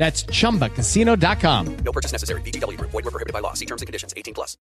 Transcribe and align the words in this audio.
That's 0.00 0.22
chumbacasino.com. 0.24 1.76
No 1.84 1.92
purchase 1.92 2.10
necessary. 2.12 2.40
VGW 2.40 2.78
Group. 2.78 2.90
Void 2.90 3.04
were 3.04 3.10
prohibited 3.10 3.34
by 3.34 3.40
law. 3.40 3.52
See 3.52 3.66
terms 3.66 3.82
and 3.82 3.86
conditions. 3.86 4.14
18 4.16 4.32
plus. 4.32 4.56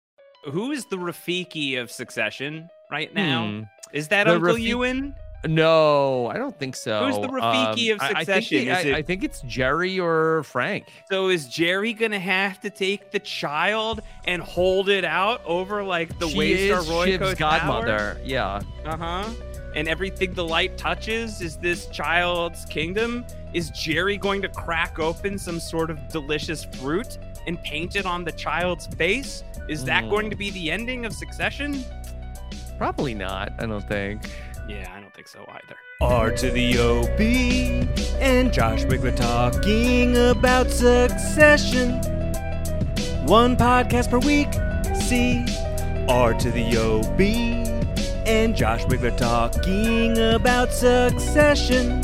Who 0.45 0.71
is 0.71 0.85
the 0.85 0.95
Rafiki 0.95 1.77
of 1.81 1.91
Succession 1.91 2.69
right 2.89 3.13
now? 3.13 3.47
Hmm. 3.49 3.61
Is 3.91 4.07
that 4.07 4.27
The 4.27 4.35
Uncle 4.35 4.53
Rafiki- 4.53 4.61
Ewan? 4.67 5.13
No, 5.45 6.27
I 6.27 6.37
don't 6.37 6.57
think 6.57 6.75
so. 6.75 7.05
Who's 7.05 7.17
the 7.17 7.27
Rafiki 7.27 7.91
Um, 7.91 7.95
of 7.95 8.01
I- 8.01 8.05
I 8.21 8.23
think, 8.23 8.43
Succession? 8.45 8.59
he- 8.61 8.71
I, 8.71 8.79
it- 8.81 8.95
I 8.95 9.01
think 9.01 9.23
it's 9.25 9.41
Jerry 9.41 9.99
or 9.99 10.43
Frank. 10.43 10.85
So 11.11 11.27
is 11.27 11.47
Jerry 11.49 11.91
gonna 11.93 12.17
have 12.19 12.61
to 12.61 12.69
take 12.69 13.11
the 13.11 13.19
child 13.19 14.01
and 14.25 14.41
hold 14.41 14.87
it 14.89 15.03
out 15.03 15.41
over 15.45 15.83
like 15.83 16.17
the 16.17 16.29
she 16.29 16.37
Waystar 16.37 16.79
is 16.79 16.87
Royco's 16.89 17.29
Shiv's 17.31 17.39
godmother. 17.39 18.17
Yeah. 18.23 18.61
Uh 18.85 18.97
huh. 18.97 19.29
And 19.75 19.87
everything 19.89 20.33
the 20.33 20.43
light 20.45 20.77
touches 20.77 21.41
is 21.41 21.57
this 21.57 21.87
child's 21.87 22.63
kingdom. 22.65 23.25
Is 23.53 23.69
Jerry 23.71 24.17
going 24.17 24.41
to 24.41 24.47
crack 24.49 24.99
open 24.99 25.37
some 25.37 25.59
sort 25.59 25.89
of 25.89 26.07
delicious 26.07 26.63
fruit 26.63 27.17
and 27.45 27.61
paint 27.61 27.95
it 27.95 28.05
on 28.05 28.23
the 28.23 28.31
child's 28.31 28.87
face? 28.87 29.43
Is 29.67 29.83
that 29.85 30.05
Mm. 30.05 30.09
going 30.09 30.29
to 30.29 30.35
be 30.35 30.49
the 30.51 30.71
ending 30.71 31.05
of 31.05 31.11
Succession? 31.13 31.83
Probably 32.77 33.13
not. 33.13 33.51
I 33.59 33.65
don't 33.65 33.87
think. 33.87 34.21
Yeah, 34.67 34.91
I 34.95 34.99
don't 34.99 35.13
think 35.13 35.27
so 35.27 35.45
either. 35.49 35.75
R 36.01 36.31
to 36.31 36.49
the 36.51 36.77
OB 36.79 37.87
and 38.19 38.51
Josh 38.51 38.83
Wigler 38.85 39.15
talking 39.15 40.15
about 40.17 40.69
succession. 40.71 42.01
One 43.27 43.55
podcast 43.55 44.09
per 44.09 44.19
week. 44.19 44.51
See 45.01 45.45
R 46.09 46.33
to 46.33 46.51
the 46.51 46.77
OB 46.77 47.54
and 48.25 48.55
Josh 48.55 48.83
Wigler 48.85 49.15
talking 49.15 50.17
about 50.17 50.71
succession. 50.71 52.01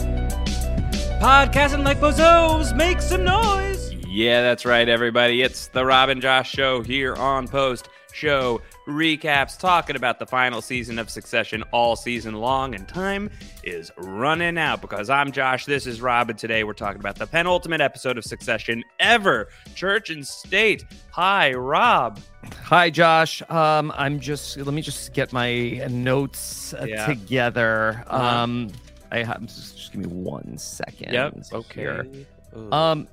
Podcasting 1.19 1.83
like 1.83 1.99
bozos, 1.99 2.75
make 2.75 3.01
some 3.01 3.23
noise. 3.23 3.93
Yeah, 4.07 4.41
that's 4.41 4.65
right, 4.65 4.87
everybody. 4.87 5.41
It's 5.41 5.67
the 5.67 5.85
Robin 5.85 6.21
Josh 6.21 6.51
Show 6.51 6.81
here 6.81 7.15
on 7.15 7.47
Post 7.47 7.89
Show 8.13 8.61
Recaps, 8.91 9.57
talking 9.57 9.96
about 9.96 10.19
the 10.19 10.25
final 10.25 10.62
season 10.62 11.00
of 11.00 11.09
Succession 11.09 11.63
all 11.72 11.96
season 11.96 12.35
long, 12.35 12.75
and 12.75 12.88
time 12.88 13.29
is 13.63 13.91
running 13.97 14.57
out 14.57 14.81
because 14.81 15.09
I'm 15.09 15.31
Josh. 15.31 15.66
This 15.66 15.88
is 15.88 16.02
Robin. 16.02 16.35
Today 16.35 16.63
we're 16.63 16.74
talking 16.74 17.00
about 17.00 17.16
the 17.16 17.25
penultimate 17.25 17.81
episode 17.81 18.18
of 18.18 18.24
Succession 18.25 18.84
ever, 19.00 19.47
Church 19.75 20.09
and 20.09 20.28
State. 20.28 20.85
Hi, 21.12 21.53
Rob. 21.53 22.19
Hi, 22.63 22.90
Josh. 22.90 23.41
Um, 23.50 23.91
I'm 23.96 24.19
just. 24.19 24.57
Let 24.57 24.74
me 24.74 24.81
just 24.81 25.13
get 25.13 25.31
my 25.34 25.85
notes 25.90 26.73
uh, 26.73 26.85
Yeah. 26.88 27.06
together. 27.06 28.03
Uh-huh. 28.08 28.25
Um, 28.44 28.72
I 29.12 29.23
have. 29.23 29.41
Just, 29.46 29.78
just 29.78 29.91
give 29.94 30.02
me 30.02 30.08
one 30.08 30.58
second. 30.58 31.13
Yep. 31.13 31.38
Okay. 31.53 32.25
Um, 32.72 33.08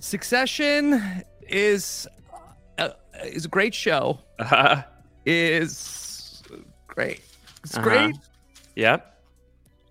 Succession 0.00 1.24
is 1.48 2.06
is 3.24 3.44
a 3.44 3.48
great 3.48 3.74
show. 3.74 4.20
Uh-huh. 4.38 4.82
Is 5.24 6.42
great. 6.86 7.20
It's 7.64 7.76
Uh-huh. 7.76 7.82
great. 7.88 8.16
Yep. 8.76 9.14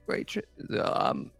Great. 0.07 0.37
Um. 0.79 1.31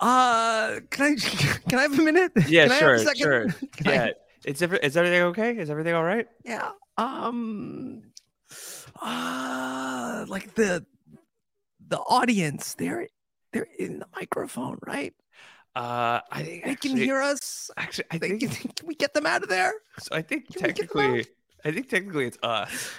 Uh, 0.00 0.80
can 0.90 1.12
I 1.12 1.14
can 1.68 1.78
I 1.78 1.82
have 1.82 1.98
a 1.98 2.02
minute? 2.02 2.32
Yeah, 2.48 2.66
Can 2.68 2.78
sure, 2.78 3.14
sure. 3.14 3.46
Can 3.76 3.86
I- 3.86 3.92
Yeah. 3.94 4.10
It's 4.44 4.60
every, 4.60 4.80
is 4.82 4.96
everything 4.96 5.22
okay? 5.30 5.56
Is 5.56 5.70
everything 5.70 5.94
all 5.94 6.02
right? 6.02 6.26
yeah. 6.44 6.72
Um. 6.98 8.02
Uh, 9.00 10.24
like 10.28 10.54
the 10.54 10.84
the 11.88 11.98
audience, 11.98 12.74
they're 12.74 13.06
they're 13.52 13.68
in 13.78 14.00
the 14.00 14.06
microphone, 14.16 14.78
right? 14.86 15.14
Uh, 15.74 16.20
I 16.30 16.42
think 16.42 16.64
They 16.64 16.74
can 16.74 16.96
hear 16.96 17.20
us. 17.22 17.70
Actually, 17.76 18.04
I 18.10 18.18
They 18.18 18.28
think 18.38 18.40
can, 18.60 18.70
can 18.72 18.86
we 18.86 18.94
get 18.94 19.14
them 19.14 19.26
out 19.26 19.42
of 19.42 19.48
there? 19.48 19.72
so. 19.98 20.14
I 20.14 20.22
think 20.22 20.52
Can 20.52 20.62
we 20.66 20.72
get 20.72 20.76
them 20.76 20.86
technically, 20.88 21.26
I 21.64 21.70
think 21.72 21.88
technically 21.88 22.26
it's 22.26 22.38
us 22.42 22.90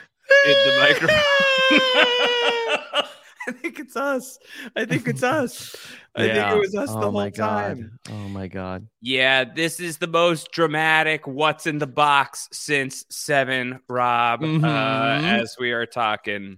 in 0.46 0.52
the 0.52 0.78
microphone. 0.80 1.20
I 3.46 3.52
think 3.52 3.78
it's 3.80 3.96
us. 3.98 4.40
I 4.76 4.86
think 4.86 5.08
it's 5.08 5.22
us. 5.22 5.76
I 6.16 6.28
think 6.30 6.50
it 6.50 6.58
was 6.60 6.74
us 6.76 6.90
oh 6.92 7.00
the 7.02 7.12
my 7.12 7.24
whole 7.24 7.32
time. 7.32 8.00
god. 8.08 8.14
Oh 8.16 8.30
my 8.30 8.48
god. 8.48 8.88
Yeah, 9.02 9.44
this 9.44 9.80
is 9.82 9.98
the 9.98 10.08
most 10.08 10.52
dramatic 10.52 11.28
what's 11.28 11.68
in 11.68 11.78
the 11.78 11.88
box 11.88 12.48
since 12.54 13.06
Seven, 13.10 13.82
Rob. 13.90 14.42
Uh, 14.44 14.46
Mhm. 14.48 15.24
as 15.24 15.58
we 15.60 15.74
are 15.74 15.86
talking, 15.86 16.58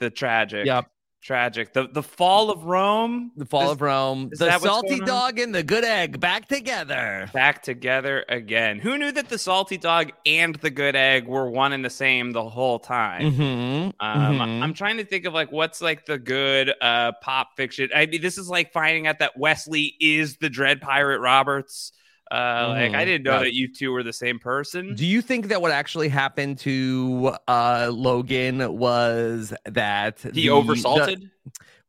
the 0.00 0.08
tragic, 0.10 0.64
Yep. 0.66 0.86
Tragic, 1.24 1.72
the 1.72 1.88
the 1.88 2.02
fall 2.02 2.50
of 2.50 2.64
Rome, 2.64 3.32
The 3.36 3.46
fall 3.46 3.64
Is- 3.64 3.70
of 3.72 3.80
Rome. 3.80 4.30
The 4.30 4.58
salty 4.58 5.00
dog 5.00 5.38
and 5.40 5.54
the 5.54 5.62
good 5.62 5.84
egg 5.84 6.20
back 6.20 6.46
together. 6.46 7.28
back 7.32 7.62
together 7.62 8.24
again. 8.28 8.78
Who 8.78 8.98
knew 8.98 9.10
that 9.10 9.28
the 9.28 9.38
salty 9.38 9.78
dog 9.78 10.12
and 10.26 10.54
the 10.56 10.70
good 10.70 10.94
egg 10.94 11.26
were 11.26 11.50
one 11.50 11.72
and 11.72 11.84
the 11.84 11.90
same 11.90 12.32
the 12.32 12.48
whole 12.48 12.78
time? 12.78 13.32
Mm-hmm. 13.32 14.06
Um, 14.06 14.40
I'm 14.62 14.74
trying 14.74 14.98
to 14.98 15.04
think 15.04 15.24
of 15.24 15.34
like 15.34 15.50
what's 15.50 15.80
like 15.80 16.06
the 16.06 16.18
good 16.18 16.72
uh, 16.80 17.12
pop 17.22 17.56
fiction. 17.56 17.88
I 17.94 18.06
mean, 18.06 18.20
this 18.20 18.38
is 18.38 18.48
like 18.48 18.72
finding 18.72 19.06
out 19.06 19.18
that 19.20 19.38
Wesley 19.38 19.94
is 19.98 20.36
the 20.36 20.50
Dread 20.50 20.80
Pirate 20.80 21.20
Roberts. 21.20 21.92
Uh, 22.30 22.68
Like 22.70 22.92
I 22.94 23.02
Mhm. 23.02 23.06
didn't 23.06 23.22
know 23.24 23.32
Yeah. 23.34 23.38
that 23.40 23.54
you 23.54 23.68
two 23.72 23.92
were 23.92 24.02
the 24.02 24.12
same 24.12 24.38
person. 24.38 24.94
Do 24.94 25.06
you 25.06 25.20
think 25.20 25.48
that 25.48 25.60
what 25.60 25.70
actually 25.72 26.08
happened 26.08 26.58
to 26.60 27.34
uh, 27.48 27.90
Logan 27.92 28.76
was 28.78 29.52
that 29.66 30.20
He 30.20 30.30
the- 30.30 30.46
oversalted. 30.48 31.20
the- 31.20 31.30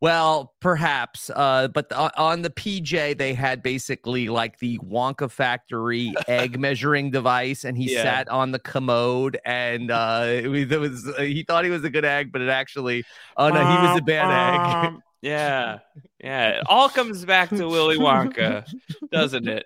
Well, 0.02 0.54
perhaps, 0.60 1.32
uh, 1.34 1.70
but 1.70 1.88
the, 1.90 1.96
on 2.20 2.42
the 2.42 2.50
PJ 2.50 3.14
they 3.18 3.34
had 3.34 3.64
basically 3.64 4.28
like 4.28 4.60
the 4.60 4.78
Wonka 4.80 5.32
factory 5.32 6.14
egg 6.28 6.60
measuring 6.60 7.12
device, 7.12 7.64
and 7.64 7.78
he 7.78 7.94
Yeah. 7.94 8.04
sat 8.04 8.28
on 8.28 8.52
the 8.52 8.60
commode, 8.60 9.40
and 9.46 9.90
uh, 9.90 10.26
it 10.28 10.48
was, 10.48 10.70
it 10.70 10.80
was 10.80 11.08
uh, 11.18 11.22
he 11.22 11.44
thought 11.44 11.64
he 11.64 11.72
was 11.72 11.86
a 11.86 11.90
good 11.90 12.06
egg, 12.06 12.32
but 12.34 12.42
it 12.42 12.50
actually, 12.50 13.06
oh 13.38 13.48
no, 13.50 13.60
he 13.66 13.88
was 13.88 13.98
a 13.98 14.02
bad 14.04 14.86
egg. 14.92 14.94
Yeah, 15.22 15.80
yeah. 16.22 16.50
It 16.60 16.64
all 16.68 16.90
comes 16.90 17.24
back 17.26 17.50
to 17.50 17.66
Willy 17.68 17.98
Wonka, 17.98 18.66
doesn't 19.12 19.48
it? 19.48 19.66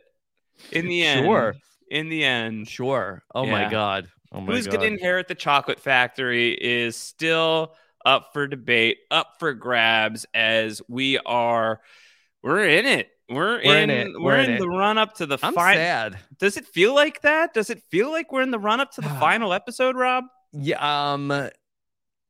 In 0.71 0.87
the 0.87 1.03
end, 1.03 1.25
Sure. 1.25 1.55
In 1.89 2.09
the 2.09 2.23
end, 2.23 2.67
Sure. 2.67 3.23
Oh 3.33 3.45
my 3.45 3.69
god. 3.69 4.07
Oh 4.31 4.41
my 4.41 4.53
who's 4.53 4.65
god. 4.67 4.77
going 4.77 4.81
to 4.81 4.93
inherit 4.95 5.27
the 5.27 5.35
chocolate 5.35 5.79
factory 5.79 6.51
is 6.53 6.95
still 6.95 7.73
up 8.05 8.31
for 8.33 8.47
debate, 8.47 8.97
up 9.11 9.35
for 9.39 9.53
grabs 9.53 10.25
as 10.33 10.81
we 10.87 11.17
are 11.19 11.81
we're 12.43 12.67
in 12.67 12.85
it. 12.85 13.09
We're, 13.29 13.61
We're 13.63 13.77
in, 13.77 13.89
in 13.91 14.07
it. 14.07 14.13
we're, 14.15 14.21
We're 14.23 14.37
in, 14.37 14.51
in 14.53 14.57
the 14.59 14.67
run 14.69 14.97
up 14.97 15.15
to 15.15 15.25
the 15.27 15.37
I'm 15.43 15.53
final. 15.53 15.77
sad. 15.77 16.17
Does 16.39 16.57
it 16.57 16.65
feel 16.65 16.95
like 16.95 17.21
that? 17.21 17.53
Does 17.53 17.69
it 17.69 17.83
feel 17.91 18.09
like 18.11 18.31
we're 18.31 18.41
in 18.41 18.49
the 18.49 18.57
run 18.57 18.79
up 18.79 18.91
to 18.93 19.01
the 19.01 19.09
final 19.19 19.53
episode, 19.53 19.95
Rob? 19.95 20.23
Yeah. 20.51 21.13
Um. 21.13 21.49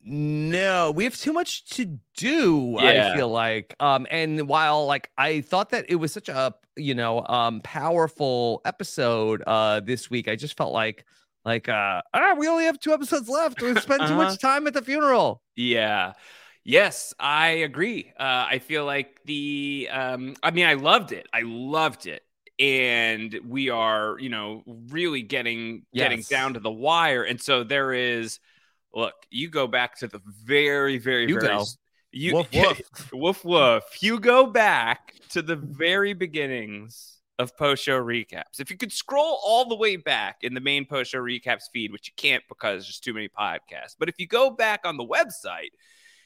No, 0.01 0.91
we 0.91 1.03
have 1.03 1.15
too 1.17 1.33
much 1.33 1.65
to 1.71 1.99
do. 2.17 2.77
Yeah. 2.79 3.11
I 3.13 3.15
feel 3.17 3.29
like. 3.29 3.75
Um. 3.79 4.07
And 4.09 4.47
while 4.47 4.85
like 4.87 5.09
I 5.17 5.41
thought 5.41 5.69
that 5.69 5.85
it 5.89 5.95
was 5.95 6.11
such 6.11 6.27
a 6.29 6.53
you 6.75 6.95
know 6.95 7.25
um 7.27 7.62
powerful 7.62 8.62
episode 8.66 9.44
uh 9.48 9.80
this 9.81 10.10
week, 10.10 10.27
I 10.27 10.36
just 10.36 10.57
felt 10.57 10.74
like 10.74 11.06
like 11.45 11.69
uh 11.69 12.01
ah 12.13 12.36
we 12.38 12.48
only 12.48 12.66
have 12.66 12.80
two 12.80 12.94
episodes 12.94 13.30
left. 13.30 13.62
We 13.62 13.75
spent 13.75 14.07
too 14.07 14.16
Uh-huh. 14.16 14.16
much 14.16 14.39
time 14.39 14.68
at 14.68 14.74
the 14.74 14.81
funeral. 14.81 15.42
Yeah. 15.56 16.13
Yes, 16.63 17.13
I 17.19 17.50
agree. 17.50 18.12
Uh, 18.19 18.45
I 18.50 18.60
feel 18.60 18.86
like 18.86 19.21
the, 19.25 19.89
um, 19.92 20.36
I 20.44 20.51
mean, 20.51 20.66
I 20.66 20.74
loved 20.75 21.12
it. 21.12 21.27
I 21.33 21.42
loved 21.44 22.06
it. 22.06 22.24
And 22.60 23.39
we 23.45 23.69
are, 23.69 24.18
you 24.19 24.30
know, 24.30 24.63
really 24.89 25.22
getting 25.22 25.86
getting 25.95 26.24
down 26.30 26.56
to 26.56 26.60
the 26.60 26.69
wire. 26.72 27.24
And 27.24 27.42
so 27.42 27.63
there 27.63 27.94
is, 27.94 28.39
look, 28.94 29.13
you 29.30 29.50
go 29.50 29.65
back 29.68 30.00
to 30.00 30.07
the 30.07 30.22
very, 30.25 30.98
very, 30.98 31.25
You 31.25 31.33
very, 31.33 31.48
go. 31.48 31.65
You, 32.11 32.35
Woof, 32.35 32.47
woof. 32.53 33.13
woof, 33.13 33.45
woof. 33.45 33.83
You 34.01 34.19
go 34.19 34.45
back 34.47 35.15
to 35.29 35.41
the 35.41 35.56
very 35.56 36.13
beginnings 36.13 37.17
of 37.38 37.56
post 37.57 37.83
show 37.83 38.00
recaps. 38.01 38.59
If 38.59 38.69
you 38.69 38.77
could 38.77 38.91
scroll 38.91 39.39
all 39.44 39.65
the 39.65 39.75
way 39.75 39.95
back 39.95 40.38
in 40.41 40.53
the 40.53 40.59
main 40.59 40.85
post 40.85 41.11
show 41.11 41.19
recaps 41.19 41.63
feed, 41.71 41.91
which 41.91 42.07
you 42.07 42.13
can't 42.17 42.44
because 42.50 42.73
there's 42.83 42.88
just 42.88 43.03
too 43.03 43.13
many 43.13 43.29
podcasts, 43.29 43.95
but 43.97 44.09
if 44.09 44.19
you 44.19 44.27
go 44.27 44.50
back 44.50 44.81
on 44.83 44.97
the 44.97 45.06
website 45.06 45.69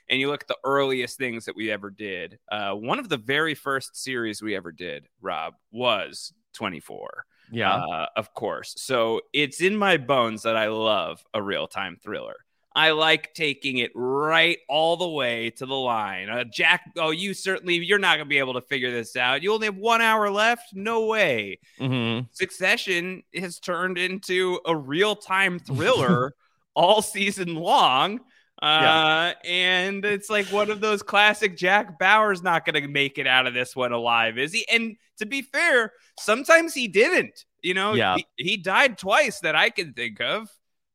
and 0.09 0.19
you 0.19 0.27
look 0.27 0.41
at 0.41 0.47
the 0.47 0.57
earliest 0.63 1.17
things 1.17 1.45
that 1.45 1.55
we 1.55 1.69
ever 1.71 1.89
did, 1.89 2.39
uh, 2.51 2.73
one 2.73 2.99
of 2.99 3.09
the 3.09 3.17
very 3.17 3.53
first 3.53 3.95
series 3.95 4.41
we 4.41 4.55
ever 4.55 4.71
did, 4.71 5.07
Rob, 5.21 5.53
was 5.71 6.33
24. 6.53 7.25
Yeah. 7.51 7.75
Uh, 7.75 8.07
of 8.15 8.33
course. 8.33 8.73
So 8.77 9.21
it's 9.33 9.61
in 9.61 9.75
my 9.75 9.97
bones 9.97 10.41
that 10.43 10.57
I 10.57 10.67
love 10.69 11.23
a 11.33 11.41
real 11.41 11.67
time 11.67 11.97
thriller. 12.01 12.35
I 12.75 12.91
like 12.91 13.33
taking 13.35 13.77
it 13.77 13.91
right 13.93 14.57
all 14.67 14.97
the 14.97 15.07
way 15.07 15.51
to 15.51 15.65
the 15.65 15.75
line. 15.75 16.29
Uh, 16.29 16.43
Jack, 16.43 16.91
oh, 16.97 17.11
you 17.11 17.33
certainly, 17.35 17.75
you're 17.75 17.99
not 17.99 18.15
going 18.17 18.25
to 18.25 18.29
be 18.29 18.39
able 18.39 18.55
to 18.55 18.61
figure 18.61 18.91
this 18.91 19.15
out. 19.15 19.43
You 19.43 19.53
only 19.53 19.67
have 19.67 19.77
one 19.77 20.01
hour 20.01 20.29
left? 20.31 20.73
No 20.73 21.05
way. 21.05 21.59
Mm-hmm. 21.79 22.25
Succession 22.31 23.21
has 23.35 23.59
turned 23.59 23.97
into 23.99 24.59
a 24.65 24.75
real 24.75 25.15
time 25.15 25.59
thriller 25.67 26.33
all 26.73 27.01
season 27.03 27.55
long. 27.55 28.21
Uh, 28.61 29.33
and 29.43 30.05
it's 30.05 30.29
like 30.29 30.45
one 30.47 30.71
of 30.71 30.79
those 30.79 31.03
classic 31.03 31.57
Jack 31.57 31.99
Bauer's 31.99 32.41
not 32.41 32.65
going 32.65 32.81
to 32.81 32.87
make 32.87 33.17
it 33.17 33.27
out 33.27 33.45
of 33.45 33.53
this 33.53 33.75
one 33.75 33.91
alive, 33.91 34.37
is 34.37 34.53
he? 34.53 34.65
And 34.71 34.95
to 35.17 35.25
be 35.25 35.41
fair, 35.41 35.91
sometimes 36.19 36.73
he 36.73 36.87
didn't. 36.87 37.45
You 37.61 37.73
know, 37.73 37.93
Yeah. 37.93 38.15
he, 38.15 38.25
he 38.37 38.57
died 38.57 38.97
twice 38.97 39.41
that 39.41 39.55
I 39.55 39.69
can 39.69 39.93
think 39.93 40.21
of. 40.21 40.49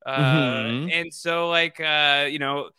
Uh, 0.09 0.63
Mhm. 0.63 0.91
and 0.91 1.13
so 1.13 1.49
like 1.49 1.79
uh, 1.79 2.27
you 2.29 2.39
know, 2.39 2.69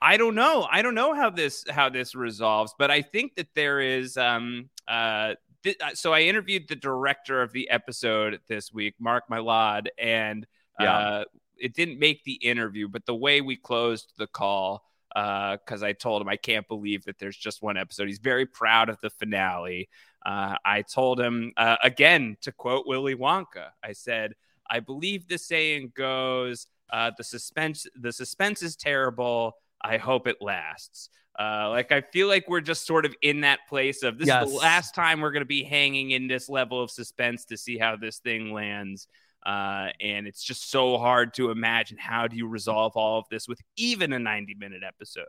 I 0.00 0.16
don't 0.16 0.34
know. 0.34 0.66
I 0.70 0.82
don't 0.82 0.94
know 0.94 1.14
how 1.14 1.30
this 1.30 1.64
how 1.68 1.88
this 1.88 2.14
resolves, 2.14 2.74
but 2.78 2.90
I 2.90 3.02
think 3.02 3.34
that 3.36 3.48
there 3.54 3.80
is 3.80 4.16
um 4.16 4.70
uh 4.86 5.34
th- 5.62 5.76
uh, 5.80 5.94
so 5.94 6.12
I 6.14 6.20
interviewed 6.22 6.68
the 6.68 6.76
director 6.76 7.42
of 7.42 7.52
the 7.52 7.68
episode 7.70 8.40
this 8.48 8.72
week, 8.72 8.94
Mark 8.98 9.24
Mylod, 9.30 9.88
and 9.98 10.46
Yeah. 10.80 10.96
uh 10.98 11.24
it 11.56 11.74
didn't 11.74 11.98
make 11.98 12.22
the 12.24 12.34
interview, 12.34 12.86
but 12.88 13.04
the 13.06 13.14
way 13.16 13.40
we 13.40 13.56
closed 13.56 14.12
the 14.16 14.28
call 14.28 14.84
because 15.14 15.82
I 15.82 15.92
told 15.94 16.22
him 16.22 16.28
I 16.28 16.36
can't 16.36 16.68
believe 16.68 17.04
that 17.06 17.18
there's 17.18 17.36
just 17.36 17.60
one 17.62 17.76
episode. 17.76 18.06
He's 18.06 18.20
very 18.20 18.46
proud 18.46 18.88
of 18.88 19.00
the 19.00 19.10
finale. 19.10 19.88
Uh, 20.24 20.54
I 20.64 20.82
told 20.82 21.18
him 21.18 21.52
uh, 21.56 21.76
again 21.82 22.36
to 22.42 22.52
quote 22.52 22.86
Willy 22.86 23.16
Wonka. 23.16 23.70
I 23.82 23.92
said, 23.94 24.34
"I 24.70 24.78
believe 24.80 25.26
the 25.26 25.38
saying 25.38 25.92
goes, 25.96 26.68
uh, 26.90 27.10
the 27.16 27.24
suspense 27.24 27.86
the 27.94 28.12
suspense 28.12 28.62
is 28.62 28.76
terrible. 28.76 29.56
I 29.82 29.96
hope 29.96 30.26
it 30.26 30.36
lasts." 30.40 31.10
Uh, 31.38 31.68
like 31.70 31.92
I 31.92 32.00
feel 32.00 32.26
like 32.26 32.48
we're 32.48 32.60
just 32.60 32.84
sort 32.84 33.06
of 33.06 33.14
in 33.22 33.42
that 33.42 33.60
place 33.68 34.02
of 34.02 34.18
this 34.18 34.28
is 34.28 34.52
the 34.52 34.58
last 34.58 34.92
time 34.92 35.20
we're 35.20 35.30
going 35.30 35.42
to 35.42 35.46
be 35.46 35.62
hanging 35.62 36.10
in 36.10 36.26
this 36.26 36.48
level 36.48 36.82
of 36.82 36.90
suspense 36.90 37.44
to 37.46 37.56
see 37.56 37.78
how 37.78 37.94
this 37.94 38.18
thing 38.18 38.52
lands. 38.52 39.06
Uh, 39.46 39.88
and 40.00 40.26
it's 40.26 40.42
just 40.42 40.68
so 40.68 40.98
hard 40.98 41.32
to 41.34 41.52
imagine 41.52 41.96
how 41.96 42.26
do 42.26 42.36
you 42.36 42.48
resolve 42.48 42.96
all 42.96 43.20
of 43.20 43.26
this 43.30 43.46
with 43.46 43.60
even 43.76 44.12
a 44.12 44.18
90 44.18 44.56
minute 44.56 44.82
episode. 44.84 45.26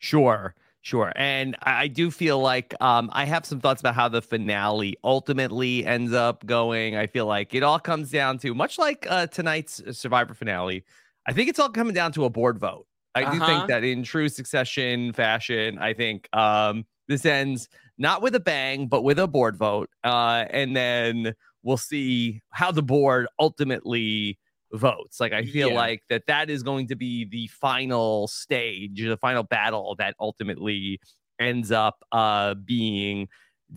Sure, 0.00 0.56
sure. 0.82 1.12
And 1.16 1.56
I 1.62 1.88
do 1.88 2.10
feel 2.10 2.38
like 2.40 2.74
um, 2.80 3.10
I 3.12 3.24
have 3.24 3.44
some 3.44 3.60
thoughts 3.60 3.80
about 3.80 3.94
how 3.94 4.08
the 4.08 4.22
finale 4.22 4.96
ultimately 5.04 5.84
ends 5.84 6.12
up 6.12 6.44
going. 6.46 6.96
I 6.96 7.06
feel 7.06 7.26
like 7.26 7.54
it 7.54 7.62
all 7.62 7.78
comes 7.78 8.10
down 8.10 8.38
to 8.38 8.54
much 8.54 8.78
like 8.78 9.06
uh, 9.10 9.26
tonight's 9.26 9.82
Survivor 9.98 10.34
finale. 10.34 10.84
I 11.26 11.32
think 11.32 11.48
it's 11.50 11.58
all 11.58 11.68
coming 11.68 11.94
down 11.94 12.12
to 12.12 12.24
a 12.24 12.30
board 12.30 12.58
vote. 12.58 12.86
I 13.14 13.22
do 13.22 13.26
Uh-huh. 13.26 13.46
think 13.46 13.68
that 13.68 13.84
in 13.84 14.02
true 14.04 14.28
succession 14.28 15.12
fashion, 15.12 15.78
I 15.78 15.92
think 15.94 16.28
um, 16.34 16.86
this 17.08 17.26
ends 17.26 17.68
not 17.98 18.22
with 18.22 18.34
a 18.34 18.40
bang, 18.40 18.86
but 18.86 19.02
with 19.02 19.18
a 19.18 19.26
board 19.26 19.56
vote. 19.56 19.90
Uh, 20.04 20.44
and 20.50 20.74
then 20.74 21.34
we'll 21.62 21.76
see 21.76 22.40
how 22.50 22.70
the 22.72 22.82
board 22.82 23.26
ultimately 23.38 24.38
votes. 24.72 25.20
Like, 25.20 25.32
I 25.32 25.44
feel 25.44 25.68
Yeah. 25.70 25.74
like 25.74 26.02
that 26.08 26.26
that 26.26 26.50
is 26.50 26.62
going 26.62 26.88
to 26.88 26.96
be 26.96 27.24
the 27.24 27.46
final 27.48 28.28
stage, 28.28 29.02
the 29.02 29.16
final 29.16 29.42
battle 29.42 29.94
that 29.98 30.14
ultimately 30.20 31.00
ends 31.38 31.72
up 31.72 32.04
uh, 32.12 32.54
being 32.54 33.28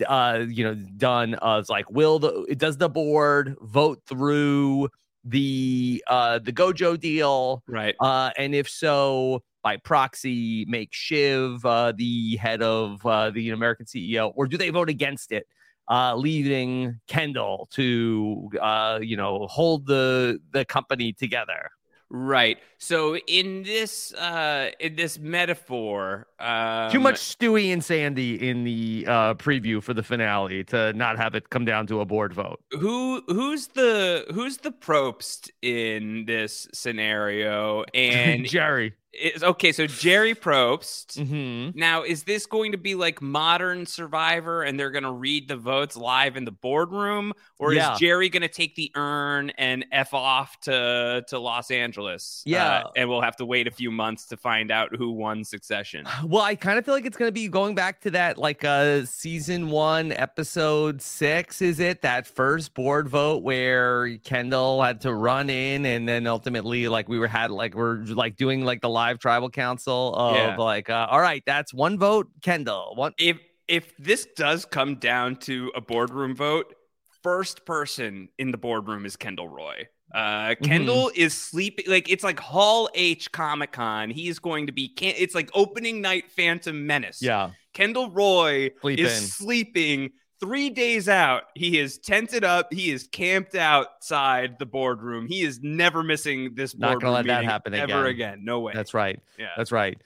uh 0.08 0.44
you 0.50 0.64
know 0.64 0.74
done 0.98 1.38
as 1.44 1.70
like 1.70 1.88
will 1.92 2.18
the 2.18 2.56
does 2.58 2.78
the 2.78 2.90
board 2.90 3.56
vote 3.62 4.02
through 4.08 4.90
the 5.24 6.04
uh 6.08 6.40
the 6.40 6.52
gojo 6.52 7.00
deal 7.00 7.62
Right. 7.68 7.94
uh, 8.00 8.32
and 8.36 8.56
if 8.56 8.68
so, 8.68 9.44
by 9.64 9.78
proxy, 9.78 10.66
make 10.68 10.90
Shiv 10.92 11.64
uh, 11.66 11.94
the 11.96 12.36
head 12.38 12.62
of 12.64 13.06
uh, 13.06 13.30
the 13.30 13.52
American 13.52 13.86
CEO, 13.86 14.34
or 14.36 14.48
do 14.48 14.58
they 14.58 14.70
vote 14.72 14.90
against 14.90 15.32
it, 15.32 15.48
uh, 15.90 16.16
leaving 16.16 17.00
Kendall 17.08 17.68
to 17.72 18.50
uh, 18.62 19.00
you 19.02 19.18
know 19.18 19.48
hold 19.50 19.86
the 19.86 20.40
the 20.52 20.66
company 20.66 21.14
together? 21.14 21.70
Right. 22.16 22.60
So 22.78 23.18
in 23.18 23.64
this 23.64 24.14
uh 24.14 24.70
in 24.80 24.96
this 24.96 25.18
metaphor, 25.18 26.28
um, 26.40 26.92
Too 26.92 27.00
much 27.00 27.16
Stewie 27.16 27.74
and 27.74 27.84
Sandy 27.84 28.50
in 28.50 28.64
the 28.64 29.06
uh, 29.08 29.34
preview 29.34 29.82
for 29.82 29.96
the 29.96 30.04
finale 30.04 30.64
to 30.66 30.94
not 30.94 31.18
have 31.18 31.34
it 31.34 31.50
come 31.50 31.66
down 31.66 31.88
to 31.88 32.02
a 32.02 32.06
board 32.06 32.32
vote. 32.32 32.60
who 32.70 33.24
who's 33.28 33.68
the 33.70 34.26
who's 34.32 34.58
the 34.58 34.72
Probst 34.72 35.50
in 35.64 36.26
this 36.26 36.68
scenario? 36.72 37.84
And 37.96 38.46
Jerry. 38.46 38.94
Is 39.14 39.44
okay, 39.44 39.72
so 39.72 39.86
Jerry 39.88 40.34
Probst. 40.34 41.18
Mm-hmm. 41.18 41.78
Now, 41.80 42.04
is 42.04 42.24
this 42.24 42.46
going 42.46 42.72
to 42.72 42.78
be 42.78 42.96
like 42.96 43.22
modern 43.22 43.86
Survivor 43.86 44.64
and 44.64 44.80
they're 44.80 44.92
going 44.92 45.04
to 45.04 45.12
read 45.12 45.48
the 45.48 45.56
votes 45.56 45.96
live 45.96 46.36
in 46.36 46.46
the 46.46 46.52
boardroom? 46.52 47.34
Or 47.60 47.74
Yeah. 47.74 47.94
is 47.94 48.00
Jerry 48.00 48.30
going 48.30 48.42
to 48.42 48.48
take 48.48 48.76
the 48.76 48.92
urn 48.96 49.52
and 49.52 49.86
F 49.92 50.14
off 50.14 50.60
to, 50.62 51.24
to 51.28 51.40
Los 51.40 51.70
Angeles? 51.72 52.42
Yeah. 52.46 52.80
Uh, 52.86 52.92
and 52.96 53.08
we'll 53.10 53.22
have 53.22 53.36
to 53.38 53.46
wait 53.46 53.68
a 53.68 53.72
few 53.72 53.92
months 53.92 54.26
to 54.28 54.38
find 54.38 54.72
out 54.72 54.96
who 54.96 55.12
won 55.12 55.44
succession. 55.44 56.06
Well, 56.26 56.42
I 56.42 56.56
kind 56.56 56.80
of 56.80 56.86
feel 56.86 56.96
like 56.96 57.06
it's 57.06 57.18
going 57.18 57.28
to 57.28 57.34
be 57.34 57.48
going 57.48 57.76
back 57.76 58.02
to 58.02 58.12
that, 58.12 58.38
like 58.38 58.64
uh, 58.64 59.06
season 59.06 59.70
one, 59.70 60.12
episode 60.14 61.02
six. 61.02 61.62
Is 61.62 61.80
it 61.80 62.02
that 62.02 62.26
first 62.26 62.74
board 62.74 63.08
vote 63.10 63.44
where 63.44 64.18
Kendall 64.20 64.82
had 64.82 65.02
to 65.02 65.14
run 65.14 65.50
in, 65.50 65.86
and 65.86 66.08
then 66.08 66.26
ultimately, 66.26 66.88
like 66.88 67.08
we 67.10 67.20
were 67.20 67.28
had, 67.28 67.52
like 67.52 67.76
we're 67.76 67.98
like 68.06 68.36
doing 68.38 68.64
like 68.66 68.82
the 68.82 68.90
live 68.90 69.03
tribal 69.14 69.50
council 69.50 70.16
of 70.16 70.36
Yeah. 70.36 70.56
like, 70.58 70.90
uh, 70.90 71.08
all 71.10 71.20
right, 71.22 71.44
that's 71.46 71.74
one 71.74 71.98
vote, 72.00 72.28
Kendall. 72.42 72.94
One, 72.96 73.14
If 73.20 73.38
if 73.68 73.96
this 73.98 74.28
does 74.36 74.66
come 74.66 74.96
down 74.96 75.36
to 75.38 75.72
a 75.76 75.82
boardroom 75.82 76.36
vote, 76.36 76.74
first 77.22 77.66
person 77.66 78.28
in 78.38 78.52
the 78.52 78.58
boardroom 78.58 79.06
is 79.06 79.16
Kendall 79.16 79.48
Roy. 79.48 79.88
Uh, 80.14 80.54
Kendall 80.62 81.10
is 81.16 81.34
sleeping 81.34 81.86
like 81.88 82.08
it's 82.10 82.24
like 82.24 82.40
Hall 82.40 82.90
H 82.94 83.32
Comic 83.32 83.72
Con. 83.72 84.10
He's 84.12 84.38
going 84.40 84.68
to 84.68 84.72
be. 84.74 84.88
Can- 84.90 85.16
it's 85.18 85.34
like 85.34 85.50
opening 85.54 86.02
night 86.02 86.26
Phantom 86.32 86.86
Menace. 86.86 87.20
yeah, 87.22 87.52
Kendall 87.74 88.12
Roy 88.12 88.70
Sleeping. 88.82 89.06
is 89.06 89.34
sleeping 89.34 90.12
three 90.44 90.70
days 90.70 91.08
out. 91.08 91.44
He 91.56 91.80
is 91.80 91.98
tented 91.98 92.44
up. 92.44 92.74
He 92.74 92.92
is 92.92 93.08
camped 93.08 93.56
outside 93.56 94.60
the 94.60 94.66
boardroom. 94.66 95.28
He 95.28 95.42
is 95.42 95.62
never 95.62 96.04
missing 96.04 96.54
this 96.56 96.76
Not 96.78 96.94
boardroom 96.94 97.14
gonna 97.14 97.16
let 97.16 97.28
that 97.28 97.46
happen 97.46 97.74
ever 97.74 98.08
again. 98.08 98.34
again. 98.34 98.46
No 98.46 98.60
way. 98.60 98.74
That's 98.76 98.94
right. 98.94 99.22
Yeah. 99.40 99.52
That's 99.56 99.72
right. 99.72 100.02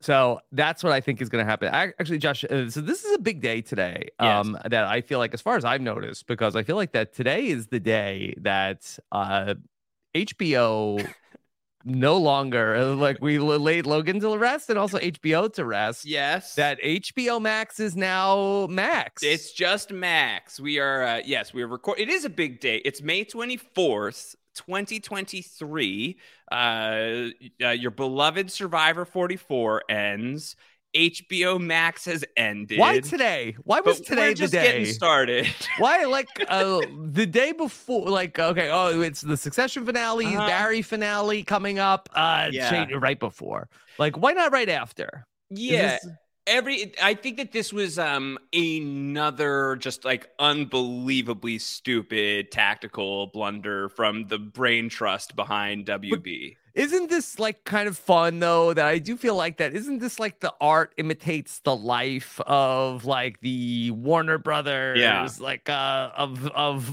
So 0.00 0.40
that's 0.50 0.82
what 0.82 0.92
I 0.92 1.00
think 1.00 1.20
is 1.20 1.28
going 1.28 1.44
to 1.44 1.48
happen. 1.48 1.72
I, 1.72 1.92
actually, 2.00 2.18
Josh, 2.18 2.42
uh, 2.44 2.68
so 2.68 2.80
this 2.80 3.04
is 3.04 3.14
a 3.14 3.20
big 3.20 3.40
day 3.40 3.60
today. 3.60 4.08
Yes. 4.20 4.46
Um, 4.46 4.58
that 4.64 4.84
I 4.84 5.00
feel 5.00 5.20
like, 5.20 5.32
as 5.32 5.40
far 5.40 5.56
as 5.56 5.64
I've 5.64 5.80
noticed, 5.80 6.26
because 6.26 6.56
I 6.56 6.64
feel 6.64 6.74
like 6.74 6.90
that 6.92 7.12
today 7.12 7.46
is 7.46 7.68
the 7.68 7.78
day 7.78 8.34
that 8.38 8.98
uh, 9.12 9.54
HBO 10.14 11.08
no 11.84 12.16
longer 12.16 12.74
uh, 12.74 12.94
like 12.94 13.18
we 13.20 13.38
laid 13.38 13.86
Logan 13.86 14.20
to 14.20 14.36
rest 14.36 14.70
and 14.70 14.78
also 14.78 14.98
HBO 14.98 15.52
to 15.54 15.64
rest. 15.64 16.04
Yes. 16.04 16.54
That 16.54 16.80
HBO 16.82 17.40
Max 17.40 17.80
is 17.80 17.96
now 17.96 18.66
Max. 18.68 19.22
It's 19.22 19.52
just 19.52 19.90
Max. 19.90 20.60
We 20.60 20.78
are 20.78 21.02
uh, 21.02 21.20
yes, 21.24 21.52
we 21.52 21.62
are 21.62 21.68
record. 21.68 21.98
It 21.98 22.08
is 22.08 22.24
a 22.24 22.30
big 22.30 22.60
day. 22.60 22.76
It's 22.84 23.02
May 23.02 23.24
twenty 23.24 23.56
fourth. 23.56 24.36
2023 24.54 26.18
uh, 26.50 26.54
uh 26.54 27.68
your 27.70 27.90
beloved 27.90 28.50
survivor 28.50 29.06
44 29.06 29.84
ends 29.88 30.56
hbo 30.94 31.60
max 31.60 32.04
has 32.04 32.24
ended 32.36 32.78
why 32.78 33.00
today? 33.00 33.56
Why 33.64 33.80
was 33.80 33.98
But 34.00 34.06
today 34.06 34.20
we're 34.22 34.28
the 34.30 34.34
just 34.34 34.52
day? 34.52 34.62
getting 34.64 34.84
started 34.86 35.46
Why, 35.78 36.04
like, 36.04 36.28
uh, 36.48 36.80
the 37.10 37.24
day 37.26 37.52
before, 37.52 38.08
like, 38.10 38.38
okay, 38.38 38.68
oh, 38.70 39.00
it's 39.00 39.22
the 39.22 39.36
Succession 39.36 39.86
finale, 39.86 40.26
Uh-huh. 40.26 40.46
Barry 40.46 40.82
finale 40.82 41.42
coming 41.44 41.78
up, 41.78 42.08
uh, 42.14 42.48
Yeah. 42.52 42.70
change- 42.70 42.92
right 42.92 43.18
before. 43.18 43.68
Like, 43.98 44.16
why 44.18 44.32
not 44.32 44.52
right 44.52 44.68
after? 44.68 45.24
Yeah. 45.50 45.98
this- 46.02 46.08
Every 46.44 46.92
I 47.00 47.14
think 47.14 47.36
that 47.36 47.52
this 47.52 47.72
was 47.72 48.00
um 48.00 48.36
another 48.52 49.76
just 49.76 50.04
like 50.04 50.28
unbelievably 50.40 51.58
stupid 51.58 52.50
tactical 52.50 53.28
blunder 53.28 53.88
from 53.88 54.26
the 54.26 54.38
brain 54.40 54.88
trust 54.88 55.36
behind 55.36 55.86
WB. 55.86 56.56
Isn't 56.74 57.10
this 57.10 57.38
like 57.38 57.64
kind 57.64 57.86
of 57.86 57.98
fun 57.98 58.38
though? 58.38 58.72
That 58.72 58.86
I 58.86 58.98
do 58.98 59.16
feel 59.16 59.36
like 59.36 59.58
that. 59.58 59.74
Isn't 59.74 59.98
this 59.98 60.18
like 60.18 60.40
the 60.40 60.54
art 60.60 60.94
imitates 60.96 61.60
the 61.60 61.76
life 61.76 62.40
of 62.46 63.04
like 63.04 63.40
the 63.40 63.90
Warner 63.90 64.38
Brothers? 64.38 64.98
Yeah. 64.98 65.28
Like 65.38 65.68
uh 65.68 66.10
of 66.16 66.46
of, 66.48 66.88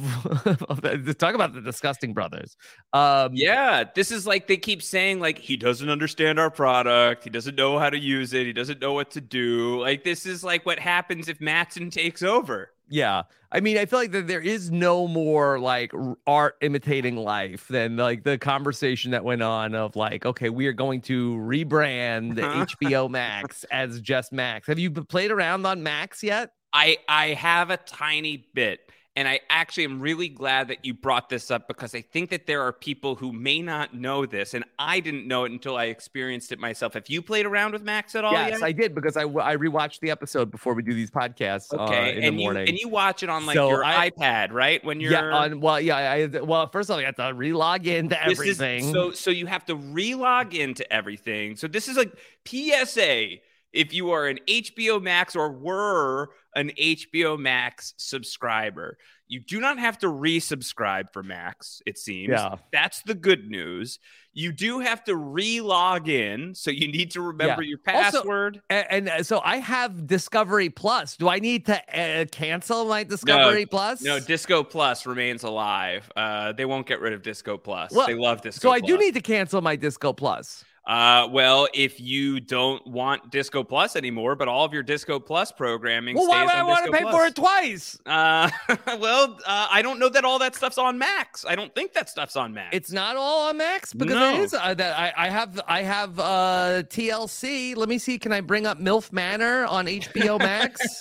of 0.69 0.81
the, 0.81 1.13
talk 1.13 1.33
about 1.33 1.53
the 1.53 1.62
disgusting 1.62 2.13
brothers. 2.13 2.57
Um 2.91 3.31
Yeah, 3.33 3.86
this 3.95 4.12
is 4.12 4.27
like 4.27 4.48
they 4.48 4.57
keep 4.57 4.81
saying 4.83 5.21
like 5.21 5.39
he 5.39 5.55
doesn't 5.55 5.89
understand 5.89 6.39
our 6.39 6.51
product, 6.51 7.24
he 7.24 7.29
doesn't 7.29 7.55
know 7.55 7.79
how 7.79 7.89
to 7.89 7.98
use 7.98 8.33
it, 8.33 8.45
he 8.45 8.53
doesn't 8.53 8.81
know 8.81 8.93
what 8.93 9.12
to 9.12 9.21
do. 9.21 9.79
Like 9.79 10.03
this 10.03 10.25
is 10.25 10.43
like 10.43 10.65
what 10.65 10.79
happens 10.79 11.29
if 11.29 11.39
Matsson 11.39 11.89
takes 11.89 12.21
over. 12.21 12.74
Yeah. 12.89 13.24
I 13.51 13.60
mean, 13.62 13.77
I 13.77 13.86
feel 13.86 14.00
like 14.00 14.12
that 14.12 14.27
there 14.27 14.41
is 14.41 14.69
no 14.72 15.08
more 15.08 15.60
like 15.60 15.91
art 16.27 16.55
imitating 16.62 17.15
life 17.15 17.67
than 17.67 17.98
like 17.98 18.24
the 18.24 18.38
conversation 18.38 19.12
that 19.12 19.24
went 19.24 19.41
on 19.41 19.74
of 19.75 19.96
like, 19.96 20.25
okay, 20.25 20.50
we 20.50 20.67
are 20.67 20.74
going 20.74 21.01
to 21.01 21.36
rebrand 21.38 22.39
Uh-huh. 22.39 22.65
HBO 22.65 23.10
Max 23.12 23.63
as 23.72 24.01
just 24.01 24.31
Max. 24.31 24.67
Have 24.67 24.79
you 24.79 24.91
played 24.91 25.31
around 25.31 25.65
on 25.65 25.81
Max 25.84 26.22
yet? 26.24 26.51
I 26.74 26.98
I 27.08 27.29
have 27.29 27.72
a 27.72 27.77
tiny 27.77 28.46
bit 28.53 28.79
and 29.15 29.27
I 29.27 29.41
actually 29.49 29.83
am 29.85 29.99
really 29.99 30.29
glad 30.29 30.67
that 30.69 30.85
you 30.85 30.93
brought 30.93 31.29
this 31.29 31.51
up 31.51 31.67
because 31.67 31.93
I 31.93 32.01
think 32.01 32.29
that 32.29 32.45
there 32.47 32.61
are 32.61 32.71
people 32.71 33.15
who 33.15 33.33
may 33.33 33.61
not 33.61 33.93
know 33.93 34.25
this 34.25 34.53
and 34.53 34.63
I 34.77 34.99
didn't 35.01 35.27
know 35.27 35.43
it 35.43 35.51
until 35.51 35.75
I 35.75 35.85
experienced 35.85 36.51
it 36.51 36.59
myself. 36.59 36.93
Have 36.93 37.09
you 37.09 37.21
played 37.21 37.45
around 37.45 37.73
with 37.73 37.81
Max 37.83 38.15
at 38.15 38.23
all 38.23 38.31
yes, 38.33 38.51
yet? 38.51 38.63
I 38.63 38.71
did 38.71 38.95
because 38.95 39.17
I 39.17 39.23
rewatched 39.25 39.99
the 39.99 40.11
episode 40.11 40.51
before 40.51 40.73
we 40.73 40.83
do 40.83 40.93
these 40.93 41.11
podcasts 41.11 41.73
uh, 41.73 41.83
Okay, 41.83 42.17
in 42.17 42.23
and 42.23 42.37
the 42.37 42.41
you 42.41 42.45
morning. 42.47 42.69
and 42.69 42.77
you 42.77 42.87
watch 42.87 43.23
it 43.23 43.29
on 43.29 43.45
like 43.45 43.55
So 43.55 43.67
your 43.69 43.83
I- 43.83 44.09
iPad, 44.11 44.51
right? 44.51 44.83
When 44.85 45.01
you're 45.01 45.11
yeah, 45.11 45.23
on, 45.23 45.59
well, 45.59 45.81
yeah, 45.81 45.97
I, 45.97 46.27
well, 46.39 46.67
first 46.67 46.89
of 46.89 46.93
all, 46.93 46.99
you 46.99 47.05
have 47.07 47.15
to 47.15 47.33
re-log 47.33 47.87
into 47.87 48.15
This 48.25 48.39
is- 48.39 48.61
everything. 48.61 48.93
so 48.93 49.11
so 49.11 49.31
you 49.31 49.47
have 49.47 49.65
to 49.65 49.75
re-log 49.75 50.53
into 50.55 50.89
everything. 50.93 51.55
So 51.57 51.67
this 51.67 51.87
is 51.89 51.97
like 51.97 52.13
PSA 52.45 53.39
if 53.73 53.93
you 53.93 54.11
are 54.11 54.27
an 54.27 54.39
HBO 54.47 55.01
Max 55.01 55.35
or 55.35 55.51
were 55.51 56.29
an 56.55 56.71
HBO 56.79 57.38
Max 57.39 57.93
subscriber. 57.97 58.97
You 59.27 59.39
do 59.39 59.59
not 59.59 59.77
have 59.77 59.99
to 59.99 60.07
resubscribe 60.07 61.13
for 61.13 61.21
Max, 61.21 61.81
it 61.85 61.99
seems. 61.99 62.29
Yeah. 62.31 62.55
That's 62.73 63.03
the 63.03 63.13
good 63.13 63.47
news. 63.47 63.99
You 64.33 64.51
do 64.51 64.79
have 64.79 65.03
to 65.03 65.15
re-log 65.15 66.09
in, 66.09 66.55
so 66.55 66.71
you 66.71 66.88
need 66.91 67.11
to 67.11 67.21
remember 67.21 67.61
Yeah. 67.61 67.69
your 67.69 67.77
password. 67.77 68.61
A- 68.71 68.91
And, 68.91 69.07
uh, 69.09 69.21
so 69.23 69.39
I 69.43 69.57
have 69.57 70.07
Discovery 70.07 70.69
Plus. 70.71 71.15
Do 71.17 71.29
I 71.29 71.38
need 71.38 71.67
to 71.67 71.79
uh, 71.99 72.25
cancel 72.31 72.85
my 72.85 73.03
Discovery 73.03 73.67
Plus? 73.67 74.01
No, 74.01 74.19
Disco 74.19 74.63
Plus 74.63 75.05
remains 75.05 75.43
alive. 75.43 76.09
Uh, 76.15 76.51
they 76.53 76.65
won't 76.65 76.88
get 76.88 76.99
rid 76.99 77.13
of 77.13 77.21
Disco 77.21 77.57
Plus. 77.57 77.91
Well, 77.91 78.07
they 78.07 78.15
love 78.15 78.41
Disco 78.41 78.69
So 78.69 78.71
I 78.71 78.79
Plus. 78.79 78.89
do 78.89 78.97
need 78.97 79.13
to 79.13 79.21
cancel 79.21 79.61
my 79.61 79.75
Disco 79.75 80.11
Plus. 80.13 80.63
Uh, 80.89 81.27
well, 81.31 81.67
if 81.72 82.01
you 82.01 82.39
don't 82.39 82.86
want 82.88 83.29
Disco 83.29 83.63
Plus 83.63 83.96
anymore, 83.96 84.36
but 84.36 84.48
all 84.48 84.65
of 84.65 84.74
your 84.74 84.81
Disco 84.81 85.19
Plus 85.19 85.51
programming 85.51 86.15
Well, 86.15 86.27
why 86.27 86.43
would 86.43 86.51
I 86.55 86.63
want 86.63 86.84
to 86.88 86.91
pay 86.91 87.03
Plus. 87.03 87.15
for 87.15 87.25
it 87.27 87.36
twice? 87.36 88.00
Uh, 88.08 88.50
well, 89.00 89.38
uh, 89.46 89.67
I 89.69 89.84
don't 89.84 90.00
know 90.00 90.10
that 90.10 90.25
all 90.25 90.39
that 90.39 90.55
stuff's 90.55 90.79
on 90.79 90.98
Max. 90.98 91.46
I 91.48 91.53
don't 91.53 91.75
think 91.75 91.93
that 91.93 92.10
stuff's 92.10 92.36
on 92.36 92.55
Max. 92.55 92.75
It's 92.75 92.91
not 92.91 93.17
all 93.17 93.50
on 93.50 93.58
Max 93.58 93.93
because 93.93 94.15
No. 94.15 94.34
it 94.34 94.39
is. 94.39 94.55
Uh, 94.55 94.74
that 94.74 94.98
I, 94.98 95.13
I 95.15 95.29
have 95.29 95.62
I 95.67 95.84
have 95.84 96.19
uh, 96.19 96.81
TLC. 96.89 97.75
Let 97.75 97.88
me 97.88 98.00
see. 98.00 98.17
Can 98.17 98.34
I 98.34 98.41
bring 98.41 98.65
up 98.65 98.79
MILF 98.79 99.12
Manor 99.13 99.65
on 99.65 99.86
HBO 99.86 100.39
Max? 100.39 101.00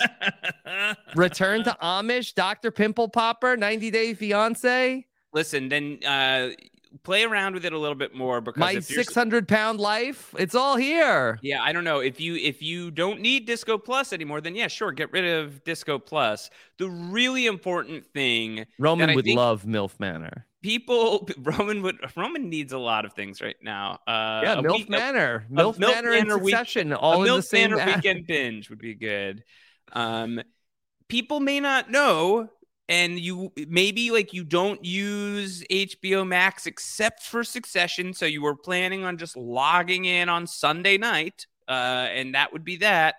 Return 1.15 1.65
to 1.65 1.75
Amish, 1.83 2.35
Doctor 2.35 2.71
Pimple 2.71 3.09
Popper, 3.09 3.57
90 3.57 3.91
Day 3.91 4.13
Fiance, 4.13 5.07
Listen, 5.33 5.69
then 5.71 5.99
uh, 6.07 6.51
play 7.03 7.25
around 7.25 7.55
with 7.55 7.65
it 7.65 7.73
a 7.73 7.79
little 7.79 7.95
bit 7.95 8.15
more 8.15 8.41
because 8.41 8.61
My 8.61 8.79
600 8.81 9.47
Pound 9.49 9.81
Life. 9.81 10.35
It's 10.39 10.55
all 10.55 10.77
here. 10.77 11.39
Yeah, 11.43 11.63
I 11.63 11.73
don't 11.73 11.85
know 11.85 12.01
if 12.01 12.21
you 12.21 12.35
if 12.37 12.63
you 12.63 12.91
don't 12.91 13.21
need 13.21 13.47
Disco 13.47 13.79
Plus 13.79 14.13
anymore, 14.13 14.41
then 14.41 14.55
yeah, 14.55 14.69
sure, 14.69 14.93
get 14.93 15.13
rid 15.13 15.25
of 15.25 15.63
Disco 15.65 15.99
Plus. 15.99 16.51
The 16.79 16.89
really 16.89 17.47
important 17.47 18.07
thing 18.07 18.67
Roman 18.79 19.15
would 19.15 19.27
love 19.27 19.65
MILF 19.65 19.99
Manor. 20.01 20.47
people 20.63 21.29
Roman 21.39 21.83
would 21.83 21.99
Roman 22.17 22.49
needs 22.49 22.73
a 22.73 22.79
lot 22.79 23.05
of 23.05 23.13
things 23.15 23.41
right 23.41 23.57
now. 23.63 23.99
Uh, 24.07 24.41
Yeah, 24.45 24.53
a 24.59 24.63
MILF 24.63 24.73
week- 24.73 24.89
a- 24.89 24.91
Manor. 24.93 25.47
a 25.49 25.53
MILF 25.53 25.79
Milk 25.79 25.95
Manor 25.95 26.13
and 26.13 26.29
Manor 26.29 26.39
week- 26.39 26.55
all 27.01 27.23
a 27.23 27.27
in 27.27 27.35
the 27.37 27.43
same 27.43 27.71
Manor 27.71 27.87
weekend 27.97 28.27
binge 28.27 28.71
would 28.71 28.79
be 28.79 28.95
good. 28.95 29.43
Um, 29.93 30.41
people 31.09 31.41
may 31.41 31.61
not 31.61 31.91
know, 31.91 32.49
and 32.89 33.21
you 33.21 33.53
maybe 33.69 34.11
like 34.11 34.33
you 34.33 34.45
don't 34.45 34.83
use 34.85 35.63
HBO 35.71 36.27
Max 36.27 36.67
except 36.67 37.23
for 37.23 37.45
Succession, 37.45 38.15
so 38.15 38.25
you 38.25 38.43
were 38.43 38.57
planning 38.57 39.05
on 39.05 39.19
just 39.19 39.37
logging 39.37 40.07
in 40.07 40.29
on 40.29 40.47
Sunday 40.47 40.97
night, 40.97 41.47
uh, 41.69 42.09
and 42.11 42.35
that 42.35 42.53
would 42.53 42.65
be 42.65 42.77
that. 42.77 43.17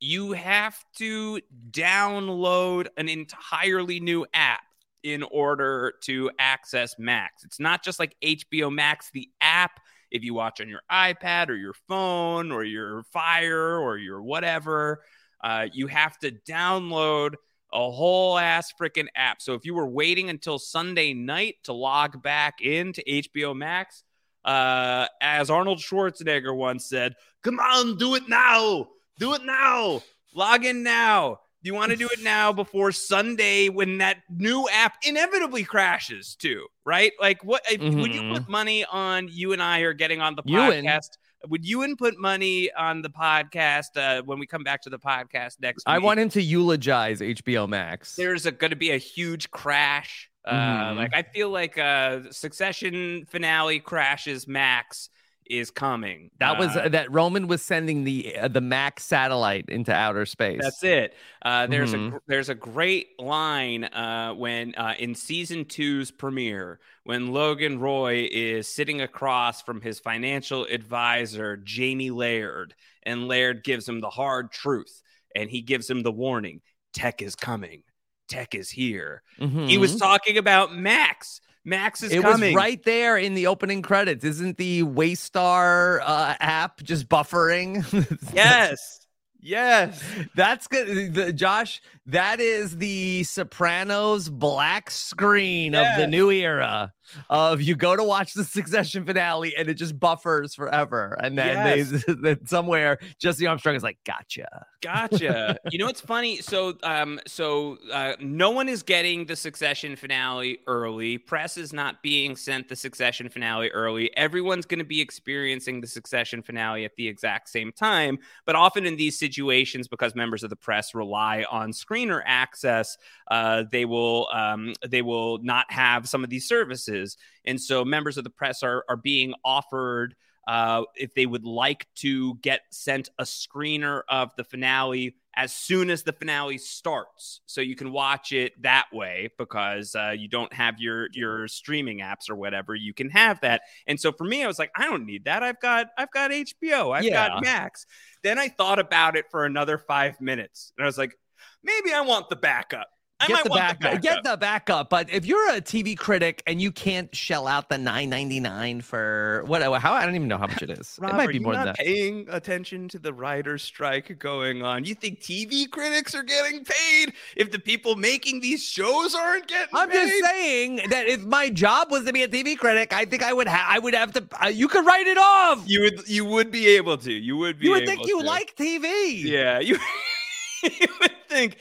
You 0.00 0.32
have 0.32 0.78
to 0.96 1.40
download 1.70 2.88
an 2.96 3.08
entirely 3.08 4.00
new 4.00 4.26
app 4.34 4.62
in 5.02 5.22
order 5.22 5.94
to 6.02 6.30
access 6.38 6.96
Max. 6.98 7.44
It's 7.44 7.60
not 7.60 7.84
just 7.84 7.98
like 8.00 8.16
HBO 8.22 8.72
Max, 8.72 9.10
the 9.12 9.30
app. 9.40 9.80
If 10.10 10.24
you 10.24 10.34
watch 10.34 10.60
on 10.60 10.68
your 10.68 10.82
iPad 10.90 11.48
or 11.48 11.54
your 11.54 11.74
phone 11.88 12.50
or 12.50 12.64
your 12.64 13.04
Fire 13.04 13.78
or 13.78 13.98
your 13.98 14.20
whatever, 14.22 15.02
uh, 15.42 15.66
you 15.72 15.86
have 15.86 16.18
to 16.18 16.32
download 16.32 17.34
a 17.76 17.90
whole 17.90 18.38
ass 18.38 18.72
freaking 18.80 19.06
app. 19.14 19.42
So 19.42 19.52
if 19.52 19.66
you 19.66 19.74
were 19.74 19.86
waiting 19.86 20.30
until 20.30 20.58
Sunday 20.58 21.12
night 21.12 21.56
to 21.64 21.74
log 21.74 22.22
back 22.22 22.62
into 22.62 23.02
HBO 23.06 23.54
Max, 23.54 24.02
uh, 24.46 25.06
as 25.20 25.50
Arnold 25.50 25.78
Schwarzenegger 25.78 26.56
once 26.56 26.86
said, 26.86 27.14
"Come 27.42 27.60
on, 27.60 27.98
do 27.98 28.14
it 28.14 28.28
now, 28.28 28.88
do 29.18 29.34
it 29.34 29.44
now, 29.44 30.02
log 30.34 30.64
in 30.64 30.82
now." 30.82 31.40
Do 31.62 31.68
you 31.68 31.74
want 31.74 31.90
to 31.90 31.96
do 31.96 32.08
it 32.12 32.20
now 32.22 32.52
before 32.52 32.92
Sunday 32.92 33.68
when 33.68 33.98
that 33.98 34.18
new 34.30 34.68
app 34.72 34.94
inevitably 35.04 35.64
crashes 35.64 36.36
too, 36.36 36.66
right? 36.84 37.12
Like, 37.20 37.42
what 37.44 37.62
if, 37.70 37.80
would 37.80 38.14
you 38.14 38.22
Mhm. 38.22 38.34
put 38.34 38.48
money 38.48 38.84
on 38.84 39.28
you 39.28 39.52
and 39.52 39.60
I 39.60 39.80
are 39.80 39.92
getting 39.92 40.20
on 40.20 40.36
the 40.36 40.44
podcast? 40.44 41.10
Would 41.48 41.64
you 41.66 41.84
input 41.84 42.16
money 42.18 42.70
on 42.72 43.02
the 43.02 43.10
podcast 43.10 43.96
uh, 43.96 44.22
when 44.22 44.38
we 44.38 44.46
come 44.46 44.62
back 44.64 44.82
to 44.82 44.90
the 44.90 44.98
podcast 44.98 45.60
next 45.60 45.84
I 45.86 45.98
week? 45.98 46.04
want 46.04 46.20
him 46.20 46.28
to 46.30 46.42
eulogize 46.42 47.20
HBO 47.20 47.68
Max. 47.68 48.16
There's 48.16 48.44
going 48.44 48.70
to 48.70 48.76
be 48.76 48.90
a 48.90 48.98
huge 48.98 49.50
crash. 49.50 50.30
Uh, 50.44 50.52
Mhm. 50.92 50.96
Like 50.96 51.14
I 51.14 51.22
feel 51.22 51.50
like 51.50 51.76
uh, 51.78 52.30
Succession 52.30 53.24
finale 53.28 53.80
crashes. 53.80 54.46
Max 54.46 55.10
is 55.50 55.70
coming. 55.70 56.30
That 56.38 56.58
was 56.58 56.76
Uh, 56.76 56.88
that 56.88 57.10
Roman 57.12 57.46
was 57.46 57.62
sending 57.62 58.04
the 58.04 58.36
uh, 58.38 58.48
the 58.48 58.60
Max 58.60 59.04
satellite 59.04 59.66
into 59.68 59.92
outer 59.92 60.26
space. 60.26 60.60
That's 60.62 60.82
it. 60.82 61.14
Uh, 61.42 61.66
there's 61.66 61.92
a 61.92 61.96
Mhm. 61.98 62.10
gr- 62.10 62.16
there's 62.26 62.48
a 62.48 62.54
great 62.54 63.18
line 63.20 63.84
uh, 63.84 64.34
when 64.34 64.74
uh, 64.74 64.94
in 64.98 65.14
season 65.14 65.64
two's 65.64 66.10
premiere 66.10 66.80
when 67.04 67.32
Logan 67.32 67.78
Roy 67.78 68.28
is 68.30 68.66
sitting 68.68 69.00
across 69.00 69.62
from 69.62 69.80
his 69.80 69.98
financial 70.00 70.64
advisor 70.64 71.56
Jamie 71.58 72.10
Laird, 72.10 72.74
and 73.02 73.28
Laird 73.28 73.62
gives 73.64 73.88
him 73.88 74.00
the 74.00 74.10
hard 74.10 74.50
truth. 74.52 75.02
and 75.34 75.50
he 75.50 75.60
gives 75.60 75.90
him 75.90 76.02
the 76.02 76.10
warning 76.10 76.62
tech 76.94 77.20
is 77.20 77.36
coming 77.36 77.82
tech 78.26 78.54
is 78.54 78.70
here 78.70 79.22
he 79.38 79.44
Mhm. 79.44 79.78
was 79.78 79.96
talking 79.96 80.38
about 80.38 80.74
max 80.74 81.42
max 81.66 82.02
is 82.02 82.12
it 82.12 82.22
coming 82.22 82.54
was 82.54 82.56
right 82.56 82.82
there 82.84 83.18
in 83.18 83.34
the 83.34 83.48
opening 83.48 83.82
credits. 83.82 84.24
Isn't 84.24 84.56
the 84.56 84.84
Waystar 84.84 86.00
uh, 86.02 86.34
app 86.40 86.82
just 86.82 87.08
buffering? 87.08 87.84
yes 88.34 89.06
yes 89.40 90.02
That's 90.34 90.66
good. 90.66 91.14
The, 91.14 91.32
Josh, 91.32 91.82
that 92.06 92.40
is 92.40 92.78
the 92.78 93.24
Sopranos 93.24 94.28
black 94.28 94.90
screen 94.90 95.74
of 95.74 95.86
the 95.98 96.06
new 96.06 96.30
era 96.30 96.92
of 97.30 97.62
you 97.62 97.76
go 97.76 97.96
to 97.96 98.04
watch 98.04 98.34
the 98.34 98.44
Succession 98.44 99.04
finale 99.04 99.54
and 99.56 99.68
it 99.68 99.74
just 99.74 99.98
buffers 99.98 100.54
forever. 100.54 101.16
And 101.22 101.36
then 101.36 101.78
Yes. 101.78 102.04
they 102.06 102.12
then 102.20 102.46
somewhere 102.46 102.98
Jesse 103.18 103.46
Armstrong 103.46 103.74
is 103.76 103.82
like, 103.82 103.98
gotcha. 104.04 104.66
Gotcha. 104.82 105.58
you 105.70 105.78
know 105.78 105.86
what's 105.86 106.00
funny? 106.00 106.36
So, 106.38 106.76
um, 106.82 107.18
so 107.26 107.78
uh, 107.92 108.14
no 108.20 108.50
one 108.50 108.68
is 108.68 108.82
getting 108.82 109.26
the 109.26 109.36
Succession 109.36 109.96
finale 109.96 110.58
early. 110.66 111.18
Press 111.18 111.56
is 111.56 111.72
not 111.72 112.02
being 112.02 112.36
sent 112.36 112.68
the 112.68 112.76
Succession 112.76 113.28
finale 113.28 113.70
early. 113.70 114.16
Everyone's 114.16 114.66
going 114.66 114.78
to 114.78 114.84
be 114.84 115.00
experiencing 115.00 115.80
the 115.80 115.86
Succession 115.86 116.42
finale 116.42 116.84
at 116.84 116.94
the 116.96 117.08
exact 117.08 117.48
same 117.48 117.72
time. 117.72 118.18
But 118.44 118.54
often 118.56 118.86
in 118.86 118.96
these 118.96 119.18
situations, 119.18 119.88
because 119.88 120.14
members 120.14 120.42
of 120.44 120.50
the 120.50 120.56
press 120.56 120.94
rely 120.94 121.44
on 121.50 121.72
screener 121.72 122.22
access, 122.24 122.96
uh, 123.30 123.64
they 123.70 123.84
will 123.84 124.28
um, 124.32 124.74
they 124.86 125.02
will 125.02 125.38
not 125.38 125.70
have 125.70 126.08
some 126.08 126.22
of 126.22 126.30
these 126.30 126.46
services, 126.46 126.95
and 127.44 127.60
so 127.60 127.84
members 127.84 128.16
of 128.18 128.24
the 128.24 128.30
press 128.30 128.62
are 128.62 128.84
are 128.88 128.96
being 128.96 129.34
offered 129.44 130.14
uh, 130.46 130.82
if 130.94 131.12
they 131.14 131.26
would 131.26 131.44
like 131.44 131.88
to 131.96 132.36
get 132.36 132.60
sent 132.70 133.08
a 133.18 133.24
screener 133.24 134.02
of 134.08 134.30
the 134.36 134.44
finale 134.44 135.16
as 135.34 135.52
soon 135.52 135.90
as 135.90 136.02
the 136.04 136.12
finale 136.12 136.56
starts. 136.56 137.40
So 137.46 137.60
you 137.60 137.74
can 137.76 137.90
watch 137.92 138.30
it 138.32 138.52
that 138.62 138.86
way 138.92 139.28
because 139.38 139.94
uh, 139.94 140.14
you 140.16 140.28
don't 140.28 140.52
have 140.52 140.76
your 140.78 141.08
your 141.12 141.48
streaming 141.48 141.98
apps 141.98 142.30
or 142.30 142.36
whatever. 142.36 142.74
You 142.76 142.94
can 142.94 143.10
have 143.10 143.40
that. 143.40 143.62
And 143.88 143.98
so 144.00 144.12
for 144.12 144.24
me 144.24 144.44
i 144.44 144.46
was 144.46 144.58
like 144.58 144.70
i 144.76 144.84
don't 144.84 145.04
need 145.04 145.24
that. 145.24 145.42
I've 145.42 145.60
got 145.60 145.88
i've 145.98 146.10
got 146.12 146.30
hbo 146.30 146.94
i've 146.96 147.04
Yeah. 147.04 147.28
got 147.28 147.42
max. 147.42 147.84
Then 148.22 148.38
i 148.38 148.48
thought 148.48 148.78
about 148.78 149.16
it 149.16 149.26
for 149.30 149.44
another 149.44 149.78
five 149.78 150.20
minutes 150.20 150.72
and 150.76 150.84
i 150.84 150.86
was 150.86 150.96
like 150.98 151.16
maybe 151.62 151.92
i 151.92 152.00
want 152.00 152.28
the 152.28 152.36
backup 152.36 152.88
I 153.18 153.28
Get 153.28 153.32
might 153.34 153.44
the, 153.44 153.48
want 153.50 153.60
backup. 153.80 153.92
the 153.94 153.98
Get 153.98 154.24
the 154.24 154.36
backup. 154.36 154.90
But 154.90 155.08
if 155.10 155.24
you're 155.24 155.48
a 155.54 155.60
TV 155.62 155.96
critic 155.96 156.42
and 156.46 156.60
you 156.60 156.70
can't 156.70 157.14
shell 157.16 157.46
out 157.48 157.70
the 157.70 157.78
nine 157.78 158.10
ninety 158.10 158.40
nine 158.40 158.82
for 158.82 159.42
what? 159.46 159.62
How 159.80 159.94
I 159.94 160.04
don't 160.04 160.14
even 160.14 160.28
know 160.28 160.36
how 160.36 160.46
much 160.46 160.60
it 160.62 160.68
is. 160.70 160.98
Rob, 161.00 161.12
it 161.12 161.16
might 161.16 161.24
are 161.24 161.28
be 161.28 161.34
you 161.36 161.40
more 161.40 161.54
than 161.54 161.64
not 161.66 161.76
that. 161.78 161.84
paying 161.86 162.26
attention 162.28 162.88
to 162.88 162.98
the 162.98 163.14
writer's 163.14 163.62
strike 163.62 164.18
going 164.18 164.62
on. 164.62 164.84
You 164.84 164.94
think 164.94 165.20
TV 165.20 165.70
critics 165.70 166.14
are 166.14 166.22
getting 166.22 166.62
paid 166.64 167.14
if 167.36 167.50
the 167.50 167.58
people 167.58 167.96
making 167.96 168.40
these 168.40 168.62
shows 168.62 169.14
aren't 169.14 169.46
getting 169.48 169.68
paid? 169.68 169.78
I'm 169.80 169.88
paid? 169.88 170.10
just 170.10 170.24
saying 170.32 170.76
that 170.90 171.06
if 171.06 171.22
my 171.24 171.48
job 171.48 171.90
was 171.90 172.04
to 172.04 172.12
be 172.12 172.22
a 172.22 172.28
TV 172.28 172.56
critic, 172.58 172.92
I 172.92 173.06
think 173.06 173.22
I 173.22 173.32
would 173.32 173.48
ha- 173.48 173.66
I 173.66 173.78
would 173.78 173.94
have 173.94 174.12
to. 174.12 174.26
Uh, 174.44 174.48
you 174.48 174.68
could 174.68 174.84
write 174.84 175.06
it 175.06 175.16
off. 175.16 175.62
You 175.66 175.80
would 175.80 176.06
you 176.06 176.26
would 176.26 176.50
be 176.50 176.66
able 176.68 176.98
to. 176.98 177.12
You 177.12 177.38
would 177.38 177.58
be 177.60 177.66
You 177.66 177.70
would 177.72 177.86
think 177.86 178.06
you 178.06 178.20
to. 178.20 178.26
like 178.26 178.54
TV. 178.56 179.22
Yeah, 179.22 179.58
you, 179.60 179.78
you 180.62 180.88
would 181.00 181.12
think 181.28 181.56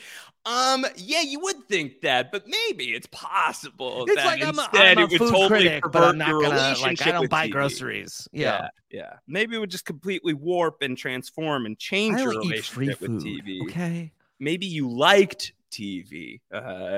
um 0.45 0.85
yeah, 0.97 1.21
you 1.21 1.39
would 1.39 1.67
think 1.67 2.01
that, 2.01 2.31
but 2.31 2.45
maybe 2.47 2.93
it's 2.93 3.07
possible 3.07 4.05
It's 4.05 4.15
that 4.15 4.25
like 4.25 4.41
I'm 4.43 4.57
a, 4.59 4.61
instead 4.61 4.97
I'm 4.97 5.03
a 5.03 5.07
it 5.07 5.11
would 5.11 5.19
food 5.19 5.31
totally 5.31 5.47
critic, 5.47 5.83
but 5.91 6.03
I'm 6.03 6.17
not 6.17 6.41
gonna 6.41 6.75
like. 6.81 7.01
I 7.01 7.11
don't 7.11 7.29
buy 7.29 7.47
TV. 7.47 7.51
groceries. 7.51 8.27
Yeah, 8.31 8.67
Yeah, 8.91 8.99
yeah. 8.99 9.13
Maybe 9.27 9.55
it 9.55 9.59
would 9.59 9.71
just 9.71 9.85
completely 9.85 10.33
warp 10.33 10.81
and 10.81 10.97
transform 10.97 11.65
and 11.65 11.77
change 11.77 12.19
your 12.21 12.29
relationship 12.39 13.01
with. 13.01 13.11
TV. 13.23 13.61
Okay. 13.63 14.11
maybe 14.39 14.65
you 14.65 14.89
liked 14.89 15.53
TV, 15.71 16.41
uh, 16.53 16.57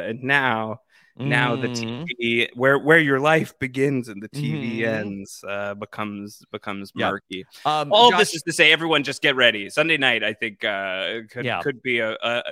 and 0.09 0.23
now 0.23 0.81
now 1.19 1.55
the. 1.55 1.67
TV 1.69 2.47
where 2.53 2.79
where 2.79 2.99
your 2.99 3.19
life 3.19 3.57
begins 3.59 4.07
and 4.07 4.21
the 4.23 4.29
TV 4.29 4.79
Mhm. 4.79 4.99
ends 4.99 5.43
uh, 5.47 5.73
becomes 5.75 6.41
becomes 6.51 6.93
murky. 6.95 7.45
Um, 7.65 7.91
All 7.91 8.11
Josh- 8.11 8.19
this 8.19 8.35
is 8.35 8.41
to 8.43 8.53
say, 8.53 8.71
everyone 8.71 9.03
just 9.03 9.21
get 9.21 9.35
ready. 9.35 9.69
Sunday 9.69 9.97
night, 9.97 10.23
I 10.23 10.33
think, 10.33 10.63
uh, 10.63 11.21
could 11.29 11.45
Yeah. 11.45 11.61
could 11.61 11.81
be 11.81 11.99
a, 11.99 12.13
a 12.13 12.43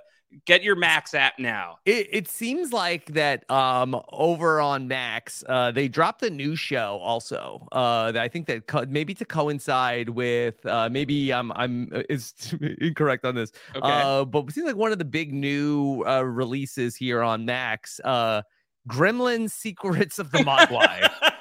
get 0.45 0.63
your 0.63 0.75
Max 0.75 1.13
app 1.13 1.39
now. 1.39 1.77
It, 1.85 2.07
it 2.11 2.27
seems 2.27 2.73
like 2.73 3.13
that 3.13 3.49
um 3.49 3.99
over 4.11 4.59
on 4.59 4.88
Max, 4.88 5.43
uh 5.47 5.71
they 5.71 5.88
dropped 5.88 6.23
a 6.23 6.29
new 6.29 6.55
show 6.55 6.99
also. 7.01 7.67
Uh 7.71 8.11
that 8.11 8.21
I 8.21 8.27
think 8.27 8.47
that 8.47 8.67
co- 8.67 8.85
maybe 8.88 9.13
to 9.15 9.25
coincide 9.25 10.09
with 10.09 10.65
uh 10.65 10.89
maybe 10.89 11.33
I'm 11.33 11.51
I'm 11.53 11.89
uh, 11.93 12.03
is 12.09 12.33
incorrect 12.81 13.25
on 13.25 13.35
this. 13.35 13.51
Okay. 13.75 13.79
Uh 13.88 14.25
but 14.25 14.45
it 14.45 14.51
seems 14.53 14.67
like 14.67 14.75
one 14.75 14.91
of 14.91 14.99
the 14.99 15.05
big 15.05 15.33
new 15.33 16.03
uh 16.05 16.21
releases 16.21 16.95
here 16.95 17.21
on 17.21 17.45
Max, 17.45 17.99
uh 18.03 18.41
Gremlin 18.88 19.49
Secrets 19.49 20.19
of 20.19 20.31
the 20.31 20.39
Mogwai. 20.39 21.09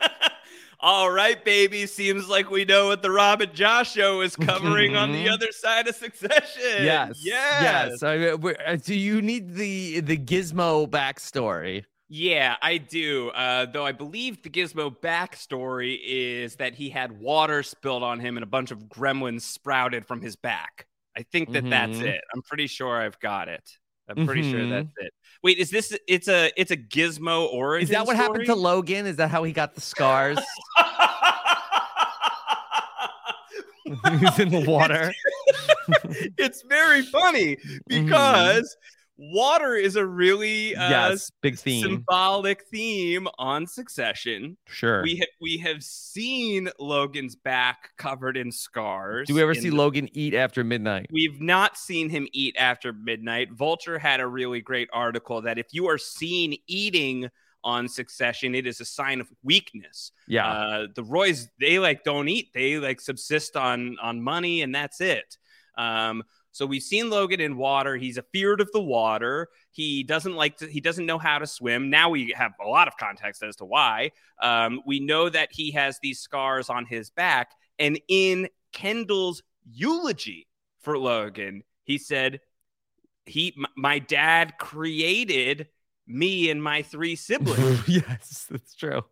All 0.87 1.11
right, 1.11 1.43
baby. 1.43 1.87
Seems 1.87 2.29
like 2.29 2.51
we 2.51 2.67
know 2.67 2.89
what 2.89 3.01
the 3.01 3.11
Rob 3.11 3.41
and 3.41 3.55
Josh 3.55 3.93
show 3.95 4.21
is 4.21 4.37
covering 4.37 4.97
on 4.97 5.13
the 5.13 5.25
Mhm. 5.25 5.33
other 5.33 5.51
side 5.51 5.89
of 5.89 5.95
Succession. 5.97 6.85
yes. 6.85 7.21
yes, 7.25 7.63
Yes. 7.63 8.03
I 8.03 8.19
uh, 8.29 8.77
do 8.77 8.95
you 8.95 9.23
need 9.23 9.55
the 9.55 10.01
the 10.01 10.19
gizmo 10.19 10.87
backstory? 10.87 11.85
Yeah, 12.11 12.57
I 12.61 12.77
do. 12.77 13.31
Uh, 13.31 13.65
though 13.65 13.87
I 13.87 13.93
believe 13.93 14.43
the 14.43 14.51
Gizmo 14.51 14.95
backstory 14.95 15.99
is 16.05 16.57
that 16.57 16.75
he 16.75 16.91
had 16.91 17.13
water 17.19 17.63
spilled 17.63 18.03
on 18.03 18.21
him 18.21 18.37
and 18.37 18.45
a 18.45 18.47
bunch 18.47 18.71
of 18.71 18.81
gremlins 18.81 19.41
sprouted 19.41 20.05
from 20.07 20.21
his 20.21 20.37
back. 20.37 20.87
I 21.17 21.23
think 21.23 21.53
that 21.53 21.69
that's 21.71 21.97
Mhm. 21.99 22.03
it. 22.09 22.21
I'm 22.35 22.43
pretty 22.43 22.67
sure 22.67 23.01
I've 23.01 23.19
got 23.21 23.49
it. 23.49 23.69
I'm 24.09 24.27
pretty 24.27 24.51
sure 24.51 24.61
Mhm. 24.61 24.71
that's 24.71 24.89
it. 25.07 25.13
Wait, 25.43 25.59
is 25.59 25.71
this? 25.71 25.97
It's 26.09 26.29
a 26.29 26.51
it's 26.61 26.71
a 26.71 26.77
Gizmo 26.77 27.53
origin. 27.53 27.85
Is 27.85 27.91
that 27.91 28.07
what 28.07 28.17
happened 28.17 28.47
to? 28.47 28.55
Logan? 28.55 29.07
Is 29.07 29.17
that 29.17 29.31
how 29.31 29.45
he 29.45 29.53
got 29.53 29.75
the 29.75 29.81
scars? 29.81 30.39
He's 34.19 34.39
in 34.39 34.49
the 34.51 34.65
water. 34.67 35.13
it's 36.39 36.63
very 36.69 37.03
funny 37.03 37.57
Mm-hmm. 37.91 38.09
Water 39.17 39.75
is 39.75 39.97
a 39.97 40.05
really 40.05 40.75
uh, 40.75 40.89
yes, 40.89 41.31
big 41.41 41.59
theme. 41.59 41.83
symbolic 41.83 42.65
theme 42.71 43.29
on 43.39 43.67
Succession. 43.67 44.57
Sure. 44.67 45.03
We 45.03 45.17
have 45.17 45.29
we 45.41 45.59
have 45.59 45.83
seen 45.83 46.69
Logan's 46.79 47.37
back 47.37 47.91
covered 47.97 48.37
in 48.37 48.51
scars. 48.51 49.29
Do 49.29 49.35
we 49.35 49.43
ever 49.43 49.55
see 49.55 49.71
the- 49.71 49.77
Logan 49.77 50.09
eat 50.13 50.35
after 50.35 50.65
midnight? 50.65 51.07
We've 51.13 51.41
not 51.41 51.77
seen 51.77 52.09
him 52.09 52.27
eat 52.33 52.57
after 52.59 52.93
midnight. 52.93 53.53
Vulture 53.53 53.99
had 53.99 54.21
a 54.21 54.27
really 54.27 54.61
great 54.61 54.89
article 54.93 55.43
that 55.43 55.59
if 55.59 55.67
you 55.73 55.87
are 55.89 55.99
seen 55.99 56.57
eating 56.67 57.29
on 57.63 57.89
Succession, 57.89 58.55
it 58.55 58.67
is 58.67 58.81
a 58.81 58.85
sign 58.85 59.21
of 59.21 59.29
weakness. 59.43 60.13
Yeah. 60.29 60.47
Uh, 60.47 60.87
the 60.95 61.03
Roys 61.03 61.49
they 61.59 61.79
like 61.79 62.05
don't 62.05 62.29
eat; 62.29 62.53
they 62.53 62.79
like 62.79 63.01
subsist 63.01 63.57
on 63.57 63.97
on 64.03 64.21
money, 64.21 64.63
and 64.63 64.75
that's 64.75 65.01
it. 65.01 65.39
Um, 65.77 66.23
so 66.55 66.67
we've 66.67 66.85
seen 66.85 67.11
Logan 67.11 67.41
in 67.41 67.57
water. 67.57 67.97
He's 67.97 68.17
afeared 68.17 68.61
of 68.61 68.71
the 68.73 68.81
water. 68.81 69.49
He 69.73 70.05
doesn't 70.05 70.37
like 70.37 70.59
to. 70.59 70.69
He 70.69 70.81
doesn't 70.81 71.05
know 71.05 71.19
how 71.19 71.41
to 71.41 71.49
swim. 71.49 71.91
Now 71.91 72.11
we 72.11 72.33
have 72.37 72.53
a 72.65 72.69
lot 72.69 72.87
of 72.87 72.97
context 72.97 73.43
as 73.43 73.57
to 73.57 73.65
why. 73.65 74.13
Um, 74.41 74.81
we 74.87 75.01
know 75.01 75.29
that 75.29 75.49
he 75.51 75.73
has 75.73 75.99
these 76.01 76.21
scars 76.21 76.71
on 76.71 76.87
his 76.87 77.11
back, 77.11 77.51
and 77.81 78.01
in 78.07 78.49
Kendall's 78.73 79.43
eulogy 79.69 80.47
for 80.83 80.97
Logan, 80.97 81.65
he 81.83 81.99
said, 81.99 82.41
"He, 83.27 83.57
my 83.77 83.99
dad 83.99 84.55
created 84.57 85.67
me 86.07 86.51
and 86.51 86.63
my 86.63 86.83
three 86.83 87.17
siblings." 87.17 87.83
yes, 87.89 88.47
that's 88.49 88.77
true. 88.77 89.03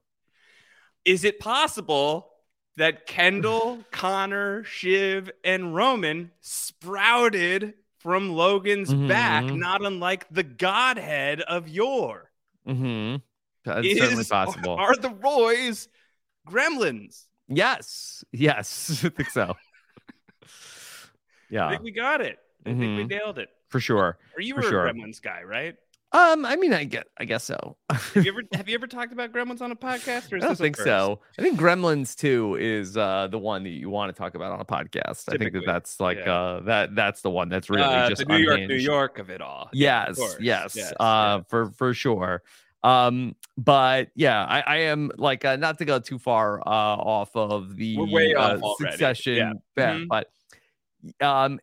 Is 1.05 1.25
it 1.25 1.41
possible 1.41 2.32
that 2.77 3.07
Kendall, 3.07 3.85
Connor, 3.91 4.65
Shiv, 4.65 5.31
and 5.45 5.75
Roman 5.75 6.31
sprouted 6.41 7.75
from 7.99 8.31
Logan's 8.31 8.93
back, 8.93 9.45
Mhm. 9.45 9.59
not 9.59 9.85
unlike 9.85 10.27
the 10.31 10.43
godhead 10.43 11.41
of 11.43 11.69
yore? 11.69 12.31
Mm-hmm. 12.67 13.17
That's 13.65 13.99
certainly 13.99 14.25
possible. 14.31 14.75
Are 14.75 14.97
the 14.97 15.11
Roys 15.11 15.89
gremlins? 16.49 17.27
yes. 17.49 18.25
Yes. 18.33 19.05
I 19.05 19.09
think 19.11 19.31
so. 19.31 19.55
Yeah. 21.51 21.67
I 21.69 21.71
think 21.73 21.83
we 21.83 21.91
got 21.93 22.21
it. 22.21 22.39
I 22.65 22.71
think 22.71 22.81
we 22.81 22.87
Mhm. 23.05 23.11
nailed 23.11 23.39
it. 23.39 23.51
for 23.69 23.81
sure. 23.81 24.19
Or 24.37 24.41
you 24.43 24.55
for 24.55 24.61
were 24.63 24.69
sure. 24.69 24.87
a 24.87 24.93
Gremlins 24.93 25.21
guy, 25.23 25.43
right? 25.45 25.77
Um, 26.15 26.45
I 26.45 26.57
mean, 26.57 26.75
I 26.75 26.85
get, 26.85 27.07
I 27.19 27.25
guess 27.25 27.45
so. 27.45 27.77
Have 27.91 28.13
you 28.17 28.23
ever 28.33 28.43
have 28.53 28.69
you 28.69 28.75
ever 28.75 28.87
talked 28.87 29.13
about 29.13 29.33
Gremlins 29.33 29.63
on 29.63 29.71
a 29.73 29.77
podcast? 29.77 30.31
Or 30.33 30.37
I 30.37 30.41
don't 30.41 30.59
think 30.59 30.77
so. 30.77 31.21
I 31.39 31.43
think 31.43 31.59
Gremlins 31.59 32.15
2 32.17 32.57
is 32.61 32.97
uh 32.99 33.29
the 33.31 33.39
one 33.39 33.63
that 33.65 33.71
you 33.71 33.89
want 33.89 34.15
to 34.15 34.19
talk 34.21 34.35
about 34.35 34.53
on 34.53 34.61
a 34.61 34.65
podcast. 34.65 35.33
I 35.33 35.39
think 35.39 35.55
that 35.55 35.63
that's 35.65 36.01
like 36.01 36.19
yeah. 36.19 36.33
uh 36.35 36.61
that 36.65 36.95
that's 36.95 37.23
the 37.23 37.31
one 37.31 37.49
that's 37.49 37.71
really 37.71 37.83
Uh, 37.85 38.09
just 38.11 38.27
the 38.27 38.27
New 38.27 38.45
York, 38.45 38.61
New. 38.61 38.75
York 38.75 39.19
of 39.19 39.31
it 39.31 39.41
all. 39.41 39.63
Of 39.65 39.69
Yes, 39.73 40.19
yes, 40.39 40.77
Yes, 40.77 40.93
uh, 41.01 41.41
for 41.49 41.71
for 41.73 41.95
sure. 41.95 42.43
Um, 42.85 43.37
but 43.57 44.09
yeah, 44.15 44.45
I, 44.45 44.61
I 44.61 44.77
am 44.79 45.13
like 45.17 45.45
uh, 45.45 45.57
not 45.57 45.79
to 45.79 45.85
go 45.85 45.99
too 45.99 46.19
far 46.19 46.61
uh 46.61 46.65
off 46.69 47.35
of 47.37 47.77
the 47.77 47.97
We're 47.97 48.11
way 48.11 48.35
uh, 48.35 48.57
off 48.57 48.61
already. 48.63 48.91
succession 48.93 49.37
Yeah. 49.37 49.53
bet, 49.77 49.97
Mhm. 49.97 50.09
but 50.09 50.29
um, 51.25 51.59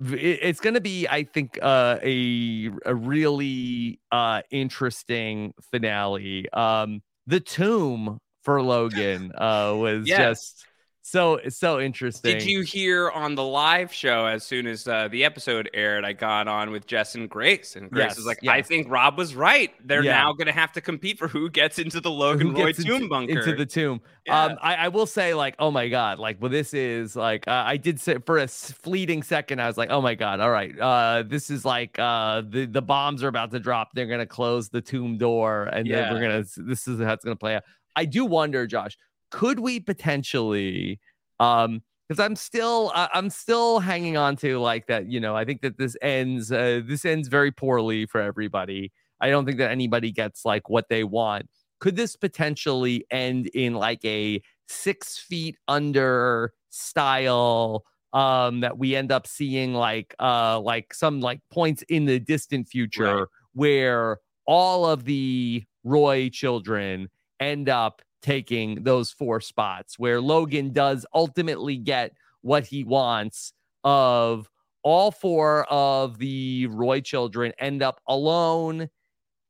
it's 0.00 0.60
going 0.60 0.74
to 0.74 0.80
be 0.80 1.06
i 1.08 1.24
think 1.24 1.58
uh 1.62 1.98
a 2.02 2.70
a 2.86 2.94
really 2.94 4.00
uh 4.12 4.42
interesting 4.50 5.52
finale 5.72 6.48
um 6.52 7.02
the 7.26 7.40
tomb 7.40 8.18
for 8.42 8.62
logan 8.62 9.32
uh 9.36 9.74
was 9.76 10.06
Yes. 10.06 10.14
just 10.14 10.67
so 11.08 11.36
it's 11.36 11.56
so 11.56 11.80
interesting 11.80 12.32
Did 12.38 12.44
you 12.44 12.60
hear 12.62 13.10
on 13.10 13.34
the 13.34 13.42
live 13.44 13.92
show 13.92 14.26
as 14.26 14.44
soon 14.44 14.66
as 14.66 14.86
uh, 14.86 15.08
the 15.08 15.24
episode 15.24 15.70
aired? 15.74 16.04
I 16.04 16.12
got 16.12 16.48
on 16.48 16.70
with 16.70 16.86
Jess 16.86 17.14
and 17.14 17.28
Grace, 17.28 17.76
and 17.76 17.90
Grace 17.90 18.10
Yes, 18.10 18.16
was 18.16 18.26
like, 18.26 18.46
"I 18.46 18.62
think 18.62 18.90
Rob 18.90 19.16
was 19.16 19.34
right. 19.34 19.72
They're 19.84 20.02
Yeah. 20.02 20.12
now 20.12 20.32
going 20.32 20.46
to 20.46 20.52
have 20.52 20.72
to 20.72 20.80
compete 20.80 21.18
for 21.18 21.28
who 21.28 21.50
gets 21.50 21.78
into 21.78 22.00
the 22.00 22.10
Logan 22.10 22.52
Roy 22.52 22.66
gets 22.66 22.80
into, 22.80 22.98
tomb 22.98 23.08
bunker." 23.08 23.38
into 23.38 23.52
the 23.54 23.66
tomb. 23.66 24.00
Yeah. 24.26 24.44
Um, 24.44 24.58
I, 24.60 24.74
I 24.74 24.88
will 24.88 25.06
say, 25.06 25.34
like, 25.34 25.54
oh 25.58 25.70
my 25.70 25.88
god, 25.88 26.18
like, 26.18 26.40
well, 26.40 26.50
this 26.50 26.74
is 26.74 27.16
like, 27.16 27.48
uh, 27.48 27.62
I 27.66 27.76
did 27.76 28.00
say 28.00 28.18
for 28.24 28.38
a 28.38 28.46
fleeting 28.48 29.22
second, 29.22 29.60
I 29.60 29.66
was 29.66 29.78
like, 29.78 29.90
oh 29.90 30.00
my 30.00 30.14
god, 30.14 30.40
all 30.40 30.50
right, 30.50 30.78
uh, 30.78 31.22
this 31.26 31.50
is 31.50 31.64
like, 31.64 31.98
uh, 31.98 32.42
the 32.46 32.66
the 32.66 32.82
bombs 32.82 33.22
are 33.22 33.28
about 33.28 33.50
to 33.52 33.58
drop. 33.58 33.88
They're 33.94 34.06
gonna 34.06 34.26
close 34.26 34.68
the 34.68 34.80
tomb 34.80 35.16
door, 35.18 35.64
and 35.72 35.90
then 35.90 36.12
we're 36.12 36.20
gonna. 36.20 36.44
This 36.56 36.86
is 36.86 37.00
how 37.00 37.12
it's 37.12 37.24
gonna 37.24 37.36
play 37.36 37.56
out. 37.56 37.62
I 37.96 38.04
do 38.04 38.24
wonder, 38.24 38.64
Josh, 38.66 38.96
could 39.30 39.60
we 39.60 39.80
potentially, 39.80 41.00
um. 41.40 41.82
Because 42.08 42.20
I'm 42.24 42.36
still, 42.36 42.90
I'm 42.94 43.28
still 43.28 43.80
hanging 43.80 44.16
on 44.16 44.34
to 44.36 44.58
like 44.60 44.86
that. 44.86 45.10
You 45.10 45.20
know, 45.20 45.36
I 45.36 45.44
think 45.44 45.60
that 45.60 45.76
this 45.76 45.94
ends, 46.00 46.50
uh, 46.50 46.80
this 46.82 47.04
ends 47.04 47.28
very 47.28 47.52
poorly 47.52 48.06
for 48.06 48.18
everybody. 48.18 48.92
I 49.20 49.28
don't 49.28 49.44
think 49.44 49.58
that 49.58 49.70
anybody 49.70 50.10
gets 50.10 50.46
like 50.46 50.70
what 50.70 50.88
they 50.88 51.04
want 51.04 51.50
could 51.80 51.96
this 51.96 52.16
potentially 52.16 53.04
end 53.10 53.46
in 53.48 53.74
like 53.74 54.02
a 54.04 54.40
six 54.68 55.18
feet 55.18 55.56
under 55.68 56.52
style 56.70 57.84
um 58.12 58.60
that 58.60 58.78
we 58.78 58.96
end 58.96 59.12
up 59.12 59.26
seeing 59.26 59.74
like 59.74 60.14
uh 60.18 60.58
like 60.60 60.94
some 60.94 61.20
like 61.20 61.40
points 61.50 61.82
in 61.88 62.06
the 62.06 62.18
distant 62.18 62.66
future 62.68 63.20
Right. 63.20 63.28
where 63.52 64.18
all 64.46 64.86
of 64.86 65.04
the 65.04 65.64
roy 65.84 66.30
children 66.30 67.08
end 67.38 67.68
up 67.68 68.02
taking 68.22 68.82
those 68.82 69.10
four 69.10 69.40
spots 69.40 69.98
where 69.98 70.20
logan 70.20 70.72
does 70.72 71.06
ultimately 71.14 71.76
get 71.76 72.12
what 72.42 72.66
he 72.66 72.84
wants 72.84 73.52
of 73.84 74.48
all 74.82 75.10
four 75.10 75.64
of 75.70 76.18
the 76.18 76.66
roy 76.66 77.00
children 77.00 77.52
end 77.58 77.82
up 77.82 78.00
alone 78.06 78.88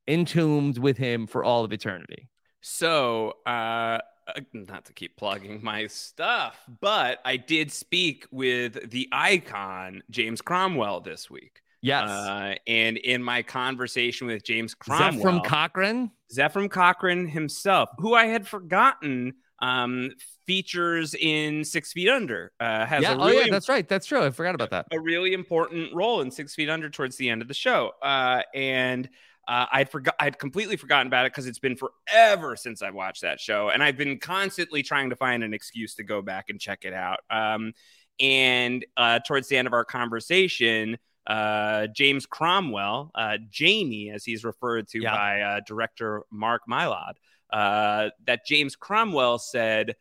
entombed 0.09 0.79
with 0.79 0.97
him 0.97 1.27
for 1.27 1.45
all 1.45 1.65
of 1.65 1.73
eternity. 1.73 2.29
So, 2.61 3.35
uh, 3.47 4.01
uh, 4.29 4.41
not 4.53 4.87
to 4.87 4.93
keep 4.93 5.17
plugging 5.17 5.61
my 5.63 5.87
stuff, 5.87 6.59
but 6.81 7.21
I 7.25 7.37
did 7.37 7.71
speak 7.71 8.27
with 8.31 8.91
the 8.91 9.09
icon 9.13 10.03
James 10.11 10.41
Cromwell 10.41 11.01
this 11.01 11.31
week. 11.31 11.61
Yes. 11.81 12.09
Uh, 12.11 12.55
and 12.67 12.97
in 12.97 13.23
my 13.23 13.43
conversation 13.43 14.27
with 14.27 14.43
James 14.45 14.75
Cromwell, 14.75 15.13
that 15.13 15.23
from 15.23 15.41
Cochrane? 15.43 16.11
Zefram 16.35 16.69
Cochrane 16.71 17.27
himself, 17.29 17.89
who 17.99 18.15
I 18.15 18.27
had 18.27 18.47
forgotten 18.47 19.35
um, 19.61 20.11
features 20.47 21.15
in 21.15 21.65
Six 21.65 21.93
Feet 21.93 22.09
Under, 22.09 22.53
uh, 22.61 22.85
has 22.87 23.03
Yeah. 23.03 23.15
a 23.15 23.19
Oh, 23.19 23.29
yeah. 23.29 23.47
That's 23.51 23.69
right. 23.69 23.89
That's 23.89 24.07
true. 24.07 24.25
I 24.25 24.31
forgot 24.31 24.55
about 24.55 24.71
that. 24.71 24.87
a 24.93 25.01
really 25.01 25.33
important 25.33 25.95
role 25.95 26.21
in 26.21 26.31
Six 26.31 26.55
Feet 26.55 26.69
Under 26.69 26.91
towards 26.91 27.17
the 27.17 27.29
end 27.29 27.43
of 27.43 27.49
the 27.49 27.55
show. 27.55 27.93
Uh, 28.03 28.43
and 28.55 29.09
uh, 29.49 29.67
I'd 29.73 29.89
forgot, 29.91 30.15
I'd 30.21 30.39
completely 30.39 30.77
forgotten 30.77 31.07
about 31.07 31.25
it 31.27 31.33
because 31.33 31.47
it's 31.47 31.59
been 31.59 31.77
forever 31.77 32.55
since 32.55 32.83
I 32.83 32.91
watched 32.91 33.23
that 33.23 33.41
show, 33.41 33.71
and 33.71 33.83
I've 33.83 33.97
been 33.97 34.19
constantly 34.19 34.83
trying 34.83 35.09
to 35.11 35.17
find 35.17 35.43
an 35.43 35.55
excuse 35.55 35.95
to 35.95 36.03
go 36.05 36.21
back 36.23 36.51
and 36.51 36.61
check 36.61 36.85
it 36.85 36.93
out. 36.93 37.21
Um, 37.31 37.73
and 38.21 38.85
uh, 38.97 39.21
towards 39.27 39.49
the 39.49 39.57
end 39.57 39.67
of 39.67 39.73
our 39.73 39.85
conversation, 39.87 40.99
uh, 41.29 41.87
James 41.89 42.27
Cromwell, 42.27 43.11
uh, 43.15 43.39
Jamie, 43.51 44.11
as 44.11 44.25
he's 44.25 44.45
referred 44.45 44.89
to 44.89 45.01
Yeah. 45.03 45.15
by 45.15 45.41
uh, 45.41 45.61
director 45.67 46.23
Mark 46.31 46.63
Mylod, 46.69 47.13
uh, 47.53 48.09
that 48.27 48.45
James 48.47 48.75
Cromwell 48.77 49.39
said. 49.39 49.95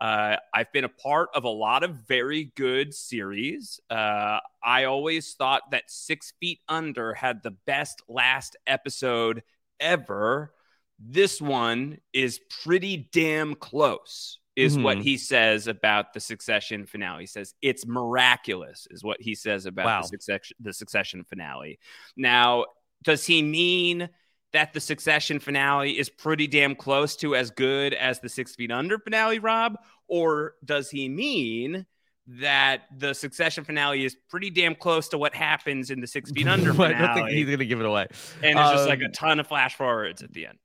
Uh, 0.00 0.36
I've 0.52 0.72
been 0.72 0.82
a 0.82 0.88
part 0.88 1.28
of 1.34 1.44
a 1.44 1.48
lot 1.48 1.84
of 1.84 1.92
very 2.08 2.52
good 2.56 2.92
series. 2.92 3.78
Uh, 3.88 4.40
I 4.62 4.84
always 4.84 5.34
thought 5.34 5.70
that 5.70 5.84
Six 5.88 6.32
Feet 6.40 6.58
Under 6.68 7.14
had 7.14 7.44
the 7.44 7.52
best 7.52 8.02
last 8.08 8.56
episode 8.66 9.44
ever. 9.78 10.52
This 10.98 11.40
one 11.40 11.98
is 12.12 12.40
pretty 12.64 13.08
damn 13.12 13.54
close, 13.54 14.40
is 14.56 14.78
what 14.78 14.98
Mhm. 14.98 15.02
he 15.02 15.16
says 15.16 15.66
about 15.66 16.12
the 16.12 16.20
Succession 16.20 16.86
finale. 16.86 17.24
He 17.24 17.26
says 17.26 17.54
it's 17.60 17.86
miraculous, 17.86 18.86
is 18.90 19.02
what 19.02 19.20
he 19.20 19.34
says 19.34 19.66
about 19.66 19.86
Wow. 19.86 20.00
the, 20.02 20.08
succession, 20.08 20.56
the 20.60 20.72
Succession 20.72 21.24
finale. 21.24 21.78
Now, 22.16 22.66
does 23.02 23.26
he 23.26 23.42
mean 23.42 24.08
that 24.52 24.72
the 24.72 24.80
Succession 24.80 25.40
finale 25.40 25.98
is 25.98 26.08
pretty 26.08 26.46
damn 26.46 26.76
close 26.76 27.16
to 27.16 27.34
as 27.34 27.50
good 27.50 27.92
as 27.94 28.20
the 28.20 28.28
Six 28.28 28.54
Feet 28.54 28.70
Under 28.70 28.98
finale, 28.98 29.40
Rob? 29.40 29.76
Or 30.06 30.54
does 30.64 30.88
he 30.90 31.08
mean 31.08 31.86
that 32.26 32.82
the 32.96 33.12
Succession 33.12 33.64
finale 33.64 34.04
is 34.04 34.14
pretty 34.30 34.48
damn 34.50 34.74
close 34.76 35.08
to 35.08 35.18
what 35.18 35.34
happens 35.34 35.90
in 35.90 36.00
the 36.00 36.06
Six 36.06 36.30
Feet 36.30 36.46
Under 36.46 36.70
I 36.72 36.74
finale? 36.76 37.06
don't 37.06 37.14
think 37.16 37.28
he's 37.30 37.50
gonna 37.50 37.64
give 37.64 37.80
it 37.80 37.86
away. 37.86 38.06
and 38.42 38.58
it's 38.58 38.70
just 38.70 38.88
like 38.88 39.00
a 39.00 39.06
Um, 39.06 39.12
ton 39.12 39.40
of 39.40 39.48
flash 39.48 39.74
forwards 39.74 40.22
at 40.22 40.32
the 40.32 40.46
end. 40.46 40.58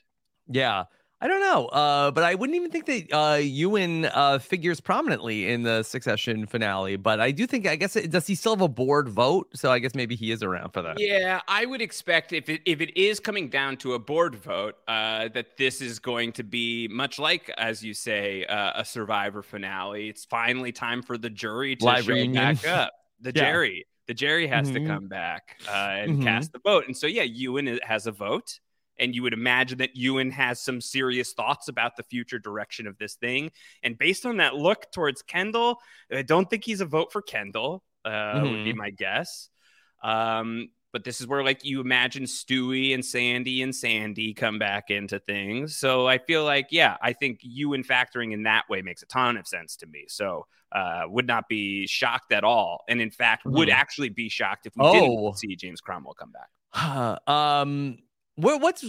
Yeah. 0.48 0.86
I 1.22 1.28
don't 1.28 1.42
know. 1.42 1.66
Uh, 1.68 2.12
but 2.12 2.24
I 2.24 2.34
wouldn't 2.36 2.56
even 2.56 2.72
think 2.72 2.86
that 2.86 3.14
uh, 3.14 3.36
Ewan 3.36 4.06
uh, 4.06 4.40
figures 4.40 4.80
prominently 4.80 5.50
in 5.50 5.64
the 5.64 5.84
Succession 5.84 6.46
finale. 6.46 6.96
But 6.96 7.20
I 7.20 7.32
do 7.32 7.46
think, 7.46 7.68
I 7.68 7.76
guess, 7.76 7.98
it, 7.98 8.10
does 8.10 8.26
he 8.26 8.36
still 8.36 8.54
have 8.54 8.62
a 8.62 8.70
board 8.70 9.10
vote? 9.10 9.50
So 9.54 9.70
I 9.70 9.80
guess 9.80 9.94
maybe 9.96 10.16
he 10.16 10.32
is 10.32 10.42
around 10.44 10.72
for 10.72 10.82
that. 10.82 10.98
Yeah, 10.98 11.42
I 11.50 11.66
would 11.66 11.82
expect 11.82 12.32
if 12.32 12.48
it 12.48 12.62
if 12.66 12.80
it 12.80 12.96
is 12.98 13.20
coming 13.20 13.50
down 13.50 13.76
to 13.78 13.96
a 13.96 14.00
board 14.00 14.34
vote, 14.36 14.76
uh, 14.88 15.28
that 15.34 15.58
this 15.58 15.82
is 15.82 16.00
going 16.00 16.32
to 16.34 16.44
be 16.44 16.88
much 16.88 17.20
like, 17.20 17.50
as 17.58 17.84
you 17.84 17.94
say, 17.94 18.46
uh, 18.46 18.72
a 18.76 18.86
Survivor 18.86 19.42
finale. 19.44 20.08
It's 20.08 20.24
finally 20.24 20.72
time 20.72 21.02
for 21.02 21.18
the 21.18 21.30
jury 21.30 21.76
to 21.76 21.86
Live 21.86 22.06
show 22.06 22.14
reunion. 22.14 22.56
back 22.56 22.66
up. 22.68 22.94
The 23.20 23.34
Yeah. 23.36 23.42
Jerry, 23.52 23.86
the 24.08 24.14
Jerry 24.14 24.48
has 24.48 24.70
Mhm. 24.70 24.74
to 24.76 24.86
come 24.88 25.08
back 25.10 25.58
uh, 25.68 25.72
and 26.00 26.20
Mhm. 26.20 26.24
cast 26.24 26.54
the 26.54 26.60
vote. 26.60 26.86
And 26.88 26.96
so, 26.96 27.08
yeah, 27.08 27.24
Ewan 27.24 27.78
has 27.84 28.08
a 28.08 28.14
vote. 28.14 28.58
And 29.00 29.16
you 29.16 29.24
would 29.24 29.34
imagine 29.34 29.78
that 29.80 29.96
Ewan 29.96 30.32
has 30.32 30.62
some 30.62 30.82
serious 30.82 31.34
thoughts 31.34 31.68
about 31.68 31.96
the 31.96 32.04
future 32.04 32.40
direction 32.40 32.88
of 32.88 32.98
this 32.98 33.16
thing. 33.16 33.52
And 33.84 33.98
based 33.98 34.26
on 34.26 34.38
that 34.38 34.56
look 34.56 34.92
towards 34.92 35.22
Kendall, 35.22 35.80
I 36.12 36.22
don't 36.22 36.50
think 36.50 36.66
he's 36.66 36.82
a 36.82 36.86
vote 36.86 37.12
for 37.12 37.22
Kendall, 37.22 37.84
uh, 38.06 38.42
would 38.44 38.64
be 38.64 38.74
Mhm. 38.74 38.78
my 38.78 38.90
guess. 38.90 39.50
Um, 40.04 40.70
but 40.92 41.04
this 41.04 41.22
is 41.22 41.28
where 41.28 41.44
like 41.44 41.64
you 41.64 41.82
imagine 41.82 42.24
Stewie 42.24 42.94
and 42.96 43.06
Sandy 43.06 43.62
and 43.62 43.76
Sandy 43.76 44.34
come 44.34 44.58
back 44.58 44.90
into 44.90 45.20
things. 45.20 45.78
So 45.78 46.08
I 46.08 46.18
feel 46.18 46.44
like, 46.44 46.68
yeah, 46.72 46.98
I 47.02 47.14
think 47.14 47.40
Ewan 47.44 47.84
factoring 47.84 48.34
in 48.34 48.44
that 48.44 48.68
way 48.70 48.82
makes 48.82 49.04
a 49.04 49.06
ton 49.06 49.38
of 49.38 49.46
sense 49.48 49.76
to 49.78 49.86
me. 49.86 50.06
So 50.08 50.48
uh, 50.72 51.04
would 51.08 51.26
not 51.28 51.48
be 51.50 51.88
shocked 51.88 52.32
at 52.32 52.44
all. 52.44 52.84
And 52.88 53.02
in 53.02 53.10
fact, 53.12 53.44
would 53.46 53.70
Mhm. 53.70 53.74
actually 53.74 54.10
be 54.10 54.30
shocked 54.30 54.68
if 54.68 54.74
we 54.76 54.86
Oh. 54.86 54.94
didn't 54.94 55.38
see 55.38 55.56
James 55.56 55.82
Cromwell 55.82 56.14
come 56.14 56.32
back. 56.32 56.50
um, 57.28 57.98
where, 58.40 58.58
what's 58.58 58.86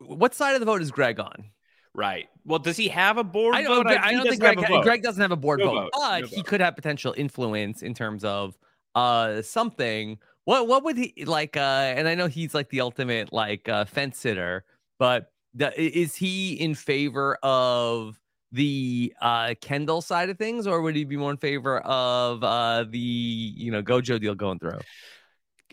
what 0.00 0.34
side 0.34 0.54
of 0.54 0.60
the 0.60 0.66
vote 0.66 0.82
is 0.82 0.90
Greg 0.90 1.20
on? 1.20 1.50
Right. 1.94 2.26
Well, 2.44 2.58
does 2.58 2.76
he 2.76 2.88
have 2.88 3.18
a 3.18 3.24
board 3.24 3.54
I 3.54 3.62
don't, 3.62 3.86
I 3.86 4.10
he 4.10 4.16
don't 4.16 4.28
think 4.28 4.40
Greg, 4.40 4.58
vote. 4.68 4.82
Greg 4.82 5.02
doesn't 5.02 5.20
have 5.22 5.30
a 5.30 5.36
board 5.36 5.60
No 5.60 5.66
vote, 5.66 5.74
vote. 5.74 5.90
but 5.94 6.20
No 6.22 6.26
he 6.26 6.36
vote. 6.36 6.46
could 6.46 6.60
have 6.60 6.74
potential 6.74 7.14
influence 7.16 7.82
in 7.82 7.94
terms 7.94 8.24
of 8.24 8.56
uh 8.94 9.42
something. 9.42 10.18
What 10.44 10.66
what 10.68 10.84
would 10.84 10.96
he 10.96 11.24
like? 11.24 11.56
Uh, 11.56 11.60
and 11.96 12.08
I 12.08 12.14
know 12.14 12.26
he's 12.26 12.52
like 12.54 12.68
the 12.70 12.80
ultimate 12.80 13.32
like 13.32 13.68
uh, 13.68 13.84
fence 13.84 14.18
sitter, 14.18 14.64
but 14.98 15.32
the, 15.54 15.72
is 15.80 16.14
he 16.16 16.54
in 16.54 16.74
favor 16.74 17.38
of 17.42 18.18
the 18.52 19.14
uh 19.22 19.54
Kendall 19.60 20.02
side 20.02 20.30
of 20.30 20.36
things, 20.38 20.66
or 20.66 20.82
would 20.82 20.96
he 20.96 21.04
be 21.04 21.16
more 21.16 21.30
in 21.30 21.36
favor 21.36 21.78
of 21.78 22.42
uh 22.44 22.84
the 22.90 22.98
you 22.98 23.70
know 23.70 23.82
Gojo 23.82 24.20
deal 24.20 24.34
going 24.34 24.58
through? 24.58 24.80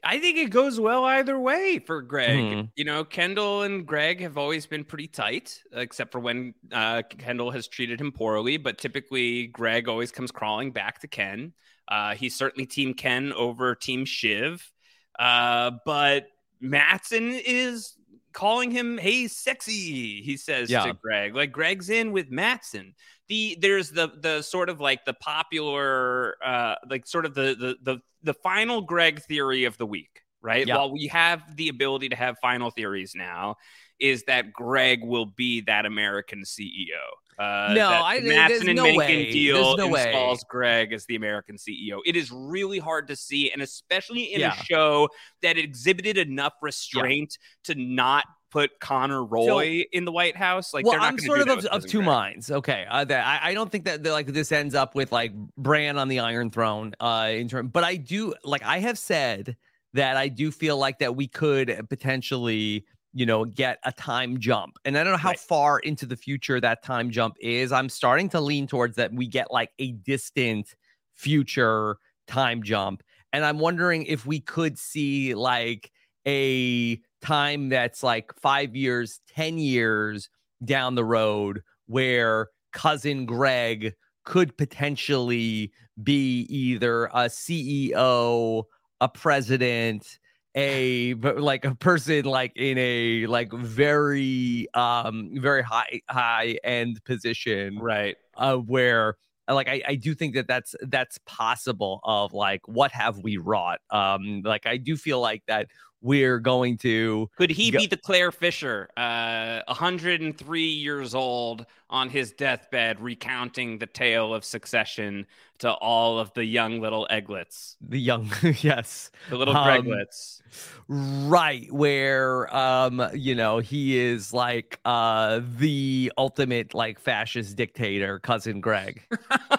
I 0.04 0.20
think 0.20 0.38
it 0.38 0.50
goes 0.50 0.80
well 0.80 1.06
either 1.06 1.40
way 1.40 1.78
for 1.80 2.02
Greg. 2.02 2.40
Mhm. 2.40 2.72
You 2.76 2.86
know, 2.86 3.04
Kendall 3.04 3.62
and 3.62 3.86
Greg 3.86 4.20
have 4.22 4.38
always 4.38 4.66
been 4.66 4.84
pretty 4.84 5.08
tight, 5.08 5.62
except 5.74 6.12
for 6.12 6.20
when 6.20 6.56
uh, 6.72 7.04
Kendall 7.04 7.52
has 7.52 7.68
treated 7.68 8.02
him 8.02 8.12
poorly. 8.12 8.58
But 8.58 8.78
typically, 8.80 9.48
Greg 9.48 9.88
always 9.88 10.12
comes 10.12 10.32
crawling 10.32 10.72
back 10.72 11.00
to 11.02 11.08
Ken. 11.08 11.54
Uh, 11.88 12.16
he's 12.16 12.36
certainly 12.36 12.66
Team 12.66 12.94
Ken 12.96 13.32
over 13.34 13.76
Team 13.76 14.06
Shiv. 14.06 14.72
Uh, 15.20 15.72
but 15.86 16.28
Matsson 16.60 17.34
is 17.34 17.94
calling 18.34 18.72
him 18.72 18.98
"Hey, 18.98 19.28
sexy." 19.28 20.22
He 20.24 20.38
says 20.38 20.70
Yeah. 20.72 20.86
to 20.86 20.94
Greg, 20.94 21.36
like 21.36 21.52
Greg's 21.52 21.90
in 21.90 22.12
with 22.12 22.32
Matsson. 22.32 22.96
The 23.28 23.56
there's 23.62 23.92
the 23.92 24.08
the 24.20 24.42
sort 24.42 24.70
of 24.70 24.80
like 24.80 25.06
the 25.06 25.14
popular, 25.14 26.38
uh, 26.44 26.76
like 26.90 27.06
sort 27.06 27.26
of 27.26 27.34
the 27.36 27.56
the 27.60 27.76
the 27.82 28.02
the 28.24 28.34
final 28.36 28.82
Greg 28.82 29.22
theory 29.24 29.66
of 29.66 29.78
the 29.78 29.86
week, 29.86 30.22
right? 30.42 30.66
Yeah. 30.68 30.76
While 30.78 30.92
we 30.92 31.08
have 31.08 31.56
the 31.56 31.70
ability 31.70 32.10
to 32.10 32.16
have 32.16 32.38
final 32.42 32.70
theories 32.72 33.14
now, 33.16 33.56
is 34.00 34.24
that 34.24 34.52
Greg 34.52 35.04
will 35.04 35.28
be 35.28 35.62
that 35.62 35.86
American 35.86 36.44
CEO. 36.44 37.00
Uh, 37.40 37.74
No, 37.76 37.90
I- 37.90 38.20
Matsson 38.22 38.70
and 38.70 38.76
no 38.78 38.84
Mencken 38.84 38.98
way. 38.98 39.32
deal 39.32 39.64
There's 39.64 39.78
no 39.78 39.88
way. 39.88 40.04
installs 40.06 40.44
Greg 40.50 40.92
as 40.94 41.06
the 41.06 41.16
American 41.16 41.56
CEO. 41.58 42.00
It 42.06 42.16
is 42.16 42.32
really 42.32 42.80
hard 42.80 43.08
to 43.10 43.16
see, 43.16 43.52
and 43.52 43.62
especially 43.62 44.34
in 44.34 44.42
Yeah. 44.42 44.60
a 44.60 44.64
show 44.64 45.10
that 45.42 45.58
exhibited 45.58 46.18
enough 46.18 46.54
restraint 46.62 47.38
to 47.66 47.76
not 47.76 48.26
put 48.52 48.80
Connor 48.80 49.24
Roy 49.24 49.86
in 49.92 50.06
the 50.06 50.12
White 50.12 50.36
House. 50.36 50.74
Like, 50.74 50.86
well, 50.86 50.92
they're 50.92 51.00
not 51.00 51.14
I'm 51.14 51.20
sort 51.20 51.40
of 51.40 51.48
of, 51.48 51.66
of 51.66 51.88
two 51.88 52.02
minds. 52.02 52.52
Okay, 52.52 52.86
uh, 52.90 53.04
that 53.06 53.26
I, 53.26 53.50
I 53.50 53.54
don't 53.54 53.72
think 53.72 53.86
that, 53.86 54.04
that 54.04 54.12
like 54.12 54.28
this 54.28 54.52
ends 54.52 54.76
up 54.76 54.94
with 54.94 55.12
like 55.12 55.34
Bran 55.58 55.98
on 55.98 56.10
the 56.10 56.20
Iron 56.20 56.52
Throne. 56.52 56.94
Uh, 57.00 57.32
in 57.34 57.48
term, 57.48 57.70
but 57.70 57.84
I 57.84 57.96
do 57.96 58.34
like 58.44 58.64
I 58.64 58.80
have 58.80 58.98
said 58.98 59.56
that 59.94 60.18
I 60.18 60.28
do 60.28 60.52
feel 60.52 60.78
like 60.78 61.00
that 61.00 61.16
we 61.16 61.28
could 61.28 61.88
potentially, 61.90 62.86
you 63.14 63.26
know, 63.26 63.46
get 63.46 63.80
a 63.84 63.92
time 63.92 64.38
jump, 64.40 64.78
and 64.86 64.98
I 64.98 65.04
don't 65.04 65.14
know 65.14 65.18
how 65.18 65.30
Right. 65.30 65.40
far 65.40 65.80
into 65.80 66.06
the 66.06 66.18
future 66.18 66.60
that 66.60 66.84
time 66.84 67.10
jump 67.10 67.38
is. 67.40 67.72
I'm 67.72 67.90
starting 67.90 68.30
to 68.30 68.42
lean 68.42 68.68
towards 68.68 68.98
that 68.98 69.14
we 69.14 69.28
get 69.28 69.52
like 69.52 69.72
a 69.80 69.94
distant 69.94 70.76
future 71.16 71.98
time 72.28 72.64
jump, 72.64 73.02
and 73.34 73.44
I'm 73.46 73.60
wondering 73.60 74.04
if 74.04 74.26
we 74.26 74.40
could 74.40 74.78
see 74.78 75.34
like 75.34 75.92
a 76.28 77.02
time 77.22 77.70
that's 77.70 78.04
like 78.04 78.32
five 78.40 78.76
years, 78.76 79.22
10 79.36 79.58
years 79.58 80.30
down 80.64 80.96
the 80.96 81.06
road 81.06 81.62
where 81.88 82.48
cousin 82.74 83.26
Greg 83.26 83.94
could 84.24 84.56
potentially 84.58 85.72
be 86.02 86.42
either 86.50 87.06
a 87.06 87.26
CEO, 87.26 88.64
a 89.00 89.10
president, 89.10 90.20
a 90.56 91.14
like 91.14 91.64
a 91.64 91.76
person 91.76 92.26
like 92.26 92.52
in 92.56 92.78
a 92.78 93.26
like 93.28 93.52
very 93.54 94.68
um 94.74 95.30
very 95.36 95.64
high 95.64 96.02
high 96.10 96.58
end 96.64 97.02
position 97.06 97.80
right. 97.80 98.18
uh 98.36 98.58
where 98.58 99.16
like 99.48 99.70
I, 99.70 99.82
I 99.88 99.96
do 99.96 100.14
think 100.14 100.36
that 100.36 100.48
that's 100.48 100.76
that's 100.82 101.20
possible 101.26 102.02
of 102.04 102.34
like 102.34 102.68
what 102.68 102.92
have 102.92 103.20
we 103.20 103.38
wrought? 103.38 103.80
Um 103.92 104.42
like 104.44 104.66
i 104.66 104.76
do 104.78 104.98
feel 104.98 105.22
like 105.22 105.44
that 105.48 105.68
we're 106.02 106.40
going 106.40 106.78
to 106.80 107.30
Could 107.38 107.52
he 107.52 107.72
go- 107.72 107.80
be 107.80 107.86
the 107.88 107.98
Claire 107.98 108.32
Fisher, 108.32 108.90
uh, 108.98 109.62
103 109.68 110.62
years 110.64 111.14
old, 111.16 111.66
on 111.90 112.10
his 112.10 112.32
deathbed, 112.32 113.00
recounting 113.02 113.78
the 113.78 113.86
tale 113.86 114.34
of 114.34 114.46
succession 114.46 115.26
to 115.60 115.72
all 115.74 116.18
of 116.20 116.34
the 116.34 116.46
young 116.46 116.80
little 116.82 117.08
egglets, 117.12 117.76
the 117.82 118.00
young 118.00 118.32
yes. 118.62 119.12
The 119.30 119.38
little 119.38 119.56
Um, 119.56 119.86
Greglets? 119.86 120.42
right 120.90 121.72
where 121.72 122.54
um 122.54 123.02
you 123.14 123.34
know 123.34 123.60
he 123.60 123.98
is 123.98 124.34
like 124.34 124.78
uh 124.84 125.40
the 125.58 126.12
ultimate 126.18 126.74
like 126.74 127.00
fascist 127.00 127.56
dictator 127.56 128.20
cousin 128.20 128.60
greg 128.60 129.02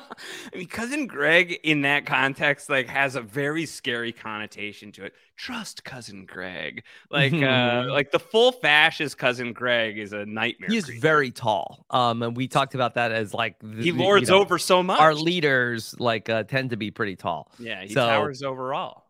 I 0.52 0.58
mean, 0.58 0.66
cousin 0.68 1.06
Greg 1.06 1.52
in 1.64 1.82
that 1.82 2.06
context 2.06 2.68
like 2.70 2.88
has 2.88 3.14
a 3.16 3.20
very 3.20 3.66
scary 3.66 4.12
connotation 4.12 4.92
to 4.92 5.04
it. 5.04 5.14
Trust 5.36 5.82
cousin 5.84 6.24
Greg, 6.26 6.84
like 7.10 7.32
uh, 7.32 7.86
like 7.90 8.10
the 8.12 8.18
full 8.18 8.52
fascist 8.52 9.18
cousin 9.18 9.52
Greg 9.52 9.98
is 9.98 10.12
a 10.12 10.24
nightmare. 10.26 10.70
He's 10.70 10.84
creature. 10.84 11.00
very 11.00 11.30
tall 11.30 11.84
um 11.90 12.22
and 12.22 12.36
we 12.36 12.46
talked 12.48 12.74
about 12.74 12.94
that 12.94 13.12
as 13.12 13.34
like 13.34 13.56
the- 13.60 13.82
he 13.82 13.92
lords 13.92 14.28
you 14.28 14.34
know, 14.36 14.40
over 14.42 14.58
so 14.58 14.82
much. 14.82 15.00
our 15.00 15.14
leaders 15.14 15.94
like 15.98 16.28
uh 16.28 16.44
tend 16.44 16.70
to 16.70 16.76
be 16.76 16.90
pretty 16.90 17.16
tall 17.16 17.50
yeah, 17.58 17.82
he 17.82 17.92
so- 17.92 18.06
towers 18.06 18.42
over 18.42 18.72
all. 18.74 19.08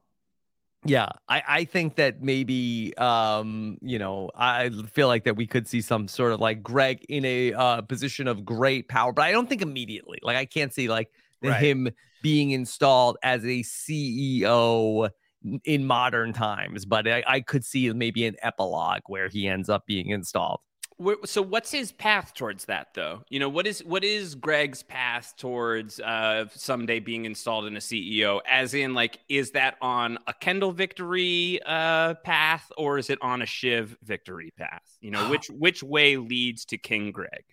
Yeah, 0.84 1.10
I, 1.28 1.42
I 1.46 1.64
think 1.64 1.94
that 1.96 2.22
maybe 2.22 2.92
um, 2.98 3.78
you 3.82 3.98
know, 4.00 4.30
I 4.34 4.68
feel 4.92 5.06
like 5.06 5.22
that 5.24 5.36
we 5.36 5.46
could 5.46 5.68
see 5.68 5.80
some 5.80 6.08
sort 6.08 6.32
of 6.32 6.40
like 6.40 6.60
Greg 6.60 7.04
in 7.08 7.24
a 7.24 7.52
uh 7.52 7.82
position 7.82 8.26
of 8.26 8.44
great 8.44 8.88
power, 8.88 9.12
but 9.12 9.22
I 9.22 9.30
don't 9.30 9.48
think 9.48 9.62
immediately. 9.62 10.18
Like 10.22 10.36
I 10.36 10.44
can't 10.44 10.74
see 10.74 10.88
like 10.88 11.08
Right. 11.42 11.70
him 11.70 11.88
being 12.20 12.50
installed 12.50 13.16
as 13.22 13.44
a 13.44 13.62
CEO 13.62 15.08
in 15.64 15.86
modern 15.86 16.32
times, 16.32 16.84
but 16.84 17.06
I, 17.06 17.22
I 17.28 17.40
could 17.40 17.64
see 17.64 17.92
maybe 17.92 18.26
an 18.26 18.34
epilogue 18.42 19.02
where 19.06 19.28
he 19.28 19.46
ends 19.48 19.68
up 19.68 19.86
being 19.86 20.08
installed. 20.10 20.60
So 21.24 21.42
what's 21.42 21.70
his 21.70 21.92
path 21.92 22.34
towards 22.34 22.66
that 22.66 22.88
though? 22.94 23.22
You 23.28 23.40
know 23.40 23.48
what 23.48 23.66
is 23.66 23.84
what 23.84 24.04
is 24.04 24.34
greg's 24.34 24.82
path 24.82 25.34
towards 25.36 26.00
uh 26.00 26.46
someday 26.50 27.00
being 27.00 27.24
installed 27.24 27.66
in 27.66 27.76
a 27.76 27.80
ceo 27.80 28.40
as 28.48 28.74
in 28.74 28.94
like 28.94 29.20
is 29.28 29.52
that 29.52 29.76
on 29.80 30.18
a 30.26 30.34
kendall 30.34 30.72
victory 30.72 31.60
uh 31.66 32.14
path 32.14 32.70
or 32.76 32.98
is 32.98 33.10
it 33.10 33.18
on 33.22 33.42
a 33.42 33.46
shiv 33.46 33.96
victory 34.02 34.52
path? 34.56 34.98
You 35.00 35.10
know 35.10 35.28
which 35.30 35.48
which 35.48 35.82
way 35.82 36.16
leads 36.16 36.64
to 36.66 36.78
king 36.78 37.12
greg? 37.12 37.44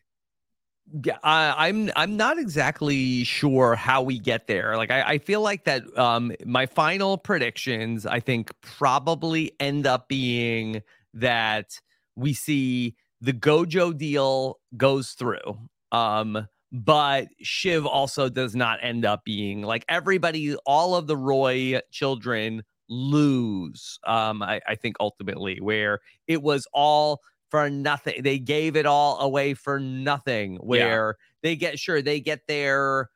Yeah, 1.03 1.17
I, 1.23 1.67
I'm 1.67 1.91
I'm 1.95 2.17
not 2.17 2.39
exactly 2.39 3.23
sure 3.23 3.75
how 3.75 4.01
we 4.01 4.17
get 4.17 4.47
there. 4.47 4.75
Like 4.75 4.89
I, 4.89 5.01
I 5.03 5.17
feel 5.19 5.41
like 5.41 5.65
that 5.65 5.83
um 5.97 6.33
my 6.45 6.65
final 6.65 7.17
predictions 7.17 8.05
I 8.05 8.19
think 8.19 8.51
probably 8.61 9.51
end 9.59 9.85
up 9.85 10.07
being 10.07 10.81
that 11.13 11.79
we 12.15 12.33
see 12.33 12.95
the 13.21 13.33
Gojo 13.33 13.97
deal 13.97 14.59
goes 14.77 15.11
through. 15.11 15.59
Um 15.91 16.47
but 16.71 17.27
Shiv 17.41 17.85
also 17.85 18.29
does 18.29 18.55
not 18.55 18.79
end 18.83 19.03
up 19.03 19.23
being 19.25 19.63
like 19.63 19.85
everybody, 19.89 20.55
all 20.65 20.95
of 20.95 21.07
the 21.07 21.17
Roy 21.17 21.79
children 21.91 22.63
lose. 22.89 23.99
Um, 24.05 24.43
I, 24.43 24.61
I 24.67 24.75
think 24.75 24.95
ultimately 24.99 25.59
where 25.61 25.99
it 26.27 26.41
was 26.41 26.67
all 26.73 27.21
for 27.49 27.69
nothing. 27.69 28.21
They 28.21 28.39
gave 28.39 28.75
it 28.75 28.85
all 28.85 29.19
away 29.19 29.53
for 29.55 29.79
nothing. 29.79 30.57
Where 30.57 31.15
they 31.41 31.55
get 31.55 31.79
sure 31.79 32.01
they 32.01 32.19
get 32.19 32.45
their 32.47 33.09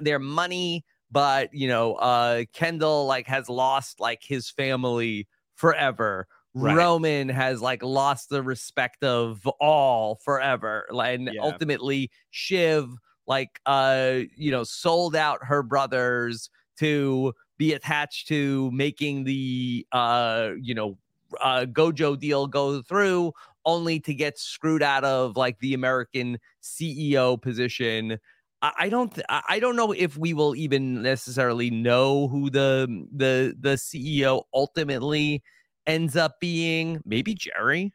their 0.00 0.18
money, 0.18 0.84
but 1.10 1.52
you 1.52 1.68
know, 1.68 1.94
uh, 1.94 2.44
Kendall 2.52 3.06
like 3.06 3.26
has 3.26 3.48
lost 3.48 4.00
like 4.00 4.22
his 4.22 4.50
family 4.50 5.26
forever. 5.56 6.28
Right. 6.54 6.76
Roman 6.76 7.28
has 7.28 7.60
like 7.60 7.82
lost 7.82 8.28
the 8.28 8.42
respect 8.42 9.02
of 9.04 9.46
all 9.60 10.16
forever. 10.16 10.86
And 10.90 11.30
Yeah. 11.30 11.42
ultimately, 11.42 12.10
Shiv 12.30 12.90
like 13.26 13.58
uh 13.66 14.20
you 14.36 14.50
know 14.50 14.64
sold 14.64 15.16
out 15.16 15.42
her 15.42 15.62
brothers 15.62 16.50
to 16.78 17.32
be 17.56 17.72
attached 17.72 18.28
to 18.28 18.70
making 18.72 19.24
the 19.24 19.86
uh 19.92 20.50
you 20.60 20.74
know 20.74 20.98
uh 21.40 21.64
gojo 21.66 22.18
deal 22.18 22.46
go 22.46 22.82
through 22.82 23.32
only 23.64 23.98
to 24.00 24.12
get 24.14 24.38
screwed 24.38 24.82
out 24.82 25.04
of 25.04 25.36
like 25.38 25.58
the 25.60 25.72
american 25.72 26.38
ceo 26.62 27.40
position 27.40 28.18
i, 28.60 28.72
I 28.80 28.88
don't 28.90 29.14
th- 29.14 29.24
i 29.30 29.42
I 29.48 29.58
don't 29.58 29.76
know 29.76 29.92
if 29.92 30.16
we 30.18 30.34
will 30.34 30.54
even 30.54 31.02
necessarily 31.02 31.70
know 31.70 32.28
who 32.28 32.50
the 32.50 33.06
the 33.10 33.56
the 33.58 33.76
ceo 33.76 34.42
ultimately 34.52 35.42
ends 35.86 36.16
up 36.16 36.40
being 36.40 37.00
maybe 37.04 37.34
jerry 37.34 37.92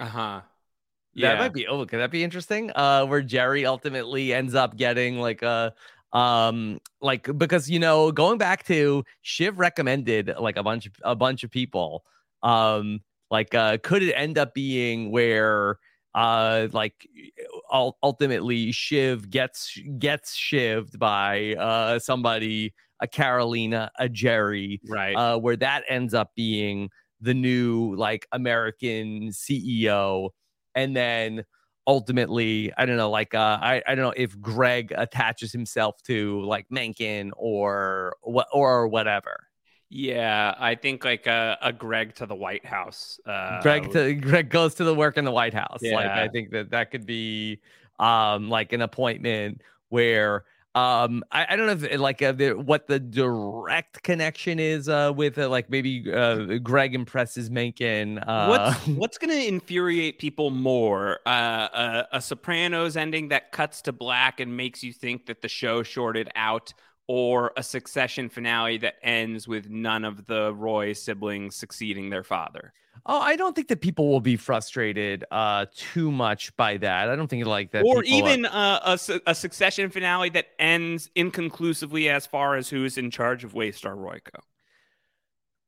uh-huh 0.00 0.40
Yeah. 1.14 1.32
that 1.32 1.38
might 1.38 1.52
be. 1.52 1.66
Oh, 1.66 1.84
could 1.86 2.00
that 2.00 2.10
be 2.10 2.24
interesting? 2.24 2.70
Uh, 2.74 3.04
where 3.06 3.22
Jerry 3.22 3.66
ultimately 3.66 4.32
ends 4.32 4.54
up 4.54 4.76
getting 4.76 5.18
like 5.18 5.42
a, 5.42 5.74
um, 6.12 6.78
like 7.02 7.28
because 7.38 7.68
you 7.70 7.78
know 7.78 8.12
going 8.12 8.38
back 8.38 8.64
to 8.66 9.04
Shiv 9.22 9.58
recommended 9.58 10.32
like 10.38 10.56
a 10.56 10.62
bunch 10.62 10.86
of 10.86 10.92
a 11.02 11.14
bunch 11.14 11.44
of 11.44 11.50
people. 11.50 12.04
Um, 12.42 13.00
like 13.30 13.54
uh, 13.54 13.78
could 13.82 14.02
it 14.02 14.12
end 14.14 14.38
up 14.38 14.54
being 14.54 15.10
where 15.10 15.78
uh 16.14 16.68
like 16.72 17.08
ultimately 17.72 18.72
Shiv 18.72 19.30
gets 19.30 19.78
gets 19.98 20.36
shivved 20.36 20.98
by 20.98 21.54
uh 21.54 21.98
somebody 21.98 22.74
a 23.00 23.06
Karolina 23.06 23.88
a 23.98 24.08
Jerry 24.08 24.80
right 24.88 25.14
uh 25.16 25.38
where 25.38 25.56
that 25.56 25.84
ends 25.88 26.14
up 26.14 26.32
being 26.36 26.90
the 27.22 27.34
new 27.34 27.94
like 27.96 28.26
American 28.32 29.28
CEO 29.28 30.30
and 30.74 30.94
then 30.94 31.44
ultimately 31.86 32.72
i 32.76 32.86
don't 32.86 32.96
know 32.96 33.10
like 33.10 33.34
uh 33.34 33.58
i, 33.60 33.82
I 33.86 33.94
don't 33.94 34.04
know 34.04 34.14
if 34.16 34.38
greg 34.40 34.92
attaches 34.96 35.52
himself 35.52 36.00
to 36.04 36.40
like 36.42 36.66
mencken 36.70 37.32
or 37.36 38.14
what 38.22 38.46
or 38.52 38.86
whatever. 38.86 39.48
Yeah 39.90 40.54
i 40.58 40.74
think 40.74 41.04
like 41.04 41.26
a, 41.26 41.58
a 41.60 41.72
greg 41.72 42.14
to 42.16 42.26
the 42.26 42.34
white 42.34 42.64
house 42.64 43.18
uh 43.26 43.60
greg 43.62 43.90
to, 43.92 44.14
greg 44.14 44.48
goes 44.48 44.74
to 44.76 44.84
the 44.84 44.94
work 44.94 45.18
in 45.18 45.24
the 45.24 45.32
white 45.32 45.54
house. 45.54 45.80
Like 45.82 46.06
i 46.06 46.28
think 46.28 46.50
that 46.52 46.70
that 46.70 46.90
could 46.90 47.04
be 47.04 47.60
um 47.98 48.48
like 48.48 48.72
an 48.72 48.82
appointment 48.82 49.60
where 49.88 50.44
um 50.74 51.22
i, 51.30 51.46
I 51.50 51.56
don't 51.56 51.66
know 51.66 51.86
if 51.86 52.00
like 52.00 52.22
uh, 52.22 52.32
the, 52.32 52.52
what 52.52 52.86
the 52.86 52.98
direct 52.98 54.02
connection 54.02 54.58
is 54.58 54.88
uh 54.88 55.12
with 55.14 55.38
uh, 55.38 55.48
like 55.48 55.68
maybe 55.68 56.10
uh 56.12 56.58
greg 56.58 56.94
impresses 56.94 57.50
mencken 57.50 58.18
uh 58.18 58.46
what's 58.48 58.86
what's 58.86 59.18
going 59.18 59.30
to 59.30 59.46
infuriate 59.46 60.18
people 60.18 60.50
more? 60.50 61.20
Uh, 61.26 61.68
a, 61.72 62.08
a 62.12 62.20
sopranos 62.20 62.96
ending 62.96 63.28
that 63.28 63.52
cuts 63.52 63.82
to 63.82 63.92
black 63.92 64.40
and 64.40 64.56
makes 64.56 64.82
you 64.82 64.92
think 64.92 65.26
that 65.26 65.42
the 65.42 65.48
show 65.48 65.82
shorted 65.82 66.30
out 66.34 66.72
or 67.14 67.52
a 67.58 67.62
succession 67.62 68.30
finale 68.30 68.78
that 68.78 68.94
ends 69.02 69.46
with 69.46 69.68
none 69.68 70.02
of 70.02 70.24
the 70.24 70.54
Roy 70.54 70.94
siblings 70.94 71.54
succeeding 71.54 72.08
their 72.08 72.24
father? 72.24 72.72
Oh, 73.04 73.20
I 73.20 73.36
don't 73.36 73.54
think 73.54 73.68
that 73.68 73.82
people 73.82 74.08
will 74.08 74.22
be 74.22 74.36
frustrated 74.36 75.22
uh 75.30 75.66
too 75.76 76.10
much 76.10 76.56
by 76.56 76.78
that. 76.78 77.10
I 77.10 77.16
don't 77.16 77.28
think 77.28 77.44
like 77.44 77.72
that. 77.72 77.84
or 77.84 77.98
are- 77.98 78.04
even 78.04 78.46
uh, 78.46 78.96
a, 78.96 79.20
a 79.26 79.34
succession 79.34 79.90
finale 79.90 80.30
that 80.30 80.46
ends 80.58 81.10
inconclusively 81.14 82.08
as 82.08 82.24
far 82.24 82.56
as 82.56 82.70
who's 82.70 82.96
in 82.96 83.10
charge 83.10 83.44
of 83.44 83.52
Waystar 83.52 83.94
Royco. 83.94 84.40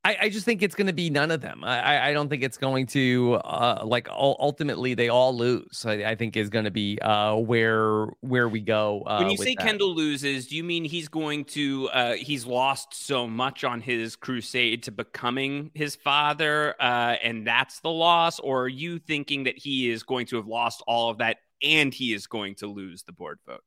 I, 0.05 0.17
I 0.21 0.29
just 0.29 0.45
think 0.45 0.61
it's 0.61 0.75
going 0.75 0.85
to 0.87 0.93
be 0.93 1.09
none 1.09 1.31
of 1.31 1.41
them. 1.41 1.63
I, 1.63 2.09
I- 2.09 2.13
don't 2.13 2.29
think 2.29 2.43
it's 2.43 2.57
going 2.57 2.85
to 2.87 3.33
uh, 3.43 3.81
like 3.83 4.07
ultimately 4.09 4.93
they 4.93 5.09
all 5.09 5.35
lose. 5.35 5.83
I, 5.85 6.03
I 6.11 6.15
think 6.15 6.37
is 6.37 6.49
going 6.49 6.65
to 6.65 6.71
be 6.71 6.99
uh, 7.01 7.35
where 7.35 8.05
where 8.21 8.47
we 8.47 8.61
go. 8.61 9.03
Uh, 9.05 9.17
when 9.17 9.31
you 9.31 9.37
say 9.37 9.55
that. 9.55 9.63
Kendall 9.65 9.93
loses, 9.93 10.47
do 10.47 10.55
you 10.55 10.63
mean 10.63 10.85
he's 10.85 11.07
going 11.09 11.43
to 11.45 11.89
uh, 11.89 12.13
he's 12.13 12.45
lost 12.45 12.93
so 12.93 13.27
much 13.27 13.63
on 13.63 13.81
his 13.81 14.15
crusade 14.15 14.83
to 14.83 14.91
becoming 14.91 15.71
his 15.73 15.95
father, 15.95 16.75
uh, 16.79 17.15
and 17.23 17.45
that's 17.45 17.79
the 17.81 17.89
loss, 17.89 18.39
or 18.39 18.63
are 18.63 18.69
you 18.69 18.99
thinking 18.99 19.43
that 19.45 19.57
he 19.57 19.89
is 19.89 20.03
going 20.03 20.27
to 20.27 20.35
have 20.37 20.47
lost 20.47 20.83
all 20.87 21.09
of 21.09 21.17
that 21.17 21.37
and 21.63 21.93
he 21.93 22.13
is 22.13 22.27
going 22.27 22.55
to 22.55 22.67
lose 22.67 23.03
the 23.03 23.11
board 23.11 23.39
vote? 23.47 23.63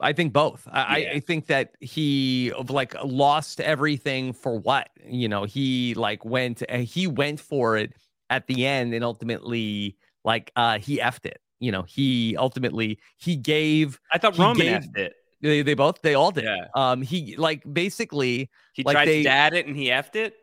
I 0.00 0.12
think 0.12 0.32
both. 0.32 0.68
I, 0.70 0.98
Yeah. 0.98 1.10
I, 1.14 1.20
think 1.20 1.46
that 1.46 1.74
he 1.80 2.52
like 2.68 2.94
lost 3.02 3.60
everything 3.60 4.32
for 4.32 4.58
what 4.58 4.90
you 5.06 5.28
know. 5.28 5.44
He 5.44 5.94
like 5.94 6.24
went 6.24 6.62
uh, 6.68 6.78
he 6.78 7.06
went 7.06 7.40
for 7.40 7.76
it 7.76 7.94
at 8.28 8.46
the 8.46 8.66
end, 8.66 8.92
and 8.94 9.02
ultimately 9.04 9.96
like 10.24 10.52
uh 10.56 10.78
he 10.78 10.98
effed 10.98 11.24
it. 11.26 11.40
You 11.60 11.72
know, 11.72 11.82
he 11.82 12.36
ultimately 12.36 12.98
he 13.16 13.36
gave. 13.36 13.98
I 14.12 14.18
thought 14.18 14.36
Roman 14.36 14.66
gave- 14.66 14.82
effed 14.82 14.96
it. 14.98 15.14
They, 15.42 15.62
they 15.62 15.74
both 15.74 16.00
they 16.02 16.14
all 16.14 16.30
did. 16.30 16.44
Yeah. 16.44 16.66
Um, 16.74 17.02
he 17.02 17.36
like 17.36 17.62
basically 17.72 18.50
He 18.72 18.82
like 18.82 18.94
tried 18.94 19.08
they, 19.08 19.18
to 19.18 19.22
dad 19.22 19.54
it 19.54 19.66
and 19.66 19.76
he 19.76 19.88
effed 19.88 20.16
it. 20.16 20.34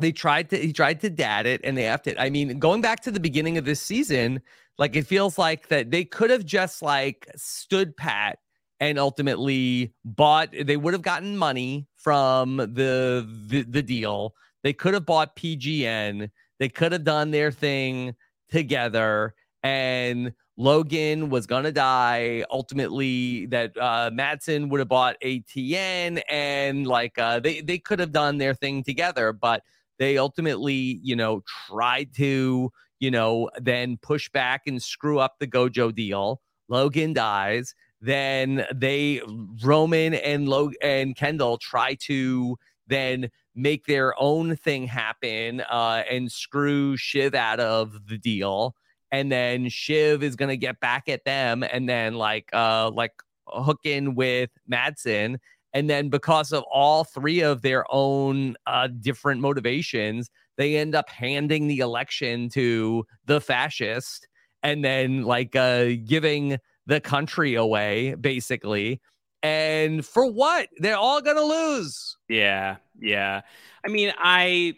they 0.00 0.10
tried 0.10 0.48
to 0.50 0.56
he 0.56 0.72
tried 0.72 1.00
to 1.02 1.10
dad 1.10 1.46
it 1.46 1.60
and 1.64 1.76
they 1.76 1.82
effed 1.84 2.06
it. 2.06 2.16
I 2.18 2.30
mean, 2.30 2.58
going 2.58 2.80
back 2.80 3.00
to 3.02 3.10
the 3.10 3.20
beginning 3.20 3.58
of 3.58 3.66
this 3.66 3.80
season, 3.80 4.40
like 4.78 4.96
it 4.96 5.06
feels 5.06 5.36
like 5.38 5.68
that 5.68 5.90
they 5.90 6.04
could 6.04 6.30
have 6.30 6.44
just 6.46 6.80
like 6.82 7.28
stood 7.36 7.94
pat 7.96 8.38
and 8.80 8.98
ultimately 8.98 9.94
bought 10.04 10.50
they 10.64 10.76
would 10.76 10.92
have 10.92 11.02
gotten 11.02 11.36
money 11.36 11.86
from 11.96 12.56
the 12.56 13.26
the, 13.48 13.62
the 13.62 13.82
deal. 13.82 14.34
They 14.62 14.72
could 14.72 14.94
have 14.94 15.06
bought 15.06 15.36
PGM. 15.36 16.30
They 16.58 16.68
could 16.68 16.92
have 16.92 17.04
done 17.04 17.30
their 17.30 17.50
thing 17.52 18.14
together 18.50 19.34
and 19.62 20.32
Logan 20.56 21.28
was 21.28 21.46
gonna 21.46 21.72
die. 21.72 22.44
Ultimately, 22.50 23.46
that 23.46 23.76
uh 23.76 24.10
Matsson 24.12 24.68
would 24.70 24.80
have 24.80 24.88
bought 24.88 25.16
ATN 25.22 26.22
and 26.30 26.86
like 26.86 27.18
uh 27.18 27.40
they 27.40 27.60
they 27.60 27.78
could 27.78 28.00
have 28.00 28.12
done 28.12 28.38
their 28.38 28.54
thing 28.54 28.82
together, 28.82 29.32
but 29.32 29.62
they 29.98 30.18
ultimately, 30.18 31.00
you 31.02 31.16
know, 31.16 31.42
tried 31.68 32.14
to, 32.16 32.70
you 33.00 33.10
know, 33.10 33.50
then 33.60 33.98
push 34.00 34.28
back 34.30 34.62
and 34.66 34.82
screw 34.82 35.18
up 35.18 35.36
the 35.40 35.46
Gojo 35.46 35.94
deal. 35.94 36.40
Logan 36.68 37.12
dies. 37.12 37.74
Then 38.00 38.66
they 38.74 39.20
Roman 39.62 40.14
and 40.14 40.48
Log 40.48 40.74
and 40.82 41.16
Kendall 41.16 41.58
try 41.58 41.94
to 42.02 42.56
then 42.86 43.30
make 43.54 43.86
their 43.86 44.14
own 44.20 44.54
thing 44.56 44.86
happen 44.86 45.62
uh, 45.62 46.02
and 46.10 46.30
screw 46.30 46.96
Shiv 46.96 47.34
out 47.34 47.58
of 47.58 48.06
the 48.06 48.18
deal. 48.18 48.74
And 49.10 49.32
then 49.32 49.68
Shiv 49.68 50.22
is 50.22 50.36
gonna 50.36 50.56
get 50.56 50.80
back 50.80 51.08
at 51.08 51.24
them, 51.24 51.62
and 51.62 51.88
then 51.88 52.14
like 52.14 52.50
uh 52.52 52.90
like 52.90 53.12
hook 53.46 53.80
in 53.84 54.14
with 54.14 54.50
Matsson. 54.66 55.38
And 55.72 55.90
then 55.90 56.08
because 56.08 56.52
of 56.52 56.64
all 56.72 57.04
three 57.04 57.40
of 57.40 57.60
their 57.60 57.84
own 57.90 58.56
uh, 58.66 58.88
different 58.88 59.42
motivations, 59.42 60.30
they 60.56 60.76
end 60.76 60.94
up 60.94 61.10
handing 61.10 61.66
the 61.66 61.80
election 61.80 62.48
to 62.50 63.04
the 63.26 63.42
fascist 63.42 64.26
and 64.62 64.84
then 64.84 65.22
like 65.22 65.54
uh, 65.54 65.90
giving 66.06 66.58
the 66.86 67.00
country 67.00 67.54
away, 67.54 68.14
basically. 68.14 69.00
And 69.42 70.04
for 70.04 70.30
what? 70.30 70.68
They're 70.78 70.96
all 70.96 71.20
gonna 71.20 71.42
lose. 71.42 72.16
Yeah, 72.28 72.76
yeah. 73.00 73.42
I 73.84 73.88
mean, 73.88 74.12
I 74.18 74.74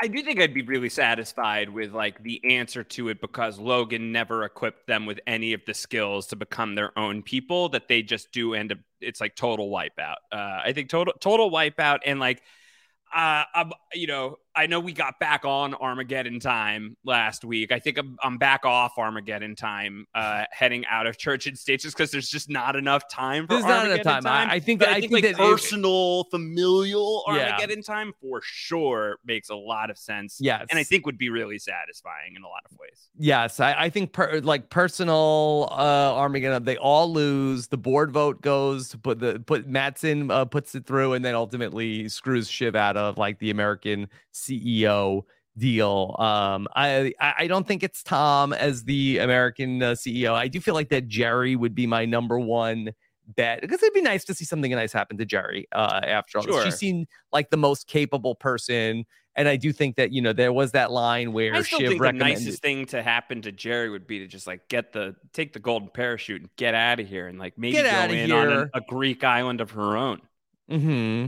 I 0.00 0.08
do 0.08 0.22
think 0.22 0.40
I'd 0.40 0.54
be 0.54 0.62
really 0.62 0.88
satisfied 0.88 1.68
with 1.68 1.92
like 1.92 2.22
the 2.22 2.40
answer 2.56 2.82
to 2.84 3.08
it 3.08 3.20
because 3.20 3.58
Logan 3.58 4.10
never 4.10 4.44
equipped 4.44 4.86
them 4.86 5.06
with 5.06 5.20
any 5.26 5.52
of 5.52 5.62
the 5.66 5.74
skills 5.74 6.26
to 6.28 6.36
become 6.36 6.74
their 6.74 6.96
own 6.98 7.22
people 7.22 7.68
that 7.70 7.88
they 7.88 8.02
just 8.02 8.32
do 8.32 8.54
end 8.54 8.72
up 8.72 8.78
it's 9.00 9.20
like 9.20 9.36
total 9.36 9.70
wipeout. 9.70 10.16
Uh 10.32 10.60
I 10.64 10.72
think 10.74 10.88
total 10.88 11.14
total 11.20 11.50
wipeout 11.50 12.00
and 12.06 12.18
like 12.20 12.42
uh 13.14 13.44
you 13.94 14.06
know, 14.06 14.38
I 14.54 14.66
know 14.66 14.80
we 14.80 14.92
got 14.92 15.18
back 15.18 15.44
on 15.46 15.74
Armageddon 15.74 16.38
time 16.38 16.96
last 17.04 17.42
week. 17.44 17.72
I 17.72 17.78
think 17.78 17.96
I'm, 17.98 18.18
I'm 18.22 18.36
back 18.36 18.66
off 18.66 18.98
Armageddon 18.98 19.56
time, 19.56 20.06
uh, 20.14 20.44
heading 20.50 20.84
out 20.90 21.06
of 21.06 21.16
church 21.16 21.46
and 21.46 21.58
state 21.58 21.80
just 21.80 21.96
because 21.96 22.10
there's 22.10 22.28
just 22.28 22.50
not 22.50 22.76
enough 22.76 23.08
time 23.08 23.46
for 23.46 23.54
There's 23.54 23.64
not 23.64 23.86
enough 23.86 23.98
Armageddon 24.06 24.22
time. 24.24 24.50
I- 24.50 24.54
I 24.54 24.60
think 24.60 24.80
that- 24.80 24.88
I 24.88 24.92
I 24.92 25.00
think, 25.00 25.12
think 25.12 25.24
like 25.24 25.36
that 25.36 25.42
it- 25.42 25.50
personal, 25.50 26.24
familial 26.24 27.24
Yeah. 27.28 27.32
Armageddon 27.54 27.82
time 27.82 28.12
for 28.20 28.40
sure 28.42 29.16
makes 29.24 29.48
a 29.48 29.54
lot 29.54 29.88
of 29.88 29.96
sense. 29.96 30.36
Yes. 30.40 30.66
and 30.70 30.78
I 30.78 30.84
think 30.84 31.06
would 31.06 31.18
be 31.18 31.30
really 31.30 31.58
satisfying 31.58 32.34
in 32.36 32.42
a 32.42 32.48
lot 32.48 32.62
of 32.70 32.76
ways. 32.78 33.08
Yes, 33.18 33.58
I, 33.58 33.72
I 33.74 33.88
think 33.90 34.12
per, 34.12 34.40
like 34.40 34.68
personal 34.70 35.68
uh 35.70 36.12
Armageddon, 36.14 36.64
they 36.64 36.76
all 36.76 37.10
lose. 37.12 37.68
The 37.68 37.78
board 37.78 38.10
vote 38.12 38.42
goes 38.42 38.88
to 38.90 38.98
put 38.98 39.18
the 39.18 39.40
put 39.40 39.66
Matsson 39.66 40.30
uh, 40.30 40.44
puts 40.44 40.74
it 40.74 40.86
through, 40.86 41.14
and 41.14 41.24
then 41.24 41.34
ultimately 41.34 42.08
screws 42.08 42.50
Shiv 42.50 42.74
out 42.76 42.96
of 42.96 43.16
like 43.18 43.38
the 43.38 43.50
American 43.50 44.08
CEO 44.42 45.22
deal. 45.56 46.16
Um, 46.18 46.68
I 46.74 47.12
I 47.20 47.46
don't 47.46 47.66
think 47.66 47.82
it's 47.82 48.02
Tom 48.02 48.52
as 48.52 48.84
the 48.84 49.18
American 49.18 49.82
uh, 49.82 49.92
CEO. 49.92 50.34
I 50.34 50.48
do 50.48 50.60
feel 50.60 50.74
like 50.74 50.88
that 50.90 51.08
Jerry 51.08 51.56
would 51.56 51.74
be 51.74 51.86
my 51.86 52.04
number 52.04 52.38
one 52.38 52.92
bet 53.36 53.60
because 53.60 53.82
it'd 53.82 53.94
be 53.94 54.02
nice 54.02 54.24
to 54.24 54.34
see 54.34 54.44
something 54.44 54.72
nice 54.72 54.92
happen 54.92 55.16
to 55.16 55.24
Jerry 55.24 55.66
uh 55.72 56.00
after 56.02 56.38
all. 56.38 56.44
Sure. 56.44 56.64
She 56.64 56.70
seemed 56.70 57.06
like 57.32 57.50
the 57.50 57.56
most 57.56 57.86
capable 57.86 58.34
person. 58.34 59.04
And 59.34 59.48
I 59.48 59.56
do 59.56 59.72
think 59.72 59.96
that 59.96 60.12
you 60.12 60.20
know 60.20 60.34
there 60.34 60.52
was 60.52 60.72
that 60.72 60.90
line 60.90 61.32
where 61.32 61.54
I 61.54 61.62
still 61.62 61.78
Shiv 61.78 61.88
think 61.90 62.02
the 62.02 62.12
nicest 62.12 62.60
thing 62.60 62.84
to 62.86 63.02
happen 63.02 63.40
to 63.42 63.52
Jerry 63.52 63.88
would 63.88 64.06
be 64.06 64.18
to 64.18 64.26
just 64.26 64.46
like 64.46 64.68
get 64.68 64.92
the 64.92 65.16
take 65.32 65.54
the 65.54 65.58
golden 65.58 65.88
parachute 65.88 66.42
and 66.42 66.50
get 66.56 66.74
out 66.74 67.00
of 67.00 67.08
here 67.08 67.28
and 67.28 67.38
like 67.38 67.56
maybe 67.56 67.72
Get 67.72 68.08
go 68.08 68.14
in 68.14 68.30
on 68.30 68.52
a, 68.52 68.70
a 68.74 68.80
Greek 68.82 69.24
island 69.24 69.62
of 69.62 69.70
her 69.70 69.96
own. 69.96 70.20
Hmm. 70.68 71.26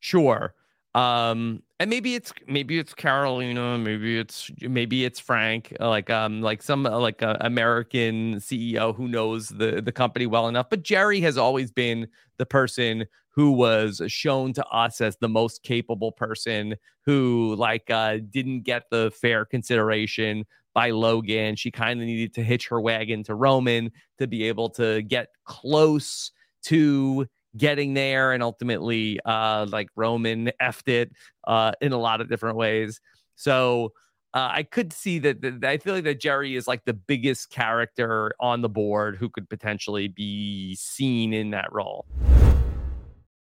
Sure. 0.00 0.54
Um. 0.94 1.62
And 1.80 1.88
maybe 1.88 2.14
it's 2.14 2.30
maybe 2.46 2.78
it's 2.78 2.92
Karolina. 2.92 3.82
Maybe 3.82 4.18
it's 4.18 4.50
maybe 4.60 5.06
it's 5.06 5.18
Frank. 5.18 5.74
uh, 5.80 5.88
Like 5.88 6.10
um 6.10 6.42
like 6.42 6.62
some 6.62 6.84
uh, 6.86 6.98
like 6.98 7.22
a 7.22 7.38
American 7.40 8.36
CEO 8.36 8.94
who 8.94 9.08
knows 9.08 9.48
the 9.48 9.80
the 9.80 9.90
company 9.92 10.26
well 10.26 10.46
enough. 10.48 10.68
But 10.68 10.82
Jerry 10.82 11.22
has 11.22 11.38
always 11.38 11.72
been 11.72 12.06
the 12.36 12.44
person 12.44 13.06
who 13.30 13.52
was 13.52 14.02
shown 14.08 14.52
to 14.54 14.66
us 14.66 15.00
as 15.00 15.16
the 15.22 15.28
most 15.28 15.62
capable 15.62 16.12
person 16.12 16.74
who 17.06 17.54
like 17.56 17.90
uh 17.90 18.18
didn't 18.30 18.62
get 18.64 18.84
the 18.90 19.10
fair 19.18 19.46
consideration 19.46 20.44
by 20.74 20.90
Logan. 20.90 21.56
She 21.56 21.70
kind 21.70 21.98
of 21.98 22.06
needed 22.06 22.34
to 22.34 22.42
hitch 22.42 22.68
her 22.68 22.80
wagon 22.80 23.24
to 23.24 23.34
Roman 23.34 23.90
to 24.18 24.26
be 24.26 24.44
able 24.44 24.68
to 24.70 25.00
get 25.02 25.28
close 25.46 26.30
to 26.64 27.26
getting 27.56 27.94
there 27.94 28.32
and 28.32 28.42
ultimately 28.42 29.18
uh 29.24 29.66
like 29.70 29.88
Roman 29.96 30.52
effed 30.62 30.88
it 30.88 31.12
uh 31.46 31.72
in 31.80 31.92
a 31.92 31.98
lot 31.98 32.20
of 32.20 32.28
different 32.28 32.56
ways. 32.56 33.00
So 33.34 33.92
uh, 34.32 34.48
I 34.52 34.62
could 34.62 34.92
see 34.92 35.18
that, 35.20 35.40
that 35.42 35.64
I 35.64 35.78
feel 35.78 35.94
like 35.94 36.04
that 36.04 36.20
Jerry 36.20 36.54
is 36.54 36.68
like 36.68 36.84
the 36.84 36.94
biggest 36.94 37.50
character 37.50 38.32
on 38.38 38.62
the 38.62 38.68
board 38.68 39.16
who 39.16 39.28
could 39.28 39.48
potentially 39.48 40.06
be 40.06 40.76
seen 40.76 41.32
in 41.32 41.50
that 41.50 41.72
role. 41.72 42.06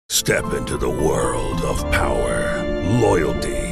Step 0.08 0.52
into 0.52 0.76
the 0.76 0.90
world 0.90 1.60
of 1.62 1.80
power, 1.92 2.62
loyalty, 3.00 3.71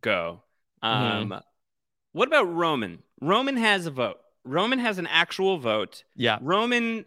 go? 0.00 0.42
Um, 0.82 1.28
Mhm. 1.30 1.42
What 2.12 2.28
about 2.28 2.52
Roman? 2.52 3.02
Roman 3.20 3.56
has 3.56 3.86
a 3.86 3.90
vote. 3.90 4.18
Roman 4.44 4.78
has 4.78 4.98
an 4.98 5.06
actual 5.06 5.58
vote. 5.58 6.02
Yeah. 6.16 6.38
Roman, 6.40 7.04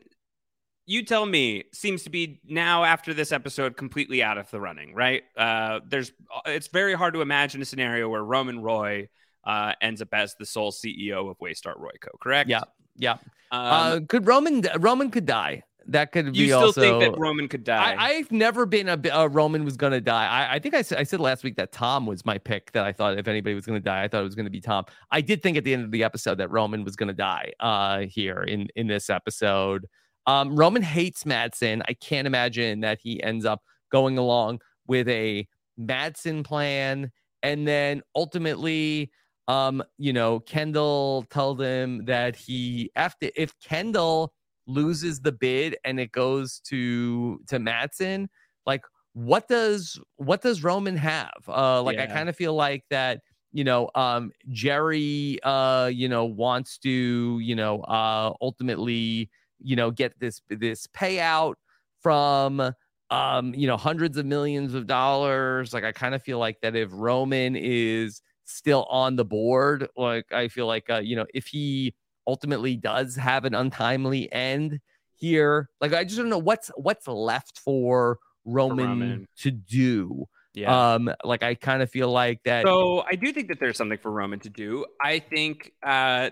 you 0.86 1.04
tell 1.04 1.26
me, 1.26 1.64
seems 1.74 2.04
to 2.04 2.10
be 2.10 2.40
now 2.46 2.84
after 2.84 3.14
this 3.14 3.32
episode 3.32 3.76
completely 3.76 4.22
out 4.24 4.38
of 4.38 4.50
the 4.52 4.60
running, 4.62 4.94
right? 4.94 5.24
Uh, 5.36 5.80
there's, 5.88 6.12
it's 6.46 6.68
very 6.68 6.94
hard 6.94 7.14
to 7.16 7.22
imagine 7.22 7.62
a 7.62 7.66
scenario 7.66 8.08
where 8.10 8.24
Roman 8.24 8.62
Roy 8.62 9.10
uh, 9.44 9.74
ends 9.82 10.02
up 10.02 10.14
as 10.14 10.36
the 10.40 10.46
sole 10.46 10.72
CEO 10.72 11.30
of 11.30 11.38
Waystar 11.40 11.76
Royco, 11.78 12.18
correct? 12.22 12.50
Yeah, 12.50 12.62
yeah. 12.96 13.14
Um, 13.14 13.20
uh, 13.52 14.00
could 14.08 14.26
Roman 14.26 14.64
Roman 14.80 15.12
could 15.12 15.26
die? 15.26 15.64
That 15.88 16.12
could 16.12 16.36
you 16.36 16.48
be 16.48 16.54
also. 16.54 16.66
You 16.68 16.72
still 16.72 17.00
think 17.00 17.14
that 17.14 17.20
Roman 17.20 17.48
could 17.48 17.64
die? 17.64 17.94
I, 17.94 18.14
I've 18.14 18.32
never 18.32 18.66
been 18.66 18.90
a, 18.90 19.00
a 19.12 19.28
Roman 19.28 19.66
was 19.66 19.78
going 19.78 19.92
to 19.92 20.02
die. 20.02 20.28
I, 20.28 20.56
I 20.56 20.60
think 20.60 20.74
I 20.76 20.82
said, 20.82 20.98
I 20.98 21.04
said 21.04 21.20
last 21.20 21.44
week 21.44 21.56
that 21.58 21.72
Tom 21.72 22.06
was 22.06 22.26
my 22.26 22.38
pick. 22.38 22.72
That 22.72 22.86
I 22.86 22.94
thought 22.94 23.18
if 23.18 23.28
anybody 23.28 23.54
was 23.56 23.66
going 23.66 23.80
to 23.80 23.84
die, 23.84 24.04
I 24.04 24.08
thought 24.08 24.22
it 24.22 24.26
was 24.26 24.36
going 24.36 24.46
to 24.46 24.52
be 24.52 24.62
Tom. 24.62 24.86
I 25.12 25.22
did 25.22 25.42
think 25.44 25.58
at 25.58 25.64
the 25.64 25.74
end 25.74 25.84
of 25.84 25.92
the 25.92 26.04
episode 26.04 26.38
that 26.38 26.50
Roman 26.52 26.84
was 26.84 26.96
going 26.96 27.08
to 27.08 27.14
die. 27.14 27.52
Uh, 27.60 28.02
here 28.02 28.44
in 28.44 28.68
in 28.76 28.88
this 28.88 29.10
episode, 29.10 29.86
um, 30.26 30.56
Roman 30.56 30.82
hates 30.82 31.26
Matsson. 31.26 31.84
I 31.88 31.94
can't 31.94 32.28
imagine 32.28 32.80
that 32.82 33.00
he 33.02 33.22
ends 33.22 33.46
up 33.46 33.62
going 33.92 34.18
along 34.18 34.62
with 34.88 35.08
a 35.10 35.48
Matsson 35.78 36.44
plan, 36.44 37.12
and 37.42 37.68
then 37.68 38.02
ultimately, 38.16 39.12
um, 39.48 39.84
you 39.98 40.14
know, 40.14 40.40
Kendall 40.40 41.26
told 41.30 41.62
him 41.62 42.06
that 42.06 42.36
he 42.36 42.92
after 42.96 43.30
if 43.36 43.54
Kendall 43.60 44.34
loses 44.68 45.22
the 45.22 45.32
bid 45.32 45.78
and 45.84 46.00
it 46.00 46.12
goes 46.12 46.60
to 46.62 47.40
to 47.48 47.60
Matsson, 47.60 48.30
like 48.66 48.84
what 49.14 49.48
does 49.48 50.00
what 50.18 50.42
does 50.42 50.64
Roman 50.64 50.98
have? 50.98 51.32
Uh 51.48 51.82
like 51.84 52.00
I 52.00 52.08
kind 52.08 52.30
of 52.30 52.36
feel 52.36 52.54
like 52.56 52.86
that, 52.90 53.22
you 53.52 53.64
know, 53.64 53.90
um 53.96 54.32
Jerry 54.50 55.40
uh, 55.44 55.88
you 55.88 56.08
know, 56.10 56.26
wants 56.26 56.78
to, 56.80 57.40
you 57.40 57.56
know, 57.56 57.82
uh 57.82 58.34
ultimately, 58.42 59.30
you 59.60 59.76
know, 59.76 59.92
get 59.92 60.20
this 60.20 60.42
this 60.50 60.88
payout 60.88 61.56
from 62.02 62.74
um, 63.10 63.54
you 63.54 63.68
know, 63.68 63.78
hundreds 63.78 64.18
of 64.18 64.26
millions 64.26 64.74
of 64.74 64.88
dollars. 64.88 65.74
Like 65.74 65.84
I 65.84 65.92
kind 65.92 66.16
of 66.16 66.24
feel 66.24 66.40
like 66.40 66.62
that 66.62 66.76
if 66.76 66.90
Roman 66.92 67.56
is 67.56 68.22
still 68.46 68.86
on 68.86 69.16
the 69.18 69.26
board, 69.26 69.88
like 69.96 70.32
I 70.32 70.48
feel 70.48 70.66
like 70.68 70.90
uh, 70.90 71.00
you 71.00 71.16
know, 71.16 71.26
if 71.34 71.48
he 71.48 71.96
ultimately 72.28 72.76
does 72.76 73.16
have 73.16 73.46
an 73.46 73.56
untimely 73.56 74.32
end 74.32 74.80
here, 75.16 75.70
like 75.80 75.94
I 75.94 76.04
just 76.04 76.18
don't 76.18 76.30
know 76.30 76.38
what's 76.38 76.70
what's 76.76 77.08
left 77.08 77.60
for 77.60 78.20
Roman, 78.46 78.88
Roman. 78.88 79.28
to 79.40 79.52
do. 79.52 80.26
Yeah. 80.54 80.94
Um, 80.94 81.12
like 81.24 81.42
I 81.44 81.56
kind 81.56 81.82
of 81.82 81.90
feel 81.90 82.12
like 82.12 82.44
that. 82.44 82.66
So 82.66 83.04
I 83.10 83.16
do 83.16 83.32
think 83.34 83.48
that 83.48 83.60
there's 83.60 83.78
something 83.78 83.98
for 83.98 84.12
Roman 84.12 84.40
to 84.42 84.50
do. 84.50 84.86
I 85.02 85.20
think 85.20 85.72
uh, 85.82 86.30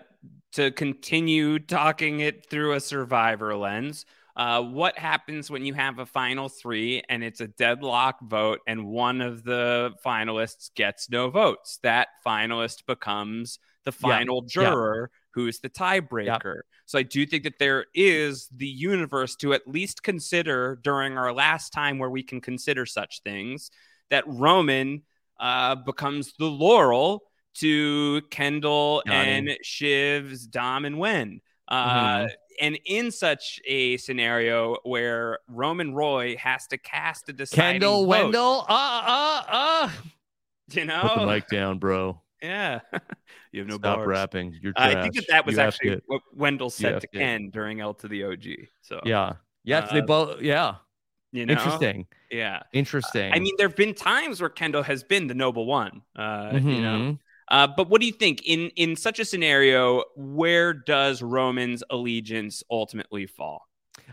to 0.54 0.72
continue 0.72 1.58
talking 1.58 2.20
it 2.20 2.48
through 2.50 2.74
a 2.74 2.80
survivor 2.80 3.56
lens. 3.56 4.06
Uh, 4.36 4.62
what 4.62 4.98
happens 4.98 5.50
when 5.52 5.66
you 5.66 5.74
have 5.74 6.00
a 6.00 6.06
final 6.06 6.48
three 6.50 7.02
and 7.10 7.24
it's 7.24 7.42
a 7.42 7.48
deadlock 7.48 8.18
vote 8.22 8.60
and 8.68 8.86
one 8.88 9.22
of 9.22 9.44
the 9.44 9.92
finalists 10.06 10.74
gets 10.76 11.10
no 11.10 11.30
votes? 11.30 11.80
That 11.84 12.10
finalist 12.26 12.86
becomes 12.86 13.60
the 13.86 13.92
final 13.92 14.44
Yeah. 14.44 14.64
juror 14.70 15.12
who's 15.34 15.60
the 15.60 15.70
tiebreaker. 15.70 16.62
So 16.86 17.00
I 17.00 17.04
do 17.04 17.26
think 17.26 17.44
that 17.44 17.58
there 17.60 17.86
is 17.94 18.48
the 18.56 18.68
universe 18.68 19.36
to 19.38 19.54
at 19.54 19.68
least 19.68 20.04
consider 20.04 20.80
during 20.84 21.18
our 21.18 21.34
last 21.34 21.72
time 21.72 22.00
where 22.00 22.10
we 22.10 22.24
can 22.24 22.42
consider 22.42 22.86
such 22.86 23.22
things 23.24 23.72
that 24.10 24.24
Roman 24.28 25.04
uh, 25.40 25.76
becomes 25.76 26.34
the 26.38 26.46
Laurel 26.46 27.24
to 27.56 28.22
Kendall 28.30 29.04
and 29.08 29.50
it. 29.50 29.66
Shiv's 29.66 30.46
Dom 30.48 30.86
and 30.86 31.00
Wen. 31.00 31.42
Uh, 31.68 32.26
Mhm. 32.26 32.30
And 32.60 32.80
in 32.86 33.12
such 33.12 33.60
a 33.66 33.98
scenario 33.98 34.78
where 34.84 35.40
Roman 35.48 35.96
Roy 35.96 36.36
has 36.38 36.68
to 36.68 36.78
cast 36.78 37.28
a 37.30 37.34
deciding 37.34 37.82
Kendall 37.82 38.02
vote, 38.04 38.10
Wendell, 38.10 38.66
uh, 38.70 39.02
uh, 39.06 39.44
uh. 39.48 39.90
you 40.72 40.86
know, 40.86 41.02
Put 41.02 41.20
the 41.22 41.26
mic 41.26 41.48
down, 41.48 41.80
bro. 41.80 42.22
yeah, 42.44 42.82
you 43.52 43.60
have 43.60 43.68
no 43.68 43.78
Stop 43.78 43.98
bars. 43.98 44.08
rapping. 44.08 44.58
You're 44.62 44.74
I 44.76 45.02
think 45.02 45.16
that 45.16 45.28
that 45.30 45.46
was 45.46 45.56
You 45.56 45.62
actually 45.62 46.02
what 46.06 46.22
Wendell 46.34 46.70
said 46.70 47.02
to 47.02 47.08
it. 47.12 47.18
Ken 47.18 47.50
during 47.50 47.82
L 47.82 47.94
to 47.96 48.08
the 48.08 48.24
OG. 48.24 48.68
So 48.82 49.02
Yeah. 49.06 49.34
They 49.66 49.74
Uh, 49.76 50.02
both. 50.02 50.42
Yeah. 50.42 50.76
you 51.32 51.46
know, 51.46 51.54
Interesting. 51.54 52.08
Yeah, 52.30 52.64
Interesting. 52.74 53.32
I 53.34 53.40
mean, 53.40 53.54
there 53.58 53.68
have 53.68 53.76
been 53.78 53.94
times 53.94 54.42
where 54.42 54.50
Kendall 54.50 54.84
has 54.84 55.04
been 55.04 55.28
the 55.28 55.34
noble 55.34 55.66
one. 55.66 56.02
Uh, 56.16 56.52
You 56.54 56.60
know, 56.82 56.98
Mhm. 57.00 57.20
uh, 57.50 57.68
but 57.68 57.90
what 57.90 58.02
do 58.02 58.08
you 58.08 58.14
think 58.14 58.42
in 58.46 58.70
in 58.76 58.96
such 58.96 59.20
a 59.20 59.26
scenario? 59.26 60.04
Where 60.16 60.74
does 60.74 61.22
Roman's 61.22 61.84
allegiance 61.90 62.64
ultimately 62.70 63.26
fall? 63.28 63.68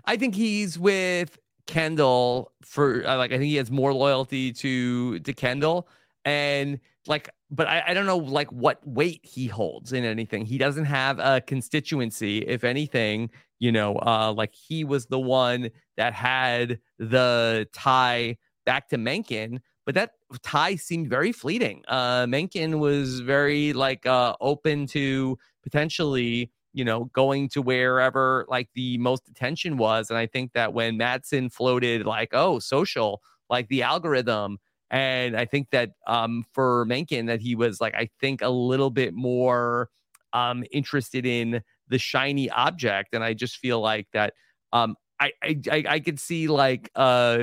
I 0.05 0.17
think 0.17 0.35
he's 0.35 0.79
with 0.79 1.39
Kendall 1.67 2.53
for 2.63 3.07
uh, 3.07 3.17
like 3.17 3.31
I 3.33 3.39
think 3.39 3.49
he 3.51 3.57
has 3.57 3.71
more 3.71 3.93
loyalty 3.93 4.53
to 4.55 5.19
to 5.21 5.33
Kendall 5.33 5.89
and 6.25 6.81
like 7.07 7.31
but 7.51 7.67
I, 7.67 7.83
I 7.89 7.95
don't 7.95 8.07
know 8.07 8.19
like 8.19 8.51
what 8.53 8.87
weight 8.87 9.21
he 9.25 9.47
holds 9.47 9.93
in 9.93 10.05
anything. 10.05 10.45
He 10.45 10.59
doesn't 10.59 10.85
have 10.85 11.19
a 11.19 11.41
constituency. 11.41 12.39
If 12.39 12.65
anything, 12.65 13.31
you 13.59 13.73
know, 13.73 13.97
uh 13.97 14.33
like 14.33 14.55
he 14.55 14.85
was 14.85 15.07
the 15.07 15.19
one 15.19 15.71
that 15.97 16.13
had 16.13 16.81
the 16.99 17.69
tie 17.73 18.37
back 18.67 18.89
to 18.91 18.99
Mencken, 18.99 19.61
but 19.87 19.95
that 19.95 20.13
tie 20.43 20.77
seemed 20.77 21.09
very 21.09 21.33
fleeting. 21.33 21.83
Uh 21.89 22.27
Mencken 22.29 22.81
was 22.81 23.21
very 23.21 23.73
like 23.73 24.05
uh 24.07 24.35
open 24.41 24.87
to 24.89 25.39
potentially 25.63 26.51
you 26.75 26.85
know, 26.85 27.07
going 27.07 27.49
to 27.49 27.63
wherever 27.63 28.45
like 28.49 28.69
the 28.75 28.99
most 28.99 29.27
attention 29.29 29.79
was. 29.79 30.11
And 30.11 30.19
I 30.19 30.27
think 30.27 30.53
that 30.53 30.75
when 30.75 30.97
Matsson 30.97 31.49
floated 31.51 32.07
like, 32.07 32.29
oh, 32.33 32.59
social, 32.59 33.21
like 33.51 33.69
the 33.69 33.83
algorithm, 33.83 34.59
and 34.91 35.37
I 35.37 35.45
think 35.45 35.71
that 35.71 35.93
um 36.07 36.45
for 36.53 36.85
Mencken 36.85 37.27
that 37.27 37.41
he 37.41 37.55
was 37.55 37.81
like, 37.81 37.95
I 37.95 38.09
think 38.21 38.43
a 38.43 38.49
little 38.49 38.91
bit 38.91 39.15
more 39.15 39.91
um 40.33 40.65
interested 40.71 41.27
in 41.27 41.63
the 41.89 41.99
shiny 41.99 42.51
object. 42.51 43.15
And 43.15 43.25
I 43.25 43.35
just 43.35 43.57
feel 43.57 43.81
like 43.81 44.09
that 44.13 44.35
um 44.73 44.97
I 45.21 45.33
I 45.43 45.61
I, 45.71 45.85
I 45.89 46.01
could 46.01 46.21
see 46.21 46.49
like 46.49 46.91
uh 46.95 47.39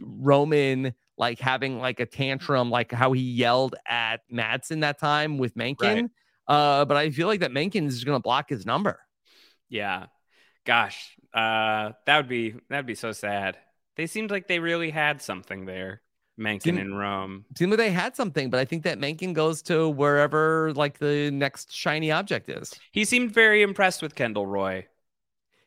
Roman 0.00 0.94
like 1.18 1.40
having 1.40 1.78
like 1.78 2.00
a 2.00 2.06
tantrum, 2.06 2.70
like 2.70 2.92
how 2.92 3.12
he 3.12 3.22
yelled 3.22 3.74
at 3.86 4.20
Matsson 4.30 4.80
that 4.80 4.98
time 4.98 5.38
with 5.38 5.56
Mencken. 5.56 6.10
Uh, 6.46 6.84
but 6.84 6.96
I 6.96 7.10
feel 7.10 7.26
like 7.26 7.40
that 7.40 7.52
Mencken 7.52 7.86
is 7.86 8.04
going 8.04 8.16
to 8.16 8.22
block 8.22 8.50
his 8.50 8.66
number. 8.66 9.00
Yeah. 9.68 10.06
Gosh, 10.64 11.16
uh, 11.32 11.92
that 12.06 12.16
would 12.16 12.28
be 12.28 12.50
that 12.68 12.78
would 12.78 12.86
be 12.86 12.94
so 12.96 13.12
sad. 13.12 13.56
They 13.96 14.06
seemed 14.06 14.30
like 14.30 14.48
they 14.48 14.58
really 14.58 14.90
had 14.90 15.22
something 15.22 15.64
there, 15.64 16.02
Mencken 16.36 16.76
Seemed- 16.76 16.78
in 16.78 16.94
Rome. 16.94 17.44
Seemed 17.56 17.72
like 17.72 17.78
they 17.78 17.90
had 17.90 18.14
something, 18.14 18.50
but 18.50 18.60
I 18.60 18.64
think 18.64 18.82
that 18.84 18.98
Mencken 18.98 19.32
goes 19.32 19.62
to 19.62 19.88
wherever 19.88 20.72
like 20.74 20.98
the 20.98 21.30
next 21.30 21.72
shiny 21.72 22.10
object 22.10 22.48
is. 22.48 22.74
He 22.92 23.04
seemed 23.04 23.32
very 23.32 23.62
impressed 23.62 24.02
with 24.02 24.14
Kendall 24.14 24.46
Roy. 24.46 24.86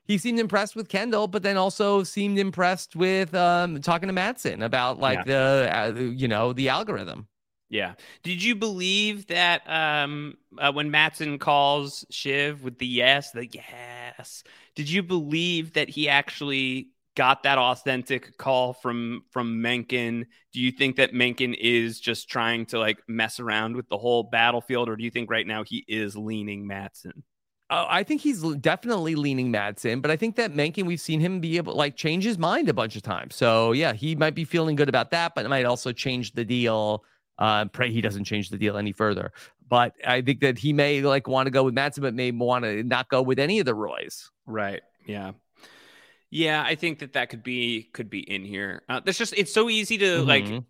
He 0.06 0.18
seemed 0.18 0.40
impressed 0.40 0.76
with 0.76 0.90
Kendall, 0.90 1.28
but 1.28 1.44
then 1.44 1.56
also 1.56 2.02
seemed 2.04 2.40
impressed 2.40 2.96
with 2.96 3.36
um, 3.36 3.80
talking 3.82 4.08
to 4.08 4.14
Matsson 4.14 4.64
about 4.64 5.00
like 5.00 5.26
the 5.26 5.70
uh, 5.72 6.00
you 6.00 6.28
know 6.28 6.52
the 6.54 6.70
algorithm. 6.70 7.28
Yeah. 7.70 7.94
Did 8.24 8.44
you 8.44 8.56
believe 8.56 9.28
that 9.28 9.62
um, 9.70 10.36
uh, 10.58 10.72
when 10.72 10.90
Matsson 10.90 11.38
calls 11.38 12.04
Shiv 12.10 12.64
with 12.64 12.80
the 12.80 12.88
yes, 12.88 13.32
the 13.32 13.46
yes, 13.46 14.44
did 14.74 14.90
you 14.90 15.04
believe 15.04 15.74
that 15.74 15.90
he 15.90 16.10
actually 16.10 16.90
got 17.20 17.44
that 17.44 17.58
authentic 17.58 18.38
call 18.38 18.72
from 18.72 19.24
from 19.30 19.62
Mencken? 19.62 20.26
Do 20.54 20.62
you 20.62 20.72
think 20.72 20.96
that 20.96 21.14
Mencken 21.14 21.54
is 21.54 22.00
just 22.00 22.30
trying 22.30 22.66
to 22.68 22.80
like 22.80 23.04
mess 23.10 23.42
around 23.42 23.76
with 23.76 23.90
the 23.90 23.98
whole 23.98 24.24
battlefield, 24.24 24.88
or 24.88 24.96
do 24.96 25.04
you 25.04 25.12
think 25.12 25.30
right 25.30 25.46
now 25.46 25.66
he 25.66 25.84
is 25.86 26.16
leaning 26.16 26.66
Matsson? 26.66 27.24
Oh, 27.70 27.86
I 27.90 28.04
think 28.04 28.22
he's 28.22 28.42
definitely 28.56 29.16
leaning 29.16 29.52
Matsson, 29.52 30.00
but 30.00 30.12
I 30.12 30.16
think 30.16 30.38
that 30.38 30.56
Mencken, 30.56 30.86
we've 30.86 31.02
seen 31.02 31.20
him 31.20 31.42
be 31.42 31.58
able 31.58 31.76
like 31.76 31.98
change 31.98 32.24
his 32.24 32.38
mind 32.38 32.70
a 32.70 32.74
bunch 32.74 32.96
of 32.96 33.02
times. 33.02 33.36
So 33.36 33.74
yeah, 33.74 33.92
he 33.92 34.16
might 34.16 34.34
be 34.34 34.46
feeling 34.46 34.78
good 34.78 34.88
about 34.88 35.12
that, 35.12 35.36
but 35.36 35.44
it 35.44 35.50
might 35.50 35.66
also 35.66 35.92
change 35.92 36.32
the 36.32 36.46
deal. 36.46 37.04
Uh, 37.38 37.66
pray 37.66 37.92
he 37.92 38.00
doesn't 38.00 38.24
change 38.24 38.50
the 38.50 38.58
deal 38.58 38.78
any 38.78 38.94
further. 38.94 39.34
But 39.68 39.94
I 40.08 40.22
think 40.22 40.40
that 40.40 40.58
he 40.58 40.72
may 40.72 41.02
like 41.02 41.28
want 41.28 41.48
to 41.48 41.52
go 41.52 41.64
with 41.64 41.74
Matsson, 41.74 42.02
but 42.02 42.14
may 42.14 42.32
want 42.32 42.64
to 42.64 42.82
not 42.82 43.10
go 43.10 43.22
with 43.22 43.40
any 43.40 43.60
of 43.60 43.66
the 43.66 43.76
Roys. 43.76 44.32
Right. 44.46 44.82
Yeah. 45.06 45.34
Yeah, 46.32 46.64
I 46.64 46.76
think 46.76 47.00
that 47.00 47.14
that 47.14 47.30
could 47.30 47.44
be 47.44 47.90
could 47.94 48.10
be 48.10 48.20
in 48.20 48.46
here. 48.46 48.84
Uh, 48.88 49.00
there's 49.04 49.18
just 49.18 49.34
it's 49.36 49.54
so 49.54 49.70
easy 49.70 49.98
to 49.98 50.22
like 50.24 50.46
Mhm. 50.46 50.66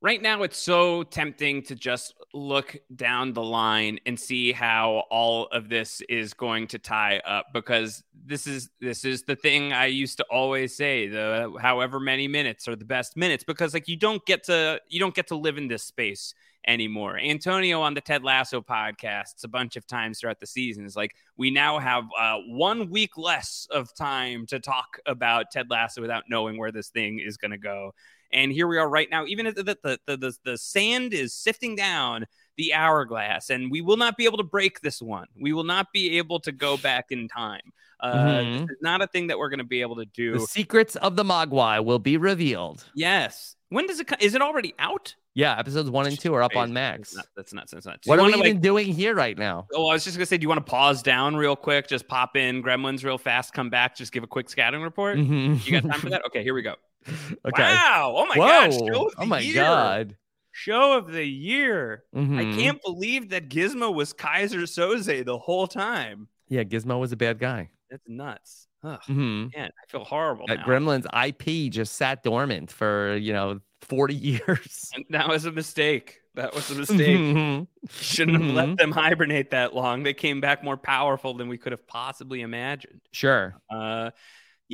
right 0.00 0.20
now 0.20 0.42
it's 0.42 0.58
so 0.58 1.02
tempting 1.02 1.62
to 1.64 1.74
just 1.74 2.14
look 2.32 2.76
down 2.94 3.32
the 3.32 3.42
line 3.42 3.98
and 4.06 4.18
see 4.18 4.52
how 4.52 5.04
all 5.10 5.46
of 5.46 5.68
this 5.68 6.00
is 6.08 6.34
going 6.34 6.66
to 6.68 6.78
tie 6.78 7.18
up 7.26 7.46
because 7.52 8.02
this 8.26 8.46
is 8.46 8.70
this 8.80 9.04
is 9.04 9.22
the 9.24 9.36
thing 9.36 9.72
I 9.72 9.86
used 9.86 10.16
to 10.18 10.24
always 10.30 10.76
say 10.76 11.08
the 11.08 11.54
however 11.60 12.00
many 12.00 12.26
minutes 12.28 12.66
are 12.68 12.76
the 12.76 12.84
best 12.84 13.16
minutes 13.16 13.44
because 13.44 13.74
like 13.74 13.88
you 13.88 13.96
don't 13.96 14.24
get 14.26 14.44
to 14.44 14.80
you 14.88 15.00
don't 15.00 15.14
get 15.14 15.28
to 15.28 15.36
live 15.36 15.58
in 15.58 15.68
this 15.68 15.84
space 15.84 16.34
anymore. 16.66 17.18
Antonio 17.18 17.80
on 17.80 17.94
the 17.94 18.00
Ted 18.00 18.22
Lasso 18.24 18.60
podcasts 18.60 19.44
a 19.44 19.48
bunch 19.48 19.76
of 19.76 19.86
times 19.86 20.18
throughout 20.20 20.40
the 20.40 20.46
season 20.46 20.84
is 20.84 20.96
like 20.96 21.14
we 21.36 21.50
now 21.50 21.78
have 21.78 22.04
uh, 22.18 22.38
one 22.48 22.90
week 22.90 23.16
less 23.16 23.66
of 23.70 23.94
time 23.94 24.46
to 24.46 24.58
talk 24.60 24.98
about 25.06 25.50
Ted 25.50 25.66
Lasso 25.70 26.00
without 26.00 26.24
knowing 26.28 26.58
where 26.58 26.72
this 26.72 26.88
thing 26.88 27.20
is 27.24 27.36
going 27.36 27.50
to 27.50 27.58
go. 27.58 27.92
And 28.32 28.50
here 28.50 28.66
we 28.66 28.78
are 28.78 28.88
right 28.88 29.08
now, 29.10 29.26
even 29.26 29.46
if 29.46 29.54
the, 29.54 29.62
the, 29.62 29.98
the, 30.06 30.16
the, 30.16 30.36
the 30.44 30.58
sand 30.58 31.14
is 31.14 31.32
sifting 31.34 31.76
down 31.76 32.26
the 32.56 32.72
hourglass, 32.74 33.50
and 33.50 33.70
we 33.70 33.80
will 33.80 33.96
not 33.96 34.16
be 34.16 34.24
able 34.24 34.38
to 34.38 34.44
break 34.44 34.80
this 34.80 35.00
one. 35.02 35.26
We 35.40 35.52
will 35.52 35.64
not 35.64 35.88
be 35.92 36.18
able 36.18 36.40
to 36.40 36.50
go 36.52 36.76
back 36.76 37.06
in 37.10 37.28
time. 37.28 37.60
Uh, 38.00 38.14
Mhm. 38.16 38.52
This 38.62 38.70
is 38.70 38.76
not 38.80 39.02
a 39.02 39.06
thing 39.06 39.28
that 39.28 39.38
we're 39.38 39.48
going 39.50 39.58
to 39.58 39.64
be 39.64 39.80
able 39.82 39.96
to 39.96 40.04
do. 40.04 40.32
The 40.34 40.40
secrets 40.46 40.96
of 40.96 41.14
the 41.16 41.22
Mogwai 41.24 41.84
will 41.84 41.98
be 42.00 42.16
revealed. 42.16 42.84
yes. 42.94 43.54
When 43.74 43.86
does 43.86 43.98
it 44.00 44.06
come? 44.06 44.18
Is 44.20 44.34
it 44.34 44.40
already 44.42 44.74
out? 44.78 45.14
Yeah, 45.34 45.58
episodes 45.58 45.90
one 45.90 46.06
and 46.06 46.18
two 46.18 46.32
are 46.34 46.42
up 46.42 46.54
on 46.54 46.72
Max. 46.72 47.10
That's, 47.10 47.16
not, 47.16 47.26
that's 47.36 47.52
nuts. 47.52 47.72
That's 47.72 47.86
nuts. 47.86 48.06
What 48.06 48.20
are 48.20 48.24
we 48.26 48.34
even 48.34 48.40
like- 48.54 48.60
doing 48.60 48.86
here 48.86 49.14
right 49.14 49.36
now? 49.36 49.66
Oh, 49.74 49.88
I 49.88 49.94
was 49.94 50.04
just 50.04 50.16
gonna 50.16 50.26
say, 50.26 50.38
do 50.38 50.42
you 50.42 50.48
want 50.48 50.64
to 50.64 50.70
pause 50.70 51.02
down 51.02 51.34
real 51.36 51.56
quick? 51.56 51.88
Just 51.88 52.06
pop 52.06 52.36
in 52.36 52.62
Gremlins 52.62 53.02
real 53.04 53.18
fast, 53.18 53.52
come 53.52 53.68
back, 53.70 53.96
just 53.96 54.12
give 54.12 54.22
a 54.22 54.26
quick 54.28 54.48
scouting 54.48 54.80
report. 54.80 55.18
Mhm. 55.18 55.64
You 55.66 55.80
got 55.80 55.90
time 55.90 56.00
for 56.00 56.10
that? 56.10 56.22
Okay, 56.26 56.42
here 56.44 56.54
we 56.54 56.62
go. 56.62 56.74
Okay. 57.44 57.62
Wow! 57.62 58.14
Oh 58.16 58.26
my 58.26 58.36
Whoa. 58.36 58.46
gosh! 58.46 58.74
Show 58.74 59.06
of 59.08 59.14
Oh 59.18 59.26
my 59.26 59.40
year. 59.40 59.54
god. 59.62 60.16
Show 60.52 60.96
of 60.96 61.12
the 61.12 61.24
year. 61.24 62.04
I 62.14 62.18
Mhm. 62.18 62.56
can't 62.56 62.80
believe 62.82 63.30
that 63.30 63.48
Gizmo 63.48 63.92
was 63.92 64.14
Keyser 64.14 64.62
Söze 64.62 65.24
the 65.24 65.36
whole 65.38 65.66
time. 65.66 66.28
Yeah, 66.48 66.62
Gizmo 66.62 67.00
was 67.00 67.10
a 67.10 67.16
bad 67.16 67.40
guy. 67.40 67.70
That's 67.90 68.04
nuts. 68.08 68.68
Ugh, 68.84 69.00
Mhm. 69.08 69.56
Man, 69.56 69.70
I 69.82 69.86
feel 69.90 70.04
horrible 70.04 70.46
That 70.46 70.58
now. 70.58 70.64
Gremlins 70.66 71.06
IP 71.12 71.70
just 71.72 71.94
sat 71.94 72.22
dormant 72.22 72.70
for 72.70 73.16
you 73.16 73.32
know 73.32 73.60
forty 73.80 74.14
years. 74.14 74.90
And 74.94 75.04
that 75.10 75.28
was 75.28 75.44
a 75.46 75.52
mistake. 75.52 76.20
That 76.34 76.54
was 76.54 76.70
a 76.70 76.74
mistake. 76.74 77.18
Mhm. 77.18 77.66
Shouldn't 77.90 78.42
have 78.42 78.52
let 78.54 78.76
them 78.76 78.90
hibernate 78.92 79.50
that 79.52 79.74
long. 79.74 80.02
They 80.02 80.14
came 80.14 80.40
back 80.40 80.64
more 80.64 80.76
powerful 80.76 81.34
than 81.34 81.48
we 81.48 81.56
could 81.58 81.72
have 81.72 81.86
possibly 81.86 82.40
imagined. 82.40 83.00
Sure. 83.12 83.56
Uh, 83.70 84.10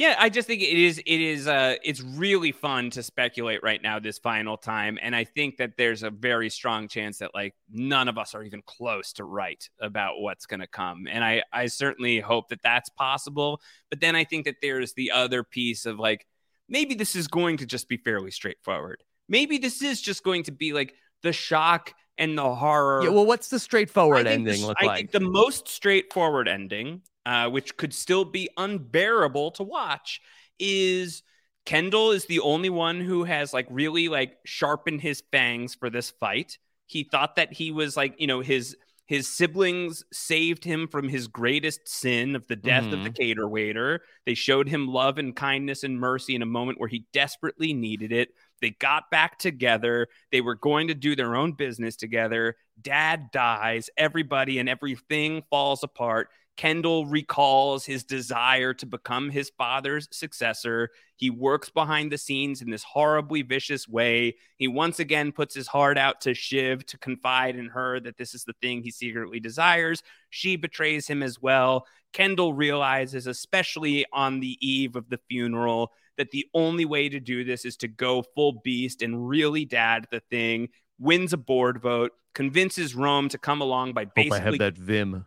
yeah, 0.00 0.16
I 0.18 0.30
just 0.30 0.48
think 0.48 0.62
it 0.62 0.78
is 0.78 0.96
it 0.96 1.20
is 1.20 1.46
uh 1.46 1.74
it's 1.84 2.00
really 2.00 2.52
fun 2.52 2.88
to 2.92 3.02
speculate 3.02 3.62
right 3.62 3.82
now 3.82 3.98
this 3.98 4.16
final 4.16 4.56
time, 4.56 4.98
and 5.02 5.14
I 5.14 5.24
think 5.24 5.58
that 5.58 5.72
there's 5.76 6.02
a 6.02 6.08
very 6.08 6.48
strong 6.48 6.88
chance 6.88 7.18
that 7.18 7.34
like 7.34 7.54
none 7.70 8.08
of 8.08 8.16
us 8.16 8.34
are 8.34 8.42
even 8.42 8.62
close 8.64 9.12
to 9.14 9.24
right 9.24 9.62
about 9.78 10.22
what's 10.22 10.46
going 10.46 10.60
to 10.60 10.66
come, 10.66 11.06
and 11.06 11.22
I 11.22 11.42
I 11.52 11.66
certainly 11.66 12.18
hope 12.18 12.48
that 12.48 12.62
that's 12.62 12.88
possible. 12.88 13.60
But 13.90 14.00
then 14.00 14.16
I 14.16 14.24
think 14.24 14.46
that 14.46 14.56
there's 14.62 14.94
the 14.94 15.10
other 15.10 15.44
piece 15.44 15.84
of 15.84 15.98
like 15.98 16.26
maybe 16.66 16.94
this 16.94 17.14
is 17.14 17.28
going 17.28 17.58
to 17.58 17.66
just 17.66 17.86
be 17.86 17.98
fairly 17.98 18.30
straightforward. 18.30 19.04
Maybe 19.28 19.58
this 19.58 19.82
is 19.82 20.00
just 20.00 20.24
going 20.24 20.44
to 20.44 20.52
be 20.52 20.72
like 20.72 20.94
the 21.22 21.34
shock 21.34 21.92
and 22.16 22.38
the 22.38 22.54
horror. 22.54 23.02
Yeah, 23.02 23.10
well, 23.10 23.26
what's 23.26 23.48
the 23.48 23.58
straightforward 23.58 24.26
I 24.26 24.30
think 24.30 24.46
the- 24.46 24.52
ending 24.52 24.66
look 24.66 24.78
I 24.80 24.86
like? 24.86 24.96
think 24.96 25.10
the 25.10 25.20
most 25.20 25.68
straightforward 25.68 26.48
ending, 26.48 27.02
uh, 27.26 27.48
which 27.48 27.76
could 27.76 27.92
still 27.94 28.24
be 28.24 28.48
unbearable 28.56 29.50
to 29.52 29.62
watch, 29.62 30.20
is 30.58 31.22
Kendall 31.66 32.10
is 32.10 32.26
the 32.26 32.40
only 32.40 32.70
one 32.70 33.00
who 33.00 33.24
has 33.24 33.52
like 33.52 33.66
really 33.70 34.08
like 34.08 34.36
sharpened 34.44 35.00
his 35.00 35.22
fangs 35.30 35.74
for 35.74 35.90
this 35.90 36.10
fight. 36.10 36.58
He 36.86 37.04
thought 37.04 37.36
that 37.36 37.52
he 37.52 37.70
was 37.70 37.96
like, 37.96 38.14
you 38.18 38.26
know, 38.26 38.40
his 38.40 38.76
his 39.06 39.26
siblings 39.26 40.04
saved 40.12 40.62
him 40.64 40.86
from 40.86 41.08
his 41.08 41.26
greatest 41.26 41.88
sin 41.88 42.36
of 42.36 42.46
the 42.46 42.54
death 42.54 42.92
of 42.92 43.02
the 43.02 43.10
Mhm. 43.10 43.16
cater 43.16 43.48
waiter. 43.48 44.02
They 44.24 44.34
showed 44.34 44.68
him 44.68 44.86
love 44.86 45.18
and 45.18 45.34
kindness 45.34 45.82
and 45.82 45.98
mercy 45.98 46.36
in 46.36 46.42
a 46.42 46.46
moment 46.46 46.78
where 46.78 46.88
he 46.88 47.06
desperately 47.12 47.72
needed 47.72 48.12
it. 48.12 48.28
They 48.60 48.70
got 48.70 49.10
back 49.10 49.36
together. 49.38 50.06
They 50.30 50.40
were 50.40 50.54
going 50.54 50.86
to 50.88 50.94
do 50.94 51.16
their 51.16 51.34
own 51.34 51.54
business 51.54 51.96
together. 51.96 52.54
Dad 52.80 53.32
dies. 53.32 53.90
Everybody 53.96 54.60
and 54.60 54.68
everything 54.68 55.42
falls 55.50 55.82
apart. 55.82 56.28
Kendall 56.60 57.06
recalls 57.06 57.86
his 57.86 58.04
desire 58.04 58.74
to 58.74 58.84
become 58.84 59.30
his 59.30 59.50
father's 59.56 60.06
successor. 60.12 60.90
He 61.16 61.30
works 61.30 61.70
behind 61.70 62.12
the 62.12 62.18
scenes 62.18 62.60
in 62.60 62.68
this 62.68 62.82
horribly 62.82 63.40
vicious 63.40 63.88
way. 63.88 64.36
He 64.58 64.68
once 64.68 64.98
again 64.98 65.32
puts 65.32 65.54
his 65.54 65.66
heart 65.66 65.96
out 65.96 66.20
to 66.20 66.34
Shiv 66.34 66.84
to 66.84 66.98
confide 66.98 67.56
in 67.56 67.68
her 67.68 67.98
that 68.00 68.18
this 68.18 68.34
is 68.34 68.44
the 68.44 68.52
thing 68.60 68.82
he 68.82 68.90
secretly 68.90 69.40
desires. 69.40 70.02
She 70.28 70.56
betrays 70.56 71.06
him 71.06 71.22
as 71.22 71.40
well. 71.40 71.86
Kendall 72.12 72.52
realizes, 72.52 73.26
especially 73.26 74.04
on 74.12 74.40
the 74.40 74.58
eve 74.60 74.96
of 74.96 75.08
the 75.08 75.20
funeral, 75.30 75.92
that 76.18 76.30
the 76.30 76.44
only 76.52 76.84
way 76.84 77.08
to 77.08 77.20
do 77.20 77.42
this 77.42 77.64
is 77.64 77.78
to 77.78 77.88
go 77.88 78.22
full 78.34 78.60
beast 78.62 79.00
and 79.00 79.26
really 79.26 79.64
dad 79.64 80.08
the 80.10 80.20
thing. 80.28 80.68
Wins 80.98 81.32
a 81.32 81.38
board 81.38 81.80
vote, 81.80 82.12
convinces 82.34 82.94
Rome 82.94 83.30
to 83.30 83.38
come 83.38 83.62
along 83.62 83.94
by 83.94 84.04
Hope 84.04 84.12
I 84.18 84.22
basically 84.24 84.58
have 84.58 84.58
that 84.58 84.76
Vim. 84.76 85.24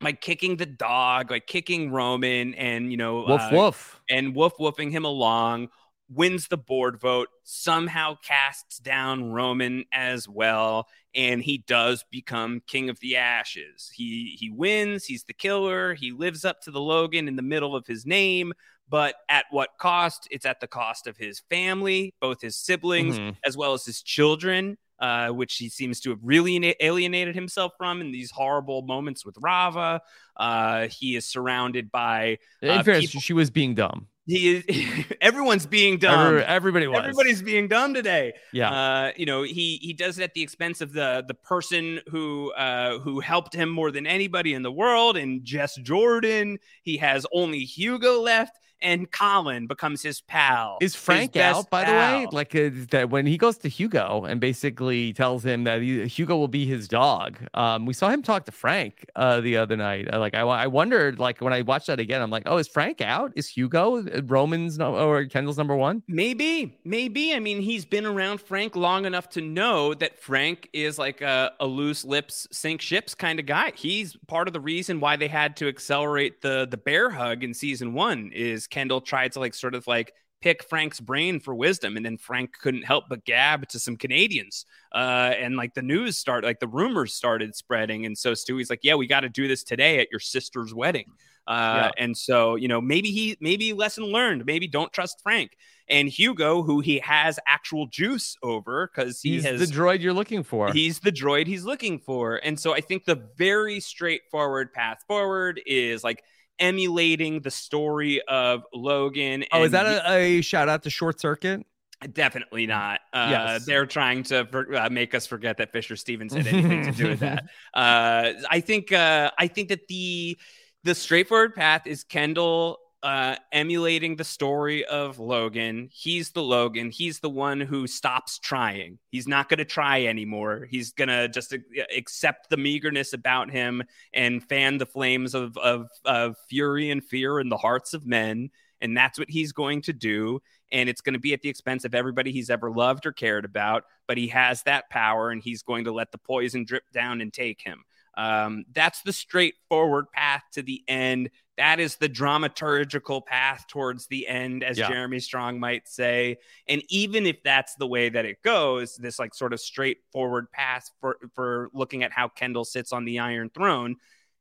By 0.00 0.12
kicking 0.12 0.56
the 0.56 0.66
dog, 0.66 1.30
like 1.30 1.46
kicking 1.46 1.90
Roman, 1.90 2.54
and 2.54 2.90
you 2.90 2.96
know, 2.96 3.24
Woof 3.26 3.40
uh, 3.40 3.50
woof. 3.52 4.00
and 4.08 4.34
woof 4.34 4.54
woofing 4.58 4.90
him 4.90 5.04
along. 5.04 5.68
Wins 6.12 6.48
the 6.48 6.56
board 6.56 6.98
vote, 6.98 7.28
somehow 7.44 8.16
casts 8.24 8.78
down 8.80 9.30
Roman 9.30 9.84
as 9.92 10.28
well, 10.28 10.88
and 11.14 11.40
he 11.40 11.58
does 11.58 12.04
become 12.10 12.62
king 12.66 12.88
of 12.90 12.98
the 12.98 13.16
ashes. 13.16 13.88
He 13.94 14.36
he 14.36 14.50
wins. 14.50 15.04
He's 15.04 15.22
the 15.22 15.32
killer. 15.34 15.94
He 15.94 16.10
lives 16.10 16.44
up 16.44 16.62
to 16.62 16.72
the 16.72 16.80
Logan 16.80 17.28
in 17.28 17.36
the 17.36 17.42
middle 17.42 17.76
of 17.76 17.86
his 17.86 18.04
name, 18.06 18.52
but 18.88 19.14
at 19.28 19.44
what 19.50 19.68
cost? 19.78 20.26
It's 20.32 20.46
at 20.46 20.58
the 20.58 20.66
cost 20.66 21.06
of 21.06 21.16
his 21.16 21.42
family, 21.48 22.12
both 22.20 22.40
his 22.40 22.56
siblings 22.56 23.16
Mhm. 23.20 23.36
as 23.44 23.56
well 23.56 23.72
as 23.74 23.84
his 23.84 24.02
children, 24.02 24.78
uh, 25.00 25.28
which 25.30 25.56
he 25.56 25.68
seems 25.68 26.00
to 26.00 26.10
have 26.10 26.18
really 26.22 26.76
alienated 26.80 27.34
himself 27.34 27.72
from 27.78 28.00
in 28.00 28.12
these 28.12 28.30
horrible 28.30 28.82
moments 28.82 29.24
with 29.24 29.36
Rava. 29.40 30.00
Uh, 30.36 30.88
he 30.88 31.16
is 31.16 31.26
surrounded 31.26 31.90
by 31.90 32.38
In 32.62 32.70
uh, 32.70 32.82
fairness, 32.82 33.06
people- 33.06 33.20
she 33.20 33.32
was 33.32 33.50
being 33.50 33.74
dumb. 33.74 34.06
he 34.26 34.56
is 34.56 35.06
everyone's 35.20 35.66
being 35.66 35.98
dumb. 35.98 36.26
Every- 36.26 36.42
everybody 36.44 36.86
was. 36.86 36.98
Everybody's 37.00 37.42
being 37.42 37.66
dumb 37.68 37.94
today. 37.94 38.34
Yeah. 38.52 38.70
Uh, 38.70 39.12
you 39.16 39.26
know, 39.26 39.42
he 39.42 39.78
he 39.82 39.92
does 39.92 40.18
it 40.18 40.22
at 40.22 40.34
the 40.34 40.42
expense 40.42 40.80
of 40.80 40.92
the 40.92 41.24
the 41.26 41.34
person 41.34 42.00
who 42.08 42.52
uh 42.52 42.98
who 43.00 43.20
helped 43.20 43.54
him 43.54 43.68
more 43.70 43.90
than 43.90 44.06
anybody 44.06 44.54
in 44.54 44.62
the 44.62 44.70
world, 44.72 45.16
and 45.16 45.44
Jess 45.44 45.74
Jordan. 45.76 46.58
He 46.82 46.98
has 46.98 47.26
only 47.32 47.60
Hugo 47.60 48.20
left. 48.20 48.56
And 48.82 49.10
Colin 49.10 49.66
becomes 49.66 50.02
his 50.02 50.20
pal. 50.20 50.78
Is 50.80 50.94
Frank 50.94 51.36
out, 51.36 51.70
by 51.70 51.84
the 51.84 51.92
way? 51.92 52.26
Like 52.30 52.54
uh, 52.54 52.70
that 52.90 53.10
when 53.10 53.26
he 53.26 53.36
goes 53.36 53.58
to 53.58 53.68
Hugo 53.68 54.24
and 54.24 54.40
basically 54.40 55.12
tells 55.12 55.44
him 55.44 55.64
that 55.64 55.82
he, 55.82 56.06
Hugo 56.06 56.36
will 56.36 56.48
be 56.48 56.66
his 56.66 56.88
dog. 56.88 57.38
Um, 57.54 57.86
we 57.86 57.94
saw 57.94 58.08
him 58.08 58.22
talk 58.22 58.44
to 58.46 58.52
Frank 58.52 59.06
uh, 59.16 59.40
the 59.40 59.56
other 59.56 59.76
night. 59.76 60.12
Uh, 60.12 60.18
like 60.18 60.34
I, 60.34 60.40
I 60.40 60.66
wondered, 60.66 61.18
like 61.18 61.40
when 61.40 61.52
I 61.52 61.62
watched 61.62 61.88
that 61.88 62.00
again, 62.00 62.22
I'm 62.22 62.30
like, 62.30 62.44
oh, 62.46 62.58
is 62.58 62.68
Frank 62.68 63.00
out? 63.00 63.32
Is 63.36 63.48
Hugo 63.48 63.98
uh, 63.98 64.22
Roman's 64.24 64.78
no, 64.78 64.96
or 64.96 65.24
Kendall's 65.26 65.58
number 65.58 65.76
one? 65.76 66.02
Maybe, 66.08 66.78
maybe. 66.84 67.34
I 67.34 67.40
mean, 67.40 67.60
he's 67.60 67.84
been 67.84 68.06
around 68.06 68.40
Frank 68.40 68.76
long 68.76 69.04
enough 69.04 69.28
to 69.30 69.40
know 69.40 69.94
that 69.94 70.18
Frank 70.18 70.68
is 70.72 70.98
like 70.98 71.20
a, 71.20 71.52
a 71.60 71.66
loose 71.66 72.04
lips 72.04 72.46
sink 72.50 72.80
ships 72.80 73.14
kind 73.14 73.38
of 73.38 73.46
guy. 73.46 73.72
He's 73.74 74.16
part 74.26 74.48
of 74.48 74.52
the 74.52 74.60
reason 74.60 75.00
why 75.00 75.16
they 75.16 75.28
had 75.28 75.56
to 75.56 75.68
accelerate 75.68 76.42
the 76.42 76.66
the 76.70 76.76
bear 76.76 77.10
hug 77.10 77.42
in 77.44 77.54
season 77.54 77.94
one. 77.94 78.30
Is 78.32 78.66
Kendall 78.70 79.00
tried 79.00 79.32
to 79.32 79.40
like 79.40 79.54
sort 79.54 79.74
of 79.74 79.86
like 79.86 80.12
pick 80.40 80.64
Frank's 80.64 81.00
brain 81.00 81.38
for 81.38 81.54
wisdom, 81.54 81.96
and 81.96 82.04
then 82.04 82.16
Frank 82.16 82.54
couldn't 82.60 82.82
help 82.82 83.04
but 83.08 83.24
gab 83.24 83.68
to 83.68 83.78
some 83.78 83.96
Canadians. 83.96 84.64
Uh, 84.94 85.34
and 85.38 85.56
like 85.56 85.74
the 85.74 85.82
news 85.82 86.16
started, 86.16 86.46
like 86.46 86.60
the 86.60 86.68
rumors 86.68 87.12
started 87.14 87.54
spreading, 87.54 88.06
and 88.06 88.16
so 88.16 88.32
Stewie's 88.32 88.70
like, 88.70 88.80
"Yeah, 88.82 88.94
we 88.94 89.06
got 89.06 89.20
to 89.20 89.28
do 89.28 89.48
this 89.48 89.62
today 89.62 89.98
at 90.00 90.08
your 90.10 90.20
sister's 90.20 90.74
wedding." 90.74 91.12
Uh, 91.46 91.90
And 91.98 92.16
so, 92.16 92.54
you 92.54 92.68
know, 92.68 92.80
maybe 92.80 93.10
he, 93.10 93.36
maybe 93.40 93.72
lesson 93.72 94.04
learned. 94.04 94.46
Maybe 94.46 94.68
don't 94.68 94.92
trust 94.92 95.20
Frank 95.22 95.56
and 95.88 96.08
Hugo, 96.08 96.62
who 96.62 96.78
he 96.80 97.00
has 97.00 97.40
actual 97.46 97.86
juice 97.86 98.36
over 98.42 98.88
because 98.94 99.20
he 99.20 99.32
He's 99.32 99.44
has 99.44 99.58
the 99.58 99.66
droid 99.66 100.00
you're 100.00 100.12
looking 100.12 100.44
for. 100.44 100.72
He's 100.72 101.00
the 101.00 101.10
droid 101.10 101.48
he's 101.48 101.64
looking 101.64 101.98
for. 101.98 102.36
And 102.36 102.60
so 102.60 102.72
I 102.72 102.80
think 102.80 103.04
the 103.04 103.28
very 103.36 103.80
straightforward 103.80 104.72
path 104.72 105.02
forward 105.08 105.60
is 105.66 106.04
like 106.04 106.22
emulating 106.60 107.40
the 107.40 107.50
story 107.50 108.20
of 108.28 108.62
Logan. 108.72 109.44
oh, 109.52 109.64
is 109.64 109.72
that 109.72 109.86
a, 109.86 110.12
a 110.38 110.40
shout 110.42 110.68
out 110.68 110.82
to 110.84 110.90
Short 110.90 111.20
Circuit? 111.20 111.66
Definitely 112.12 112.66
not. 112.66 113.00
Uh, 113.12 113.28
Yes. 113.30 113.66
They're 113.66 113.84
trying 113.86 114.22
to 114.24 114.46
for, 114.46 114.74
uh, 114.74 114.88
make 114.88 115.14
us 115.14 115.26
forget 115.26 115.58
that 115.58 115.72
Fisher 115.72 115.96
Stevens 115.96 116.32
had 116.32 116.46
anything 116.46 116.84
to 116.84 116.92
do 116.92 117.08
with 117.08 117.20
that. 117.20 117.44
Uh, 117.74 118.32
I 118.50 118.60
think. 118.60 118.92
Uh, 118.92 119.30
I 119.38 119.46
think 119.48 119.68
that 119.68 119.86
the 119.88 120.38
the 120.84 120.94
straightforward 120.94 121.54
path 121.54 121.86
is 121.86 122.04
Kendall 122.04 122.78
uh, 123.02 123.36
emulating 123.50 124.16
the 124.16 124.24
story 124.24 124.84
of 124.84 125.18
Logan. 125.18 125.88
He's 125.92 126.30
the 126.30 126.42
Logan. 126.42 126.90
He's 126.90 127.20
the 127.20 127.30
one 127.30 127.60
who 127.60 127.86
stops 127.86 128.38
trying. 128.38 128.98
He's 129.10 129.26
not 129.26 129.48
going 129.48 129.58
to 129.58 129.64
try 129.64 130.04
anymore. 130.04 130.66
He's 130.70 130.92
going 130.92 131.08
to 131.08 131.28
just 131.28 131.54
accept 131.96 132.50
the 132.50 132.58
meagerness 132.58 133.12
about 133.12 133.50
him 133.50 133.82
and 134.12 134.44
fan 134.44 134.78
the 134.78 134.86
flames 134.86 135.34
of, 135.34 135.56
of, 135.56 135.88
of 136.04 136.36
fury 136.48 136.90
and 136.90 137.02
fear 137.02 137.40
in 137.40 137.48
the 137.48 137.56
hearts 137.56 137.94
of 137.94 138.06
men. 138.06 138.50
And 138.82 138.96
that's 138.96 139.18
what 139.18 139.30
he's 139.30 139.52
going 139.52 139.82
to 139.82 139.92
do. 139.92 140.40
And 140.72 140.88
it's 140.88 141.00
going 141.00 141.14
to 141.14 141.18
be 141.20 141.32
at 141.32 141.42
the 141.42 141.48
expense 141.48 141.84
of 141.84 141.94
everybody 141.94 142.32
he's 142.32 142.50
ever 142.50 142.70
loved 142.70 143.06
or 143.06 143.12
cared 143.12 143.44
about. 143.44 143.84
But 144.08 144.18
he 144.18 144.28
has 144.28 144.62
that 144.64 144.90
power 144.90 145.30
and 145.30 145.42
he's 145.42 145.62
going 145.62 145.84
to 145.84 145.92
let 145.92 146.12
the 146.12 146.18
poison 146.18 146.64
drip 146.64 146.84
down 146.92 147.20
and 147.20 147.32
take 147.32 147.62
him. 147.62 147.84
Um, 148.16 148.64
that's 148.72 149.02
the 149.02 149.12
straightforward 149.12 150.10
path 150.12 150.42
to 150.52 150.62
the 150.62 150.82
end. 150.88 151.30
That 151.60 151.78
is 151.78 151.96
the 151.96 152.08
dramaturgical 152.08 153.26
path 153.26 153.66
towards 153.68 154.06
the 154.06 154.26
end, 154.26 154.64
as 154.64 154.78
Yeah. 154.78 154.88
Jeremy 154.88 155.20
Strong 155.20 155.60
might 155.60 155.86
say. 155.86 156.38
And 156.66 156.82
even 156.88 157.26
if 157.26 157.42
that's 157.42 157.74
the 157.74 157.86
way 157.86 158.08
that 158.08 158.24
it 158.24 158.40
goes, 158.42 158.96
this 158.96 159.18
like 159.18 159.34
sort 159.34 159.52
of 159.52 159.60
straightforward 159.60 160.50
path 160.50 160.90
for 161.02 161.18
for 161.34 161.68
looking 161.74 162.02
at 162.02 162.12
how 162.12 162.28
Kendall 162.28 162.64
sits 162.64 162.94
on 162.94 163.04
the 163.04 163.18
Iron 163.18 163.50
Throne, 163.50 163.96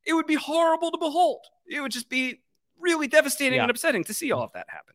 it 0.06 0.14
would 0.14 0.28
be 0.28 0.36
horrible 0.36 0.92
to 0.92 0.98
behold. 0.98 1.44
It 1.68 1.82
would 1.82 1.92
just 1.92 2.08
be 2.10 2.42
really 2.80 3.10
devastating 3.10 3.58
Yeah. 3.58 3.64
and 3.64 3.72
upsetting 3.72 4.06
to 4.06 4.14
see 4.14 4.32
all 4.32 4.44
of 4.44 4.54
that 4.54 4.70
happen. 4.70 4.94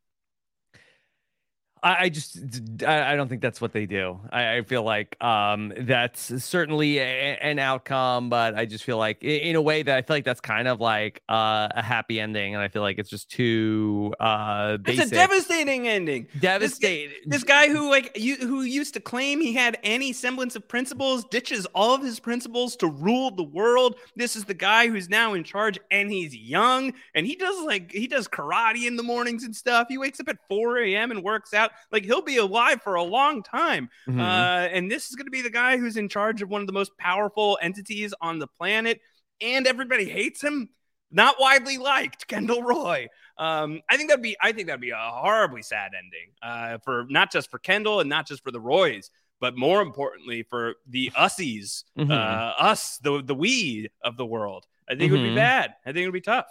I, 1.84 1.96
I 2.04 2.08
just 2.08 2.38
I, 2.82 3.12
I 3.12 3.16
don't 3.16 3.28
think 3.28 3.42
that's 3.42 3.60
what 3.60 3.74
they 3.74 3.84
do. 3.84 4.18
I, 4.32 4.56
I 4.56 4.62
feel 4.62 4.82
like 4.82 5.22
um, 5.22 5.70
that's 5.80 6.42
certainly 6.42 6.98
a, 6.98 7.38
an 7.42 7.58
outcome, 7.58 8.30
but 8.30 8.54
I 8.54 8.64
just 8.64 8.84
feel 8.84 8.96
like 8.96 9.22
in 9.22 9.54
a 9.54 9.60
way 9.60 9.82
that 9.82 9.94
I 9.94 10.00
feel 10.00 10.16
like 10.16 10.24
that's 10.24 10.40
kind 10.40 10.66
of 10.66 10.80
like 10.80 11.22
uh, 11.28 11.68
a 11.72 11.82
happy 11.82 12.18
ending, 12.18 12.54
and 12.54 12.62
I 12.62 12.68
feel 12.68 12.80
like 12.80 12.98
it's 12.98 13.10
just 13.10 13.30
too 13.30 14.14
uh, 14.18 14.78
It's 14.86 15.12
a 15.12 15.14
devastating 15.14 15.86
ending. 15.86 16.26
Devastating. 16.40 17.16
This 17.26 17.44
guy 17.44 17.68
who 17.68 17.90
like 17.90 18.16
you 18.18 18.36
who 18.36 18.62
used 18.62 18.94
to 18.94 19.00
claim 19.00 19.42
he 19.42 19.52
had 19.52 19.76
any 19.82 20.14
semblance 20.14 20.56
of 20.56 20.66
principles 20.66 21.26
ditches 21.26 21.66
all 21.74 21.94
of 21.94 22.02
his 22.02 22.18
principles 22.18 22.76
to 22.76 22.86
rule 22.86 23.30
the 23.30 23.44
world. 23.44 23.96
This 24.16 24.36
is 24.36 24.44
the 24.46 24.54
guy 24.54 24.88
who's 24.88 25.10
now 25.10 25.34
in 25.34 25.44
charge 25.44 25.78
and 25.90 26.10
he's 26.10 26.34
young 26.34 26.94
and 27.14 27.26
he 27.26 27.36
does 27.36 27.62
like 27.66 27.92
he 27.92 28.06
does 28.06 28.26
karate 28.26 28.86
in 28.86 28.96
the 28.96 29.02
mornings 29.02 29.44
and 29.44 29.54
stuff. 29.54 29.88
He 29.90 29.98
wakes 29.98 30.18
up 30.18 30.30
at 30.30 30.38
4 30.48 30.78
a.m. 30.78 31.10
and 31.10 31.22
works 31.22 31.52
out. 31.52 31.72
Like 31.92 32.04
he'll 32.04 32.22
be 32.22 32.36
alive 32.38 32.82
for 32.82 32.94
a 32.94 33.02
long 33.02 33.42
time. 33.42 33.88
Mhm. 34.08 34.20
Uh, 34.20 34.68
and 34.72 34.90
this 34.90 35.08
is 35.10 35.16
going 35.16 35.26
to 35.26 35.30
be 35.30 35.42
the 35.42 35.50
guy 35.50 35.76
who's 35.76 35.96
in 35.96 36.08
charge 36.08 36.42
of 36.42 36.48
one 36.48 36.60
of 36.60 36.66
the 36.66 36.72
most 36.72 36.92
powerful 36.98 37.58
entities 37.62 38.14
on 38.20 38.38
the 38.38 38.46
planet, 38.46 39.00
and 39.40 39.66
everybody 39.66 40.04
hates 40.06 40.42
him. 40.42 40.70
Not 41.10 41.36
widely 41.38 41.78
liked, 41.78 42.26
Kendall 42.28 42.62
Roy. 42.62 43.08
Um, 43.38 43.80
I 43.88 43.96
think 43.96 44.08
that'd 44.10 44.22
be 44.22 44.36
I 44.40 44.52
think 44.52 44.66
that'd 44.66 44.80
be 44.80 44.90
a 44.90 44.96
horribly 44.96 45.62
sad 45.62 45.92
ending 45.96 46.32
uh, 46.42 46.78
for 46.84 47.06
not 47.08 47.30
just 47.30 47.50
for 47.50 47.58
Kendall 47.58 48.00
and 48.00 48.08
not 48.08 48.26
just 48.26 48.42
for 48.42 48.50
the 48.50 48.60
Roys, 48.60 49.10
but 49.40 49.56
more 49.56 49.80
importantly 49.82 50.42
for 50.42 50.74
the 50.88 51.10
ussies, 51.16 51.84
Mhm. 51.98 52.10
uh, 52.10 52.54
us, 52.58 52.98
the 52.98 53.22
the 53.22 53.34
we 53.34 53.88
of 54.02 54.16
the 54.16 54.26
world. 54.26 54.66
I 54.88 54.94
think 54.96 55.10
it 55.10 55.12
would 55.12 55.22
be 55.22 55.30
Mhm. 55.30 55.36
bad. 55.36 55.74
I 55.86 55.92
think 55.92 56.02
it 56.04 56.06
would 56.06 56.12
be 56.12 56.20
tough. 56.20 56.46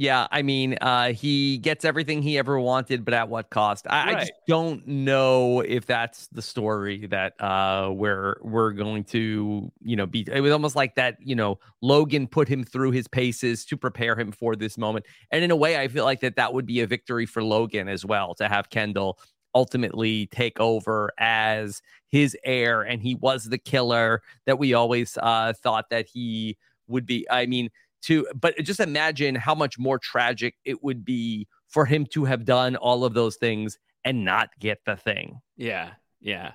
Yeah, 0.00 0.28
I 0.30 0.40
mean, 0.40 0.78
uh, 0.80 1.12
he 1.12 1.58
gets 1.58 1.84
everything 1.84 2.22
he 2.22 2.38
ever 2.38 2.58
wanted, 2.58 3.04
but 3.04 3.12
at 3.12 3.28
what 3.28 3.50
cost? 3.50 3.86
I, 3.86 4.14
I 4.14 4.20
just 4.20 4.32
don't 4.48 4.86
know 4.88 5.60
if 5.60 5.84
that's 5.84 6.26
the 6.28 6.40
story 6.40 7.06
that 7.08 7.38
uh, 7.38 7.90
we're 7.92 8.36
we're 8.40 8.72
going 8.72 9.04
to, 9.04 9.70
you 9.82 9.96
know, 9.96 10.06
be. 10.06 10.26
It 10.32 10.40
was 10.40 10.52
almost 10.52 10.74
like 10.74 10.94
that, 10.94 11.18
you 11.20 11.34
know, 11.34 11.58
Logan 11.82 12.28
put 12.28 12.48
him 12.48 12.64
through 12.64 12.92
his 12.92 13.08
paces 13.08 13.66
to 13.66 13.76
prepare 13.76 14.18
him 14.18 14.32
for 14.32 14.56
this 14.56 14.78
moment, 14.78 15.04
and 15.32 15.44
in 15.44 15.50
a 15.50 15.56
way, 15.56 15.76
I 15.78 15.86
feel 15.86 16.06
like 16.06 16.20
that 16.20 16.34
that 16.36 16.54
would 16.54 16.64
be 16.64 16.80
a 16.80 16.86
victory 16.86 17.26
for 17.26 17.44
Logan 17.44 17.86
as 17.86 18.02
well 18.02 18.34
to 18.36 18.48
have 18.48 18.70
Kendall 18.70 19.18
ultimately 19.54 20.28
take 20.28 20.58
over 20.60 21.12
as 21.18 21.82
his 22.08 22.34
heir, 22.42 22.80
and 22.80 23.02
he 23.02 23.16
was 23.16 23.44
the 23.44 23.58
killer 23.58 24.22
that 24.46 24.58
we 24.58 24.72
always 24.72 25.18
uh, 25.20 25.52
thought 25.62 25.90
that 25.90 26.06
he 26.08 26.56
would 26.88 27.04
be. 27.04 27.26
I 27.30 27.44
mean 27.44 27.68
to 28.02 28.26
but 28.34 28.56
just 28.58 28.80
imagine 28.80 29.34
how 29.34 29.54
much 29.54 29.78
more 29.78 29.98
tragic 29.98 30.54
it 30.64 30.82
would 30.82 31.04
be 31.04 31.46
for 31.68 31.84
him 31.84 32.06
to 32.06 32.24
have 32.24 32.44
done 32.44 32.76
all 32.76 33.04
of 33.04 33.14
those 33.14 33.36
things 33.36 33.78
and 34.04 34.24
not 34.24 34.48
get 34.58 34.78
the 34.86 34.96
thing 34.96 35.40
Yeah, 35.56 35.90
yeah. 36.20 36.52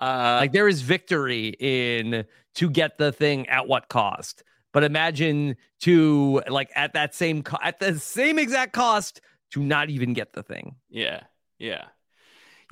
Uh, 0.00 0.38
like 0.40 0.52
there 0.52 0.68
is 0.68 0.80
victory 0.80 1.48
in 1.60 2.24
to 2.54 2.70
get 2.70 2.98
the 2.98 3.12
thing 3.12 3.48
at 3.48 3.68
what 3.68 3.88
cost 3.88 4.42
but 4.72 4.84
imagine 4.84 5.56
to 5.80 6.42
like 6.48 6.70
at 6.74 6.94
that 6.94 7.14
same 7.14 7.42
co- 7.42 7.58
at 7.62 7.78
the 7.78 7.98
same 7.98 8.38
exact 8.38 8.72
cost 8.72 9.20
to 9.50 9.62
not 9.62 9.90
even 9.90 10.12
get 10.14 10.32
the 10.32 10.42
thing 10.42 10.76
Yeah, 10.88 11.20
yeah. 11.58 11.84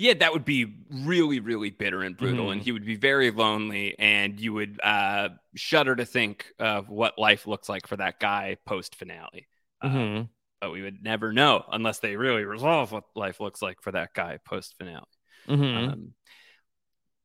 Yeah, 0.01 0.15
that 0.15 0.33
would 0.33 0.47
be 0.47 0.79
really, 0.91 1.41
really 1.41 1.69
bitter 1.69 2.01
and 2.01 2.17
brutal, 2.17 2.53
and 2.53 2.63
Mhm. 2.63 2.65
he 2.65 2.73
would 2.73 2.87
be 2.87 2.97
very 2.97 3.31
lonely, 3.31 3.99
and 3.99 4.41
you 4.41 4.55
would 4.55 4.81
uh, 4.83 5.29
shudder 5.55 5.95
to 5.95 6.07
think 6.07 6.51
of 6.59 6.89
what 6.89 7.19
life 7.19 7.47
looks 7.47 7.69
like 7.69 7.87
for 7.87 7.99
that 7.99 8.19
guy 8.19 8.57
post 8.65 8.95
finale. 8.95 9.47
Mhm. 9.85 10.31
But 10.59 10.71
we 10.71 10.81
would 10.81 11.03
never 11.03 11.35
know 11.35 11.67
unless 11.71 11.99
they 11.99 12.17
really 12.17 12.45
resolve 12.47 12.93
what 12.93 13.05
life 13.15 13.41
looks 13.41 13.61
like 13.61 13.83
for 13.83 13.93
that 13.93 14.15
guy 14.15 14.39
post 14.39 14.75
finale. 14.79 15.05
Mhm. 15.47 15.93
Um, 15.93 16.15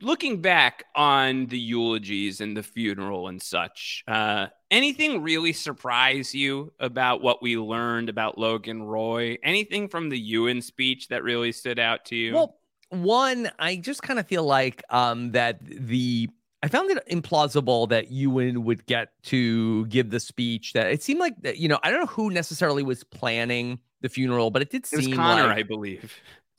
looking 0.02 0.42
back 0.42 0.84
on 0.96 1.46
the 1.46 1.58
eulogies 1.58 2.42
and 2.42 2.58
the 2.58 2.64
funeral 2.64 3.30
and 3.30 3.42
such, 3.42 4.04
uh, 4.06 4.48
anything 4.70 5.24
really 5.24 5.54
surprise 5.54 6.36
you 6.36 6.74
about 6.82 7.22
what 7.22 7.42
we 7.42 7.58
learned 7.58 8.10
about 8.10 8.38
Logan 8.38 8.84
Roy? 8.84 9.38
Anything 9.44 9.88
from 9.88 10.10
the 10.10 10.20
Ewan 10.20 10.62
speech 10.62 11.08
that 11.08 11.24
really 11.24 11.54
stood 11.54 11.80
out 11.80 12.04
to 12.08 12.18
you? 12.18 12.34
Well, 12.34 12.60
one, 12.90 13.52
I 13.60 13.78
just 13.78 14.02
kind 14.02 14.20
of 14.20 14.28
feel 14.28 14.44
like 14.44 14.84
um 14.90 15.32
that 15.32 15.60
the 15.64 16.30
I 16.64 16.68
found 16.68 16.90
it 16.90 16.98
implausible 17.12 17.88
that 17.90 18.12
Ewan 18.12 18.64
would 18.64 18.86
get 18.88 19.10
to 19.24 19.86
give 19.86 20.10
the 20.10 20.20
speech. 20.20 20.74
That 20.74 20.88
it 20.88 21.04
seemed 21.04 21.20
like 21.20 21.40
that, 21.44 21.58
you 21.58 21.68
know, 21.68 21.80
I 21.84 21.92
don't 21.92 22.00
know 22.00 22.08
who 22.08 22.32
necessarily 22.32 22.82
was 22.82 23.04
planning 23.04 23.78
the 24.02 24.10
funeral, 24.10 24.50
but 24.50 24.62
it 24.64 24.72
did 24.72 24.84
it 24.92 25.04
seem 25.04 25.16
Connor, 25.16 25.48
like 25.48 25.58
I 25.58 25.64
believe. 25.64 26.14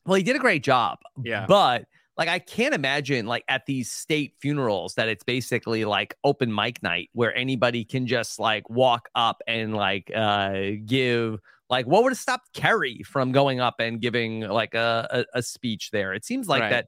well, 0.06 0.14
he 0.14 0.22
did 0.22 0.36
a 0.36 0.38
great 0.38 0.62
job. 0.62 0.98
Yeah. 1.22 1.46
But 1.48 1.86
like 2.16 2.28
I 2.28 2.38
can't 2.38 2.74
imagine 2.74 3.26
like 3.26 3.44
at 3.48 3.66
these 3.66 3.90
state 3.90 4.34
funerals 4.40 4.94
that 4.94 5.08
it's 5.08 5.24
basically 5.24 5.84
like 5.84 6.16
open 6.24 6.54
mic 6.54 6.82
night 6.82 7.10
where 7.12 7.34
anybody 7.36 7.84
can 7.84 8.06
just 8.06 8.38
like 8.38 8.68
walk 8.70 9.08
up 9.14 9.42
and 9.46 9.74
like 9.74 10.10
uh 10.14 10.70
give 10.84 11.40
like 11.68 11.86
what 11.86 12.02
would 12.02 12.12
have 12.12 12.18
stopped 12.18 12.52
Kerry 12.52 13.02
from 13.04 13.32
going 13.32 13.60
up 13.60 13.76
and 13.80 14.00
giving 14.00 14.40
like 14.40 14.74
a, 14.74 15.24
a, 15.34 15.38
a 15.38 15.42
speech 15.42 15.90
there? 15.90 16.14
It 16.14 16.24
seems 16.24 16.48
like 16.48 16.62
Right. 16.62 16.70
that 16.70 16.86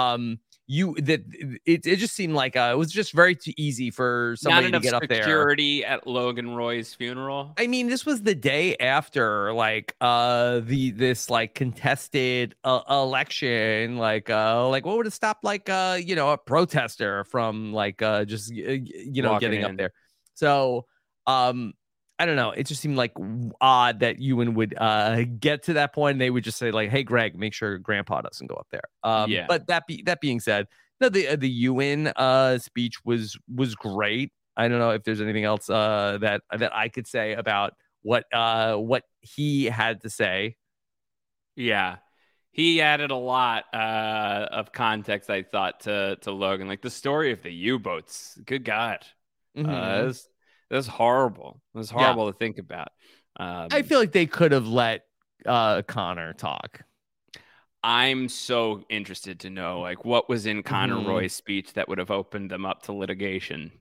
um 0.00 0.38
you 0.68 0.94
that 1.02 1.20
it, 1.66 1.84
it 1.84 1.96
just 1.96 2.14
seemed 2.14 2.34
like 2.34 2.54
uh, 2.54 2.70
it 2.72 2.78
was 2.78 2.92
just 2.92 3.12
very 3.12 3.34
too 3.34 3.52
easy 3.56 3.90
for 3.90 4.36
somebody 4.38 4.70
to 4.70 4.78
get 4.78 4.94
up 4.94 5.02
there. 5.08 5.22
security 5.22 5.84
at 5.84 6.06
Logan 6.06 6.54
Roy's 6.54 6.94
funeral. 6.94 7.54
I 7.58 7.66
mean, 7.66 7.88
this 7.88 8.06
was 8.06 8.22
the 8.22 8.36
day 8.36 8.76
after 8.76 9.52
like 9.52 9.96
uh 10.00 10.60
the 10.60 10.92
this 10.92 11.28
like 11.28 11.56
contested 11.56 12.54
uh, 12.62 12.82
election, 12.88 13.96
like 13.98 14.30
uh 14.30 14.68
like 14.68 14.86
what 14.86 14.96
would 14.96 15.06
have 15.06 15.12
stopped 15.12 15.42
like 15.42 15.68
uh 15.68 15.98
you 16.00 16.14
know 16.14 16.30
a 16.30 16.38
protester 16.38 17.24
from 17.24 17.72
like 17.72 18.00
uh 18.00 18.24
just 18.24 18.54
you 18.54 19.22
know 19.22 19.32
Walking 19.32 19.50
getting 19.50 19.64
in. 19.64 19.70
up 19.72 19.76
there. 19.76 19.92
So 20.34 20.86
um 21.26 21.72
I 22.20 22.26
don't 22.26 22.36
know. 22.36 22.50
It 22.50 22.66
just 22.66 22.80
seemed 22.82 22.96
like 22.96 23.12
odd 23.60 24.00
that 24.00 24.20
Ewan 24.20 24.54
would 24.54 24.74
uh 24.78 25.22
get 25.38 25.62
to 25.64 25.72
that 25.72 25.94
point 25.94 26.12
and 26.16 26.20
they 26.20 26.30
would 26.30 26.44
just 26.44 26.58
say 26.58 26.70
like, 26.70 26.90
"Hey, 26.90 27.02
Greg, 27.02 27.36
make 27.38 27.54
sure 27.54 27.78
Grandpa 27.78 28.20
doesn't 28.20 28.46
go 28.46 28.54
up 28.56 28.68
there." 28.70 28.84
Um, 29.02 29.30
Yeah. 29.30 29.46
But 29.48 29.66
that 29.68 29.86
be 29.86 30.02
that 30.02 30.20
being 30.20 30.38
said, 30.38 30.66
no, 31.00 31.08
the 31.08 31.28
uh, 31.28 31.36
the 31.36 31.48
Ewan 31.48 32.08
uh 32.08 32.58
speech 32.58 32.96
was 33.04 33.38
was 33.52 33.74
great. 33.74 34.32
I 34.56 34.68
don't 34.68 34.78
know 34.78 34.90
if 34.90 35.02
there's 35.04 35.20
anything 35.22 35.44
else 35.44 35.70
uh 35.70 36.18
that 36.20 36.42
that 36.56 36.76
I 36.76 36.88
could 36.88 37.06
say 37.06 37.32
about 37.32 37.72
what 38.02 38.24
uh 38.32 38.76
what 38.76 39.04
he 39.22 39.64
had 39.64 40.02
to 40.02 40.10
say. 40.10 40.56
Yeah. 41.56 41.96
He 42.52 42.80
added 42.82 43.10
a 43.12 43.16
lot 43.16 43.64
uh, 43.72 44.48
of 44.50 44.72
context, 44.72 45.30
I 45.30 45.42
thought, 45.44 45.80
to 45.80 46.16
to 46.22 46.32
Logan. 46.32 46.66
Like 46.68 46.82
the 46.82 46.90
story 46.90 47.32
of 47.32 47.42
the 47.42 47.50
U 47.52 47.78
boats. 47.78 48.36
Good 48.44 48.64
God, 48.64 48.98
uh, 49.56 49.60
Mhm. 49.62 50.06
that's 50.06 50.28
that's 50.70 50.86
horrible. 50.86 51.60
That's 51.74 51.92
was 51.92 51.92
Yeah. 51.92 52.04
horrible 52.04 52.32
to 52.32 52.38
think 52.38 52.58
about. 52.58 52.88
Um, 53.36 53.68
I 53.70 53.82
feel 53.82 53.98
like 53.98 54.12
they 54.12 54.26
could 54.26 54.52
have 54.52 54.66
let 54.68 55.04
uh 55.46 55.82
Connor 55.82 56.32
talk. 56.34 56.82
I'm 57.82 58.28
so 58.28 58.84
interested 58.90 59.40
to 59.40 59.50
know 59.50 59.80
like 59.80 60.04
what 60.04 60.28
was 60.28 60.44
in 60.46 60.62
Connor 60.62 60.96
Mhm. 60.96 61.06
Roy's 61.06 61.34
speech 61.34 61.72
that 61.74 61.88
would 61.88 61.98
have 61.98 62.10
opened 62.10 62.50
them 62.50 62.66
up 62.66 62.82
to 62.82 62.92
litigation. 62.92 63.72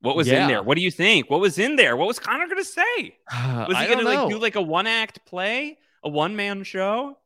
What 0.00 0.14
was 0.14 0.28
Yeah. 0.28 0.42
in 0.42 0.48
there? 0.48 0.62
What 0.62 0.76
do 0.76 0.82
you 0.82 0.90
think? 0.90 1.30
What 1.30 1.40
was 1.40 1.58
in 1.58 1.76
there? 1.76 1.96
What 1.96 2.06
was 2.06 2.18
Connor 2.18 2.46
going 2.46 2.58
to 2.58 2.64
say? 2.64 3.16
Was 3.66 3.78
he 3.78 3.86
to 3.94 4.02
like 4.02 4.28
do 4.28 4.38
like 4.38 4.56
a 4.56 4.62
one 4.62 4.86
act 4.86 5.24
play, 5.24 5.78
a 6.02 6.08
one 6.10 6.36
man 6.36 6.64
show? 6.64 7.16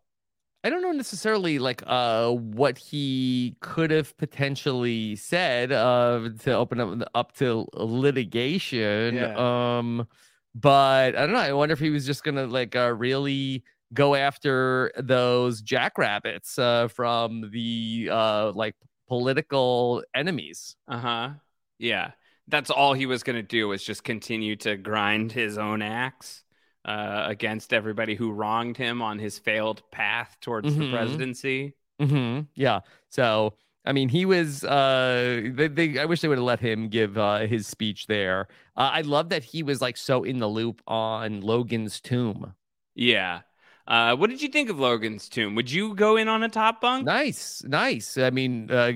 I 0.62 0.68
don't 0.70 0.82
know 0.82 0.92
necessarily 0.92 1.58
like 1.58 1.82
uh 1.86 2.30
what 2.30 2.76
he 2.76 3.56
could 3.60 3.90
have 3.90 4.16
potentially 4.18 5.16
said 5.16 5.72
uh 5.72 6.28
to 6.40 6.52
open 6.52 6.80
up 6.80 7.08
up 7.14 7.32
to 7.36 7.66
litigation. 7.74 9.14
Yeah. 9.14 9.78
Um 9.78 10.06
but 10.54 11.16
I 11.16 11.20
don't 11.26 11.32
know. 11.32 11.38
I 11.38 11.52
wonder 11.52 11.72
if 11.72 11.78
he 11.78 11.90
was 11.90 12.04
just 12.04 12.24
gonna 12.24 12.46
like 12.46 12.76
uh 12.76 12.94
really 12.96 13.64
go 13.94 14.14
after 14.14 14.92
those 14.98 15.62
jackrabbits 15.62 16.58
uh 16.58 16.88
from 16.88 17.50
the 17.50 18.08
uh 18.12 18.52
like 18.54 18.74
political 19.08 20.04
enemies. 20.14 20.76
Uh 20.86 20.98
huh. 20.98 21.30
Yeah, 21.78 22.12
that's 22.48 22.70
all 22.70 22.92
he 22.92 23.06
was 23.06 23.22
going 23.22 23.36
to 23.36 23.42
do 23.42 23.68
was 23.68 23.82
just 23.82 24.04
continue 24.04 24.54
to 24.56 24.76
grind 24.76 25.32
his 25.32 25.56
own 25.56 25.80
axe 25.80 26.44
uh, 26.84 27.24
against 27.26 27.72
everybody 27.72 28.14
who 28.14 28.32
wronged 28.32 28.76
him 28.76 29.02
on 29.02 29.18
his 29.18 29.38
failed 29.38 29.82
path 29.90 30.36
towards 30.40 30.74
the 30.74 30.84
Mhm. 30.84 30.90
presidency. 30.92 31.74
Mm-hmm. 32.00 32.42
Yeah. 32.54 32.80
So 33.10 33.54
I 33.84 33.92
mean, 33.92 34.10
he 34.10 34.26
was. 34.26 34.62
Uh, 34.62 35.50
they, 35.54 35.68
they. 35.68 35.98
I 35.98 36.04
wish 36.04 36.20
they 36.20 36.28
would 36.28 36.36
have 36.38 36.44
let 36.44 36.60
him 36.60 36.88
give 36.88 37.16
uh, 37.16 37.46
his 37.46 37.66
speech 37.66 38.06
there. 38.08 38.46
Uh, 38.76 38.90
I 38.92 39.00
love 39.00 39.30
that 39.30 39.42
he 39.42 39.62
was 39.62 39.80
like 39.80 39.96
so 39.96 40.22
in 40.22 40.38
the 40.38 40.46
loop 40.48 40.82
on 40.86 41.40
Logan's 41.40 41.98
tomb. 42.00 42.52
Yeah. 42.94 43.40
Uh, 43.88 44.14
what 44.16 44.28
did 44.30 44.42
you 44.42 44.48
think 44.48 44.68
of 44.68 44.78
Logan's 44.78 45.28
tomb? 45.30 45.54
Would 45.54 45.70
you 45.70 45.94
go 45.94 46.16
in 46.16 46.28
on 46.28 46.42
a 46.42 46.48
top 46.50 46.80
bunk? 46.82 47.06
Nice, 47.06 47.64
nice. 47.64 48.18
I 48.18 48.28
mean, 48.30 48.70
uh, 48.70 48.92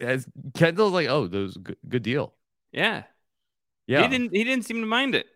as 0.00 0.26
Kendall's 0.54 0.92
like, 0.92 1.08
oh, 1.08 1.26
those 1.26 1.56
good, 1.56 1.76
good 1.88 2.02
deal. 2.04 2.32
Yeah. 2.72 3.02
Yeah, 3.88 4.02
He 4.02 4.08
didn't. 4.08 4.32
He 4.34 4.44
didn't 4.44 4.64
seem 4.64 4.80
to 4.80 4.86
mind 4.86 5.16
it. 5.16 5.26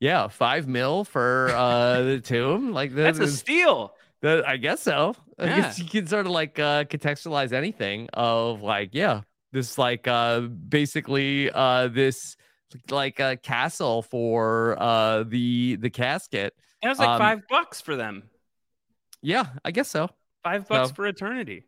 Yeah. 0.00 0.28
Five 0.28 0.66
mil 0.68 1.04
for 1.04 1.50
uh, 1.54 2.02
the 2.02 2.20
tomb. 2.24 2.72
Like 2.72 2.94
that 2.94 3.16
That's 3.16 3.18
a 3.18 3.28
steal. 3.28 3.94
that- 4.22 4.46
I 4.48 4.56
guess 4.56 4.82
so. 4.82 5.14
I 5.38 5.46
guess 5.46 5.78
you 5.78 5.84
can 5.84 6.06
sort 6.06 6.24
of 6.24 6.32
like 6.32 6.58
uh, 6.58 6.84
contextualize 6.84 7.52
anything 7.52 8.08
of 8.14 8.62
like, 8.62 8.90
yeah, 8.94 9.20
this 9.52 9.76
like 9.76 10.08
uh, 10.08 10.40
basically 10.40 11.50
uh, 11.50 11.88
this 11.88 12.36
like 12.90 13.20
a 13.20 13.36
castle 13.36 14.00
for 14.02 14.76
uh, 14.80 15.24
the 15.24 15.76
the 15.76 15.90
casket. 15.90 16.54
And 16.82 16.88
It 16.88 16.92
was 16.92 16.98
like 16.98 17.08
Um, 17.08 17.18
five 17.18 17.40
bucks 17.50 17.80
for 17.82 17.96
them. 17.96 18.24
Yeah, 19.22 19.46
I 19.64 19.72
guess 19.72 19.88
so. 19.88 20.08
Five 20.42 20.66
bucks 20.68 20.88
so- 20.88 20.94
for 20.94 21.06
eternity. 21.06 21.66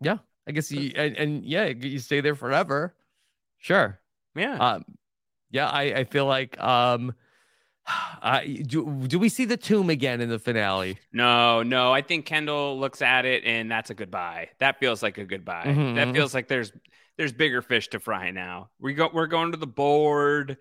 Yeah, 0.00 0.18
I 0.46 0.52
guess 0.52 0.70
you 0.70 0.92
and, 0.94 1.16
and 1.16 1.44
yeah, 1.44 1.66
you 1.66 1.98
stay 1.98 2.20
there 2.20 2.34
forever. 2.36 2.94
Sure. 3.58 3.98
Yeah. 4.36 4.56
Um, 4.56 4.84
yeah, 5.50 5.68
I, 5.68 5.82
I 5.82 6.04
feel 6.04 6.26
like 6.26 6.60
um, 6.60 7.14
I 8.22 8.62
do. 8.66 9.02
Do 9.06 9.18
we 9.18 9.28
see 9.28 9.44
the 9.44 9.56
tomb 9.56 9.90
again 9.90 10.20
in 10.20 10.28
the 10.28 10.38
finale? 10.38 10.98
No, 11.12 11.62
no. 11.62 11.92
I 11.92 12.00
think 12.02 12.24
Kendall 12.26 12.78
looks 12.78 13.02
at 13.02 13.24
it 13.26 13.44
and 13.44 13.70
that's 13.70 13.90
a 13.90 13.94
goodbye. 13.94 14.50
That 14.58 14.78
feels 14.78 15.02
like 15.02 15.18
a 15.18 15.24
goodbye. 15.24 15.64
That 15.64 16.08
Mhm. 16.08 16.14
feels 16.14 16.34
like 16.34 16.48
there's 16.48 16.72
there's 17.16 17.32
bigger 17.32 17.62
fish 17.62 17.88
to 17.88 18.00
fry 18.00 18.30
now. 18.30 18.70
We 18.80 18.94
go 18.94 19.10
we're 19.12 19.26
going 19.26 19.52
to 19.52 19.58
the 19.58 19.66
board. 19.66 20.56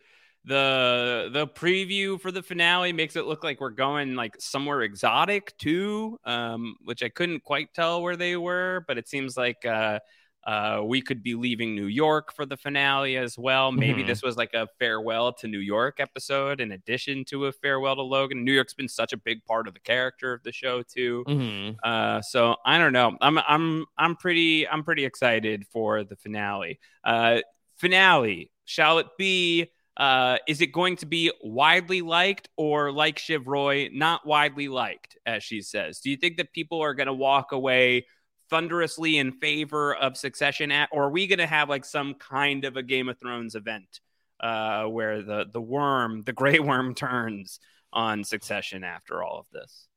The 0.46 1.30
the 1.32 1.48
preview 1.48 2.20
for 2.20 2.30
the 2.32 2.44
finale 2.44 2.92
makes 2.92 3.16
it 3.16 3.26
look 3.26 3.46
like 3.46 3.62
we're 3.62 3.70
going 3.70 4.16
like 4.16 4.36
somewhere 4.40 4.82
exotic 4.82 5.58
too, 5.58 6.20
um, 6.26 6.76
which 6.84 7.02
I 7.02 7.08
couldn't 7.08 7.44
quite 7.46 7.74
tell 7.74 8.02
where 8.02 8.18
they 8.18 8.36
were, 8.36 8.84
but 8.88 8.98
it 8.98 9.08
seems 9.08 9.38
like 9.38 9.66
uh 9.66 10.00
uh, 10.46 10.82
we 10.84 11.02
could 11.02 11.24
be 11.24 11.36
leaving 11.36 11.74
New 11.76 11.86
York 11.86 12.34
for 12.34 12.46
the 12.46 12.58
finale 12.58 13.16
as 13.18 13.38
well. 13.38 13.72
Maybe 13.72 14.04
Mhm. 14.04 14.08
this 14.08 14.22
was 14.22 14.36
like 14.36 14.54
a 14.54 14.68
farewell 14.80 15.32
to 15.34 15.48
New 15.48 15.60
York 15.60 16.00
episode 16.00 16.60
in 16.60 16.72
addition 16.74 17.24
to 17.26 17.46
a 17.46 17.52
farewell 17.52 17.96
to 17.96 18.02
Logan. 18.02 18.44
New 18.44 18.52
York's 18.52 18.74
been 18.74 18.90
such 18.90 19.14
a 19.14 19.18
big 19.18 19.46
part 19.46 19.68
of 19.68 19.74
the 19.74 19.80
character 19.80 20.34
of 20.34 20.44
the 20.44 20.52
show 20.52 20.82
too. 20.84 21.24
Mm-hmm. 21.28 21.76
Uh, 21.84 22.22
so 22.22 22.58
I 22.66 22.78
don't 22.78 22.94
know. 22.94 23.18
I'm 23.22 23.38
I'm 23.48 23.86
I'm 23.98 24.16
pretty 24.16 24.68
I'm 24.68 24.84
pretty 24.84 25.06
excited 25.06 25.66
for 25.68 26.04
the 26.04 26.16
finale. 26.18 26.80
Uh, 27.04 27.40
finale. 27.78 28.52
Shall 28.66 29.00
it 29.00 29.08
be? 29.18 29.68
Uh, 29.96 30.38
is 30.48 30.60
it 30.60 30.72
going 30.72 30.96
to 30.98 31.06
be 31.06 31.32
widely 31.44 32.02
liked 32.02 32.50
or 32.58 32.92
like 32.92 33.20
Shiv 33.20 33.48
Roy, 33.48 33.90
not 33.94 34.26
widely 34.26 34.68
liked, 34.68 35.18
as 35.26 35.44
she 35.44 35.62
says? 35.62 36.00
Do 36.00 36.10
you 36.10 36.18
think 36.18 36.38
that 36.38 36.52
people 36.52 36.82
are 36.82 36.96
going 36.96 37.06
to 37.08 37.14
walk 37.14 37.52
away 37.52 38.08
thunderously 38.54 39.18
in 39.18 39.32
favor 39.32 39.96
of 39.96 40.16
Succession, 40.16 40.72
at, 40.72 40.90
or 40.92 41.06
are 41.06 41.10
we 41.10 41.26
going 41.26 41.40
to 41.40 41.48
have 41.48 41.70
like 41.70 41.86
some 41.86 42.14
kind 42.14 42.66
of 42.66 42.78
a 42.78 42.84
Game 42.84 43.10
of 43.10 43.18
Thrones 43.20 43.56
event 43.56 44.00
uh, 44.40 44.84
where 44.86 45.24
the 45.24 45.46
the 45.52 45.62
worm, 45.62 46.22
the 46.24 46.34
Grey 46.34 46.60
Worm, 46.70 46.94
turns 46.94 47.60
on 47.92 48.24
Succession 48.24 48.84
after 48.84 49.24
all 49.24 49.40
of 49.40 49.48
this? 49.52 49.88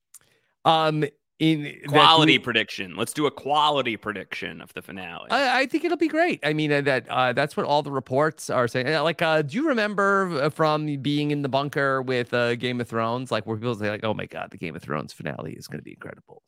Um, 0.64 1.04
in 1.38 1.80
Quality 1.88 2.32
we- 2.32 2.38
prediction. 2.38 2.96
Let's 2.96 3.12
do 3.12 3.26
a 3.26 3.30
quality 3.30 3.98
prediction 3.98 4.62
of 4.62 4.72
the 4.72 4.80
finale. 4.80 5.30
I, 5.30 5.60
I 5.60 5.66
think 5.66 5.84
it'll 5.84 5.98
be 5.98 6.08
great. 6.08 6.40
I 6.42 6.54
mean, 6.54 6.72
uh, 6.72 6.80
that 6.80 7.06
uh, 7.10 7.34
that's 7.34 7.58
what 7.58 7.66
all 7.66 7.82
the 7.82 7.90
reports 7.92 8.48
are 8.48 8.66
saying. 8.66 8.88
Uh, 8.88 9.02
Like, 9.02 9.20
uh, 9.20 9.42
do 9.42 9.54
you 9.54 9.68
remember 9.68 10.30
uh, 10.44 10.48
from 10.48 10.86
being 11.02 11.30
in 11.32 11.42
the 11.42 11.50
bunker 11.50 12.00
with 12.00 12.32
uh, 12.32 12.54
Game 12.56 12.80
of 12.80 12.88
Thrones, 12.88 13.30
like 13.30 13.44
where 13.46 13.56
people 13.58 13.74
say, 13.74 13.90
like, 13.90 14.02
"Oh 14.02 14.14
my 14.14 14.24
god, 14.24 14.48
the 14.50 14.56
Game 14.56 14.74
of 14.74 14.80
Thrones 14.82 15.12
finale 15.12 15.52
is 15.52 15.66
going 15.68 15.78
to 15.78 15.84
be 15.84 15.92
incredible." 15.92 16.42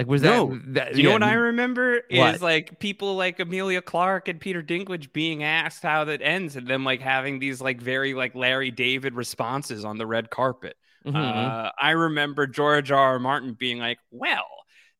Like, 0.00 0.06
was 0.06 0.22
no, 0.22 0.54
that? 0.54 0.74
that 0.74 0.96
you 0.96 1.02
know 1.02 1.12
what 1.12 1.22
I 1.22 1.34
remember 1.34 2.00
What? 2.10 2.34
is 2.36 2.40
like 2.40 2.78
people 2.78 3.16
like 3.16 3.38
Emilia 3.38 3.82
Clarke 3.82 4.28
and 4.28 4.40
Peter 4.40 4.62
Dinklage 4.62 5.12
being 5.12 5.42
asked 5.42 5.82
how 5.82 6.04
that 6.04 6.22
ends, 6.22 6.56
and 6.56 6.66
them 6.66 6.84
like 6.84 7.02
having 7.02 7.38
these 7.38 7.60
like 7.60 7.82
very 7.82 8.14
like 8.14 8.34
Larry 8.34 8.70
David 8.70 9.12
responses 9.14 9.84
on 9.84 9.98
the 9.98 10.06
red 10.06 10.30
carpet. 10.30 10.76
Mhm. 11.04 11.14
Uh, 11.14 11.70
I 11.78 11.90
remember 11.90 12.46
George 12.46 12.90
R. 12.90 12.98
R. 12.98 13.18
Martin 13.18 13.52
being 13.52 13.78
like, 13.78 13.98
"Well, 14.10 14.46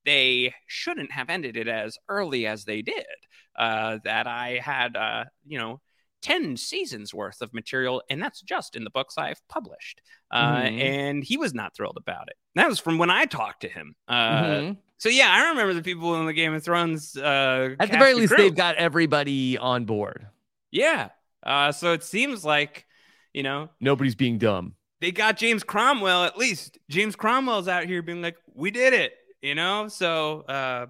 they 0.04 0.54
shouldn't 0.66 1.12
have 1.12 1.30
ended 1.30 1.56
it 1.56 1.66
as 1.66 1.96
early 2.10 2.46
as 2.46 2.66
they 2.66 2.82
did. 2.82 3.06
Uh, 3.56 4.00
that 4.04 4.26
I 4.26 4.60
had, 4.62 4.96
uh, 4.96 5.24
you 5.46 5.58
know." 5.58 5.80
10 6.22 6.56
seasons 6.56 7.14
worth 7.14 7.40
of 7.42 7.52
material, 7.54 8.02
and 8.10 8.22
that's 8.22 8.40
just 8.42 8.76
in 8.76 8.84
the 8.84 8.90
books 8.90 9.16
I've 9.18 9.40
published. 9.48 10.00
Uh, 10.30 10.62
Mhm. 10.62 10.80
And 10.80 11.24
he 11.24 11.36
was 11.36 11.54
not 11.54 11.74
thrilled 11.74 11.96
about 11.96 12.28
it. 12.28 12.36
That 12.54 12.68
was 12.68 12.78
from 12.78 12.98
when 12.98 13.10
I 13.10 13.24
talked 13.24 13.62
to 13.62 13.68
him. 13.68 13.94
Uh, 14.08 14.42
Mhm. 14.44 14.76
So 14.98 15.08
yeah, 15.08 15.28
I 15.30 15.48
remember 15.48 15.72
the 15.74 15.82
people 15.82 16.14
in 16.20 16.26
the 16.26 16.32
Game 16.34 16.52
of 16.52 16.62
Thrones. 16.62 17.16
Uh, 17.16 17.74
At 17.80 17.90
the 17.90 17.98
very 17.98 18.12
least, 18.14 18.34
they've 18.36 18.54
got 18.54 18.76
everybody 18.76 19.56
on 19.56 19.84
board. 19.86 20.26
yeah. 20.70 21.08
Uh, 21.42 21.72
so 21.72 21.92
it 21.94 22.04
seems 22.04 22.44
like 22.44 22.84
you 23.32 23.42
know 23.42 23.70
Nobody's 23.80 24.14
being 24.14 24.36
dumb. 24.36 24.74
they 25.00 25.10
got 25.10 25.38
James 25.38 25.62
Cromwell 25.64 26.24
at 26.24 26.36
least. 26.36 26.76
James 26.90 27.16
Cromwell's 27.16 27.66
out 27.66 27.84
here 27.86 28.02
being 28.02 28.20
like, 28.20 28.36
"We 28.52 28.70
did 28.70 28.92
it," 28.92 29.14
you 29.40 29.54
know. 29.54 29.88
So 29.88 30.42
uh, 30.42 30.88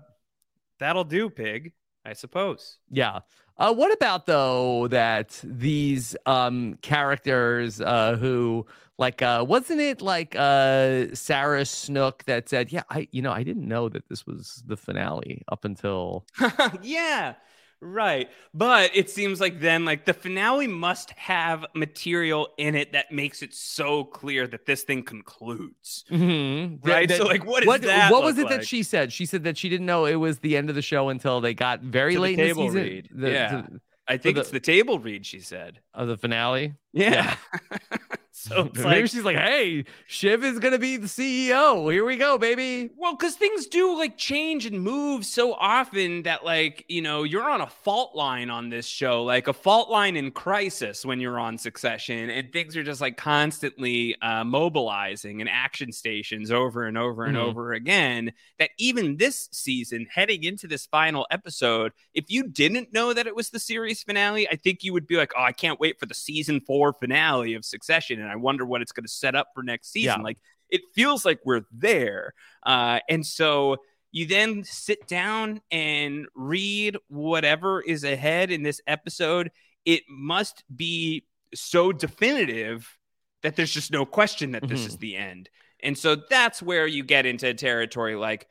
that'll 0.81 1.05
do, 1.05 1.31
pig. 1.31 1.73
I 2.05 2.15
suppose. 2.15 2.79
Yeah. 2.91 3.21
Uh, 3.61 3.75
what 3.75 3.93
about 3.93 4.25
though 4.25 4.89
that 4.89 5.39
these 5.45 6.17
um 6.25 6.79
characters 6.81 7.79
uh 7.79 8.17
who 8.17 8.67
like 8.97 9.21
uh 9.21 9.45
wasn't 9.47 9.79
it 9.79 10.01
like 10.01 10.35
uh 10.35 11.15
Sarah 11.15 11.67
Snook 11.67 12.25
that 12.25 12.49
said, 12.49 12.73
Yeah, 12.73 12.85
I 12.89 13.07
you 13.13 13.21
know, 13.21 13.33
I 13.33 13.43
didn't 13.43 13.69
know 13.69 13.91
that 13.91 14.09
this 14.09 14.27
was 14.27 14.63
the 14.67 14.79
finale 14.79 15.43
up 15.53 15.67
until 15.67 16.25
yeah. 16.83 17.35
Right. 17.83 18.29
But 18.53 18.91
it 18.95 19.09
seems 19.09 19.41
like 19.41 19.59
then 19.61 19.85
like 19.87 20.05
the 20.05 20.13
finale 20.13 20.67
must 20.67 21.11
have 21.13 21.65
material 21.75 22.49
in 22.59 22.75
it 22.75 22.93
that 22.93 23.11
makes 23.11 23.43
it 23.43 23.55
so 23.55 24.05
clear 24.05 24.47
that 24.49 24.67
this 24.67 24.83
thing 24.83 25.03
concludes. 25.03 26.05
Mhm. 26.11 26.79
Right. 26.87 27.09
That- 27.09 27.19
so 27.19 27.25
like 27.25 27.47
what 27.47 27.63
is 27.63 27.67
what, 27.67 27.83
that? 27.83 28.13
What 28.13 28.23
was 28.23 28.37
it 28.39 28.49
that 28.51 28.67
she 28.67 28.83
said? 28.83 29.13
She 29.13 29.25
said 29.25 29.45
that 29.45 29.57
she 29.57 29.69
didn't 29.71 29.87
know 29.87 30.05
it 30.05 30.17
was 30.17 30.41
the 30.41 30.57
end 30.57 30.69
of 30.69 30.75
the 30.75 30.83
show 30.83 31.09
until 31.09 31.41
they 31.41 31.55
got 31.55 31.81
very 31.81 32.13
To 32.13 32.19
the 32.19 32.23
late 32.23 32.39
in 32.39 32.41
the 32.41 32.47
table 32.49 32.67
season. 32.69 32.83
read. 32.83 33.09
The- 33.15 33.31
yeah. 33.31 33.63
the- 33.71 33.81
I 34.09 34.17
think 34.17 34.35
the- 34.35 34.41
it's 34.43 34.51
the 34.51 34.61
table 34.61 34.99
read, 34.99 35.25
she 35.25 35.41
said. 35.41 35.79
of 35.95 36.09
the 36.09 36.17
finale. 36.19 36.75
Yeah. 36.93 37.37
so 38.49 38.71
it's 38.75 38.85
Maybe 38.85 39.03
like 39.03 39.07
she's 39.11 39.23
like, 39.25 39.37
"Hey, 39.37 39.85
Shiv 40.07 40.45
is 40.45 40.59
gonna 40.59 40.79
be 40.79 40.97
the 40.97 41.07
CEO. 41.09 41.93
Here 41.93 42.05
we 42.05 42.17
go, 42.17 42.39
baby." 42.39 42.91
Well, 42.97 43.15
because 43.17 43.37
things 43.37 43.67
do 43.67 43.97
like 43.99 44.17
change 44.17 44.67
and 44.67 44.81
move 44.81 45.27
so 45.27 45.55
often 45.55 46.23
that, 46.23 46.45
like, 46.45 46.85
you 46.89 47.03
know, 47.03 47.23
you're 47.25 47.49
on 47.51 47.61
a 47.61 47.67
fault 47.67 48.15
line 48.17 48.49
on 48.51 48.71
this 48.71 48.87
show, 48.87 49.23
like 49.25 49.49
a 49.49 49.53
fault 49.53 49.91
line 49.91 50.17
in 50.17 50.31
crisis 50.31 51.05
when 51.05 51.21
you're 51.21 51.39
on 51.39 51.59
Succession, 51.59 52.31
and 52.31 52.53
things 52.53 52.77
are 52.77 52.83
just 52.85 53.01
like 53.01 53.17
constantly 53.17 54.17
uh, 54.23 54.45
mobilizing 54.45 55.41
and 55.41 55.51
action 55.51 55.93
stations 55.93 56.51
over 56.51 56.85
and 56.87 56.97
over 56.97 57.25
and 57.27 57.37
Mhm. 57.37 57.41
over 57.41 57.73
again. 57.75 58.33
That 58.59 58.71
even 58.79 59.17
this 59.19 59.49
season, 59.53 60.07
heading 60.11 60.45
into 60.45 60.67
this 60.67 60.87
final 60.87 61.27
episode, 61.31 61.93
if 62.15 62.25
you 62.31 62.49
didn't 62.49 62.93
know 62.93 63.13
that 63.13 63.27
it 63.27 63.35
was 63.37 63.51
the 63.51 63.59
series 63.61 64.03
finale, 64.03 64.49
I 64.49 64.57
think 64.57 64.83
you 64.83 64.93
would 64.93 65.07
be 65.07 65.17
like, 65.17 65.33
oh, 65.37 65.43
I 65.43 65.53
can't 65.53 65.79
wait 65.81 65.99
for 66.01 66.07
the 66.07 66.15
season 66.15 66.61
four 66.61 66.93
finale 66.93 67.55
of 67.55 67.65
Succession, 67.65 68.21
and 68.21 68.30
I 68.31 68.37
wonder 68.37 68.65
what 68.65 68.81
it's 68.83 68.93
going 68.93 69.05
to 69.05 69.13
set 69.13 69.35
up 69.35 69.49
for 69.55 69.63
next 69.63 69.93
season. 69.93 70.21
Yeah. 70.21 70.23
Like, 70.25 70.39
it 70.69 70.83
feels 70.95 71.25
like 71.25 71.41
we're 71.45 71.63
there. 71.73 72.33
Uh, 72.65 73.01
and 73.09 73.27
so 73.27 73.79
you 74.13 74.27
then 74.27 74.65
sit 74.65 75.07
down 75.07 75.61
and 75.71 76.27
read 76.35 76.97
whatever 77.09 77.81
is 77.81 78.05
ahead 78.05 78.51
in 78.51 78.63
this 78.63 78.81
episode. 78.87 79.51
It 79.85 80.03
must 80.09 80.65
be 80.75 81.25
so 81.55 81.93
definitive 81.93 82.99
that 83.43 83.57
there's 83.57 83.73
just 83.73 83.91
no 83.91 84.05
question 84.05 84.53
that 84.53 84.67
this 84.69 84.83
Mhm. 84.83 84.87
is 84.87 84.99
the 84.99 85.17
end. 85.17 85.49
And 85.83 85.97
so 85.97 86.17
that's 86.29 86.63
where 86.63 86.87
you 86.87 87.03
get 87.05 87.25
into 87.27 87.53
territory 87.55 88.15
like 88.15 88.47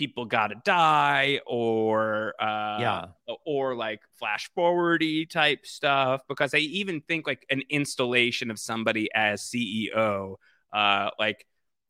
people 0.00 0.24
gotta 0.24 0.54
die 0.64 1.40
or 1.46 2.34
uh 2.40 2.78
Yeah. 2.80 3.04
or 3.44 3.76
like 3.76 4.00
flash 4.18 4.50
forwardy 4.56 5.28
type 5.28 5.66
stuff 5.66 6.22
because 6.26 6.54
I 6.54 6.58
even 6.58 7.02
think 7.02 7.26
like 7.26 7.44
an 7.50 7.62
installation 7.68 8.50
of 8.50 8.58
somebody 8.58 9.10
as 9.14 9.42
CEO 9.42 10.36
uh 10.72 11.10
like 11.18 11.46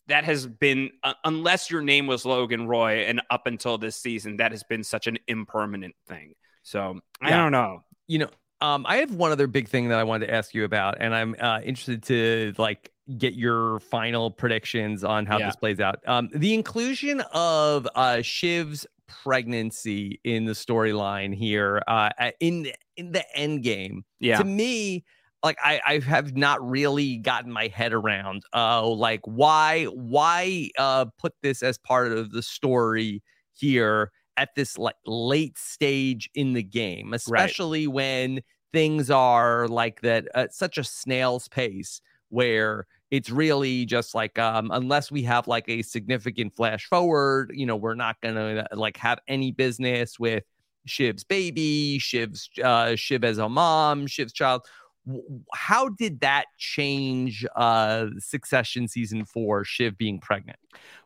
that 0.08 0.24
has 0.24 0.44
been 0.44 0.90
uh, 1.04 1.14
unless 1.24 1.70
your 1.70 1.82
name 1.82 2.08
was 2.08 2.24
Logan 2.24 2.66
Roy 2.66 3.04
and 3.04 3.22
up 3.30 3.46
until 3.46 3.78
this 3.78 3.94
season 3.94 4.38
that 4.38 4.50
has 4.50 4.64
been 4.64 4.82
such 4.82 5.06
an 5.06 5.18
impermanent 5.28 5.94
thing. 6.08 6.34
So 6.64 6.98
I 7.22 7.30
don't 7.30 7.52
know. 7.52 7.84
You 8.08 8.18
know, 8.18 8.30
um, 8.60 8.86
I 8.88 8.96
have 8.96 9.14
one 9.14 9.30
other 9.30 9.46
big 9.46 9.68
thing 9.68 9.90
that 9.90 10.00
I 10.00 10.04
wanted 10.04 10.26
to 10.26 10.34
ask 10.34 10.52
you 10.52 10.64
about, 10.64 10.96
and 10.98 11.14
I'm 11.14 11.36
uh, 11.38 11.60
interested 11.64 12.02
to 12.04 12.54
like 12.58 12.90
get 13.18 13.34
your 13.34 13.80
final 13.80 14.30
predictions 14.30 15.04
on 15.04 15.26
how 15.26 15.38
Yeah. 15.38 15.46
this 15.46 15.56
plays 15.56 15.80
out. 15.80 16.00
Um, 16.06 16.28
the 16.34 16.54
inclusion 16.54 17.20
of 17.32 17.86
uh, 17.94 18.16
Shiv's 18.22 18.86
pregnancy 19.06 20.20
in 20.24 20.44
the 20.44 20.52
storyline 20.52 21.34
here, 21.34 21.82
uh, 21.88 22.10
in 22.40 22.70
in 22.96 23.12
the 23.12 23.24
end 23.36 23.62
game, 23.62 24.04
Yeah. 24.20 24.38
to 24.38 24.44
me. 24.44 25.04
Like 25.42 25.56
I, 25.64 25.80
I 25.86 25.98
have 26.00 26.36
not 26.36 26.60
really 26.68 27.16
gotten 27.16 27.50
my 27.50 27.68
head 27.68 27.94
around 27.94 28.42
uh 28.52 28.86
like 28.86 29.20
why 29.24 29.84
why 29.86 30.68
uh 30.78 31.06
put 31.18 31.32
this 31.42 31.62
as 31.62 31.78
part 31.78 32.12
of 32.12 32.30
the 32.32 32.42
story 32.42 33.22
here 33.54 34.12
at 34.36 34.50
this 34.54 34.76
like 34.76 34.96
late 35.06 35.56
stage 35.56 36.28
in 36.34 36.52
the 36.52 36.62
game, 36.62 37.14
especially 37.14 37.86
when 37.86 38.42
things 38.74 39.10
are 39.10 39.66
like 39.66 40.02
that 40.02 40.28
at 40.34 40.52
such 40.54 40.76
a 40.76 40.84
snail's 40.84 41.48
pace 41.48 42.02
where 42.28 42.86
it's 43.10 43.30
really 43.30 43.84
just 43.84 44.14
like 44.14 44.38
um 44.38 44.70
unless 44.72 45.10
we 45.10 45.22
have 45.22 45.48
like 45.48 45.68
a 45.68 45.82
significant 45.82 46.54
flash 46.54 46.86
forward, 46.86 47.50
you 47.54 47.66
know, 47.66 47.76
we're 47.76 47.94
not 47.94 48.20
gonna 48.20 48.66
like 48.72 48.96
have 48.96 49.18
any 49.28 49.50
business 49.52 50.18
with 50.18 50.44
Shiv's 50.86 51.24
baby, 51.24 51.98
Shiv's 52.00 52.48
uh 52.62 52.96
Shiv 52.96 53.24
as 53.24 53.38
a 53.38 53.48
mom, 53.48 54.06
Shiv's 54.06 54.32
child. 54.32 54.66
How 55.54 55.88
did 55.88 56.20
that 56.20 56.46
change 56.58 57.44
uh 57.56 58.08
Succession 58.18 58.88
season 58.88 59.24
four, 59.24 59.64
Shiv 59.64 59.96
being 59.98 60.20
pregnant? 60.20 60.58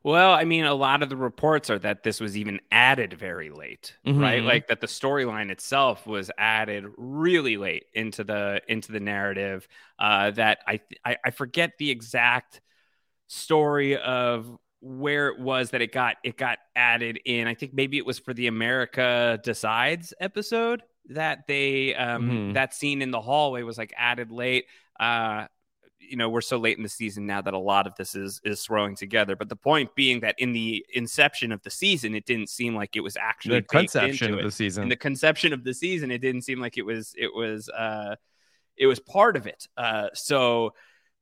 Well, 0.03 0.33
I 0.33 0.45
mean, 0.45 0.65
a 0.65 0.75
lot 0.75 1.03
of 1.03 1.09
the 1.09 1.17
reports 1.17 1.71
are 1.71 1.79
that 1.79 2.03
this 2.03 2.21
was 2.21 2.37
even 2.37 2.61
added 2.71 3.15
very 3.15 3.51
late, 3.51 3.97
right? 4.15 4.43
Mhm. 4.43 4.47
Like 4.47 4.67
that 4.69 4.81
the 4.81 4.87
storyline 4.87 5.51
itself 5.51 6.07
was 6.07 6.31
added 6.37 6.85
really 6.97 7.57
late 7.57 7.87
into 7.95 8.25
the 8.25 8.61
into 8.69 8.93
the 8.93 9.01
narrative. 9.01 9.67
Uh, 9.99 10.31
that 10.33 10.59
I, 10.67 10.81
I 11.05 11.17
I 11.25 11.31
forget 11.31 11.73
the 11.79 11.91
exact 11.91 12.61
story 13.29 13.97
of 13.97 14.59
where 14.81 15.29
it 15.29 15.39
was 15.41 15.71
that 15.71 15.81
it 15.83 15.93
got 15.93 16.17
it 16.25 16.37
got 16.37 16.59
added 16.77 17.21
in. 17.25 17.47
I 17.49 17.55
think 17.55 17.75
maybe 17.75 17.99
it 17.99 18.07
was 18.07 18.19
for 18.19 18.35
the 18.35 18.47
America 18.49 19.41
Decides 19.43 20.13
episode 20.21 20.83
that 21.11 21.47
they 21.47 21.95
um 21.95 22.31
Mhm. 22.31 22.55
that 22.55 22.75
scene 22.75 23.03
in 23.03 23.11
the 23.11 23.21
hallway 23.21 23.63
was 23.63 23.79
like 23.79 23.93
added 23.97 24.31
late. 24.31 24.67
Uh, 24.99 25.47
you 26.07 26.17
know 26.19 26.29
we're 26.29 26.43
so 26.43 26.59
late 26.59 26.77
in 26.77 26.83
the 26.83 26.89
season 26.89 27.25
now 27.25 27.41
that 27.41 27.55
a 27.55 27.59
lot 27.59 27.87
of 27.87 27.95
this 27.97 28.15
is 28.15 28.39
is 28.45 28.63
throwing 28.63 28.95
together 28.95 29.37
but 29.37 29.49
the 29.49 29.57
point 29.57 29.95
being 29.95 30.21
that 30.21 30.35
in 30.37 30.53
the 30.53 30.85
inception 30.93 31.51
of 31.51 31.63
the 31.63 31.71
season 31.71 32.15
it 32.15 32.27
didn't 32.27 32.51
seem 32.51 32.75
like 32.77 32.95
it 32.95 33.01
was 33.01 33.17
actually 33.17 33.61
The 33.61 33.63
conception 33.63 34.35
of 34.35 34.43
the 34.43 34.51
season. 34.51 34.83
in 34.83 34.89
the 34.91 34.97
conception 34.97 35.55
of 35.55 35.65
the 35.65 35.73
season 35.73 36.11
it 36.11 36.19
didn't 36.19 36.43
seem 36.43 36.61
like 36.61 36.77
it 36.77 36.83
was 36.85 37.15
it 37.17 37.35
was 37.35 37.71
uh 37.71 38.17
it 38.77 38.87
was 38.87 39.01
part 39.01 39.35
of 39.39 39.47
it 39.47 39.67
uh 39.79 40.09
so 40.13 40.75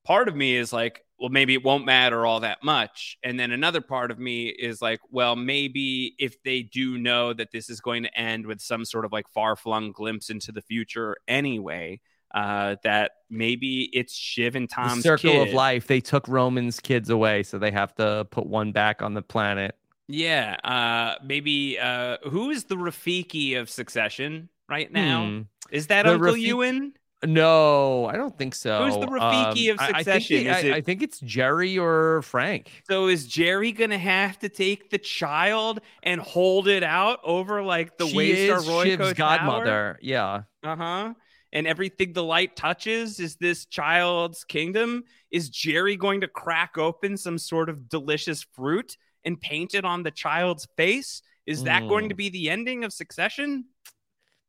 part 0.05 0.27
of 0.27 0.35
me 0.35 0.57
is 0.57 0.73
like 0.73 1.05
well 1.23 1.31
maybe 1.31 1.55
it 1.55 1.63
won't 1.65 1.87
matter 1.87 2.27
all 2.27 2.41
that 2.41 2.63
much 2.63 3.17
and 3.23 3.39
then 3.41 3.51
another 3.53 3.81
part 3.81 4.11
of 4.11 4.19
me 4.19 4.49
is 4.49 4.83
like 4.83 5.01
well 5.11 5.37
maybe 5.37 6.15
if 6.19 6.43
they 6.43 6.61
do 6.63 6.99
know 6.99 7.33
that 7.33 7.53
this 7.53 7.71
is 7.71 7.81
going 7.81 8.03
to 8.03 8.15
end 8.19 8.45
with 8.45 8.61
some 8.61 8.85
sort 8.85 9.05
of 9.07 9.13
like 9.13 9.27
far-flung 9.29 9.93
glimpse 9.93 10.29
into 10.29 10.53
the 10.53 10.61
future 10.61 11.17
anyway 11.29 11.99
uh 12.35 12.77
that 12.83 13.13
maybe 13.31 13.89
it's 13.93 14.15
shiv 14.15 14.57
and 14.57 14.69
the 14.69 14.75
tom's 14.75 15.03
circle 15.03 15.43
of 15.43 15.53
life. 15.53 15.87
They 15.87 16.01
took 16.01 16.27
Roman's 16.29 16.81
kids 16.81 17.11
away, 17.11 17.43
so 17.43 17.59
they 17.59 17.71
have 17.71 17.95
to 17.97 18.27
put 18.31 18.47
one 18.47 18.73
back 18.73 19.03
on 19.03 19.15
the 19.15 19.23
planet. 19.23 19.75
yeah 20.09 20.57
uh 20.65 21.15
maybe 21.25 21.79
uh 21.79 22.17
who 22.29 22.51
is 22.51 22.65
the 22.65 22.77
rafiki 22.77 23.59
of 23.61 23.71
succession 23.71 24.49
right 24.69 24.91
now 24.91 25.27
Hmm. 25.27 25.41
is 25.71 25.87
that 25.89 26.05
The 26.05 26.15
uncle 26.15 26.33
Rafiki- 26.33 26.41
ewan 26.53 26.95
No, 27.25 28.07
I 28.07 28.17
don't 28.17 28.37
think 28.37 28.55
so. 28.55 28.85
Who's 28.85 28.95
the 28.97 29.07
Rafiki 29.07 29.69
Um, 29.71 29.75
of 29.75 29.81
I- 29.81 29.85
I 29.99 30.03
think 30.03 30.23
Succession? 30.23 30.39
he- 30.39 30.73
I, 30.73 30.77
I 30.77 30.81
think 30.81 31.03
it's 31.03 31.21
Jerry 31.21 31.79
or 31.79 32.23
Frank. 32.23 32.83
So 32.89 33.07
is 33.09 33.27
Jerry 33.27 33.71
gonna 33.73 33.99
have 33.99 34.39
to 34.41 34.49
take 34.49 34.91
the 34.91 34.99
child 34.99 35.81
and 36.03 36.21
hold 36.21 36.67
it 36.69 36.83
out 36.83 37.21
over 37.23 37.63
like 37.63 37.97
the 37.97 38.09
she 38.09 38.17
Waystar 38.17 38.57
is 38.59 38.67
Royco 38.67 38.85
Shiv's 38.99 39.13
godmother. 39.15 39.99
Yeah. 40.03 40.43
Uh 40.65 40.77
huh. 40.77 41.15
And 41.53 41.67
everything 41.67 42.13
the 42.15 42.25
light 42.25 42.57
touches 42.57 43.21
is 43.21 43.37
this 43.37 43.67
child's 43.67 44.43
kingdom. 44.43 45.05
Is 45.31 45.49
Jerry 45.51 45.97
going 45.97 46.23
to 46.23 46.29
crack 46.29 46.79
open 46.79 47.17
some 47.17 47.37
sort 47.39 47.69
of 47.69 47.89
delicious 47.89 48.43
fruit 48.55 48.97
and 49.25 49.39
paint 49.41 49.75
it 49.75 49.85
on 49.85 50.03
the 50.03 50.11
child's 50.11 50.67
face? 50.77 51.21
Is 51.47 51.65
that 51.65 51.87
going 51.89 52.07
Mm. 52.07 52.09
to 52.11 52.15
be 52.15 52.29
the 52.31 52.49
ending 52.51 52.85
of 52.85 52.93
Succession? 52.93 53.67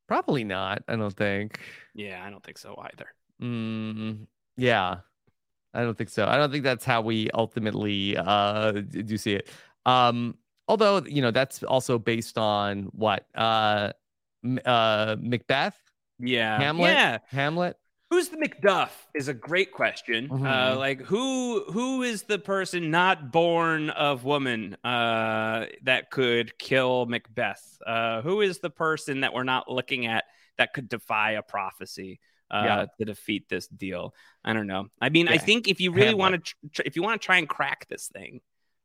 Probably 0.08 0.44
not. 0.44 0.84
I 0.88 0.96
don't 0.96 1.16
think. 1.16 1.60
Yeah, 1.94 2.24
I 2.26 2.30
don't 2.30 2.44
think 2.44 2.58
so 2.58 2.76
either. 2.92 3.08
Mm, 3.42 4.28
yeah, 4.58 4.98
I 5.74 5.82
don't 5.82 5.98
think 5.98 6.10
so. 6.10 6.26
I 6.28 6.38
don't 6.38 6.52
think 6.52 6.64
that's 6.64 6.86
how 6.86 7.02
we 7.02 7.30
ultimately 7.34 8.16
uh 8.18 8.72
do 8.72 9.18
see 9.18 9.34
it. 9.34 9.50
Um, 9.86 10.38
although 10.68 11.02
you 11.06 11.22
know 11.22 11.32
that's 11.32 11.64
also 11.64 11.98
based 11.98 12.38
on 12.38 12.84
what 12.94 13.26
uh 13.36 13.92
uh 14.66 15.16
Macbeth, 15.20 15.78
Yeah. 16.20 16.58
Hamlet, 16.60 16.92
Yeah. 16.92 17.18
Hamlet. 17.28 17.78
Who's 18.14 18.30
the 18.30 18.38
Macduff 18.38 18.92
is 19.16 19.28
a 19.28 19.34
great 19.34 19.72
question. 19.72 20.30
Uh, 20.32 20.36
Mhm. 20.36 20.78
like 20.78 21.02
who 21.02 21.64
who 21.72 22.04
is 22.04 22.24
the 22.24 22.38
person 22.38 22.92
not 22.92 23.32
born 23.32 23.90
of 23.90 24.24
woman 24.24 24.76
uh, 24.84 25.66
that 25.82 26.12
could 26.12 26.60
kill 26.60 27.08
Macbeth? 27.08 27.80
Uh, 27.84 28.22
who 28.22 28.42
is 28.42 28.60
the 28.60 28.70
person 28.70 29.22
that 29.22 29.34
we're 29.34 29.44
not 29.44 29.68
looking 29.70 30.06
at 30.06 30.26
that 30.60 30.74
could 30.74 30.88
defy 30.90 31.32
a 31.32 31.42
prophecy 31.42 32.20
uh, 32.52 32.64
Yeah. 32.64 32.86
to 33.00 33.06
defeat 33.06 33.50
this 33.50 33.68
deal? 33.68 34.14
I 34.46 34.54
don't 34.54 34.68
know. 34.68 34.90
I 35.02 35.10
mean, 35.10 35.28
I 35.28 35.40
think 35.40 35.68
if 35.68 35.82
you 35.82 35.92
really 35.92 36.14
want 36.14 36.46
to, 36.46 36.54
tr- 36.70 36.84
if 36.86 36.96
you 36.96 37.02
want 37.02 37.20
to 37.20 37.26
try 37.26 37.38
and 37.38 37.50
crack 37.50 37.88
this 37.88 38.10
thing, 38.10 38.42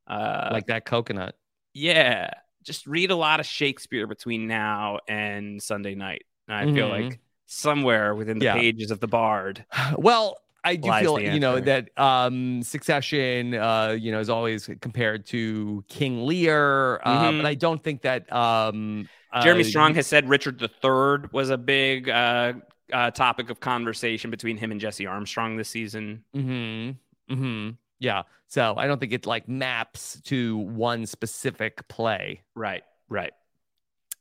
uh, 0.06 0.48
like 0.52 0.68
that 0.68 0.86
coconut. 0.86 1.36
yeah, 1.74 2.30
just 2.62 2.86
read 2.86 3.10
a 3.10 3.14
lot 3.16 3.40
of 3.40 3.46
Shakespeare 3.46 4.06
between 4.06 4.46
now 4.46 5.00
and 5.06 5.62
Sunday 5.62 5.94
night. 5.94 6.24
And 6.48 6.56
I 6.56 6.72
feel 6.72 6.88
Mhm. 6.88 7.10
like 7.10 7.20
somewhere 7.48 8.14
within 8.14 8.38
the 8.38 8.44
Yeah. 8.44 8.54
pages 8.54 8.90
of 8.90 9.00
the 9.00 9.08
Bard. 9.08 9.64
Well, 9.98 10.38
I 10.64 10.76
do 10.76 10.92
feel 10.92 11.18
you 11.20 11.40
know 11.40 11.60
that 11.60 11.90
um 11.98 12.62
Succession 12.62 13.54
uh 13.54 13.96
you 13.98 14.12
know 14.12 14.20
is 14.20 14.28
always 14.28 14.68
compared 14.80 15.24
to 15.26 15.82
King 15.88 16.26
Lear, 16.26 17.00
uh, 17.04 17.30
Mhm. 17.32 17.38
but 17.38 17.46
I 17.46 17.54
don't 17.54 17.82
think 17.82 18.02
that 18.02 18.30
um 18.32 19.08
Jeremy 19.42 19.62
uh, 19.62 19.64
Strong 19.64 19.94
has 19.94 20.06
said 20.06 20.28
Richard 20.28 20.60
III 20.62 21.28
was 21.32 21.50
a 21.50 21.58
big 21.58 22.08
uh, 22.08 22.54
uh, 22.92 23.10
topic 23.10 23.50
of 23.50 23.60
conversation 23.60 24.30
between 24.30 24.56
him 24.56 24.72
and 24.72 24.80
Jesse 24.80 25.06
Armstrong 25.06 25.56
this 25.58 25.68
season. 25.68 26.24
Mm-hmm. 26.34 27.34
Mm-hmm. 27.34 27.70
Yeah. 27.98 28.22
So 28.46 28.74
I 28.76 28.86
don't 28.86 28.98
think 28.98 29.12
it 29.12 29.26
like 29.26 29.46
maps 29.48 30.20
to 30.24 30.56
one 30.56 31.04
specific 31.06 31.86
play. 31.88 32.42
Right, 32.54 32.82
right. 33.10 33.32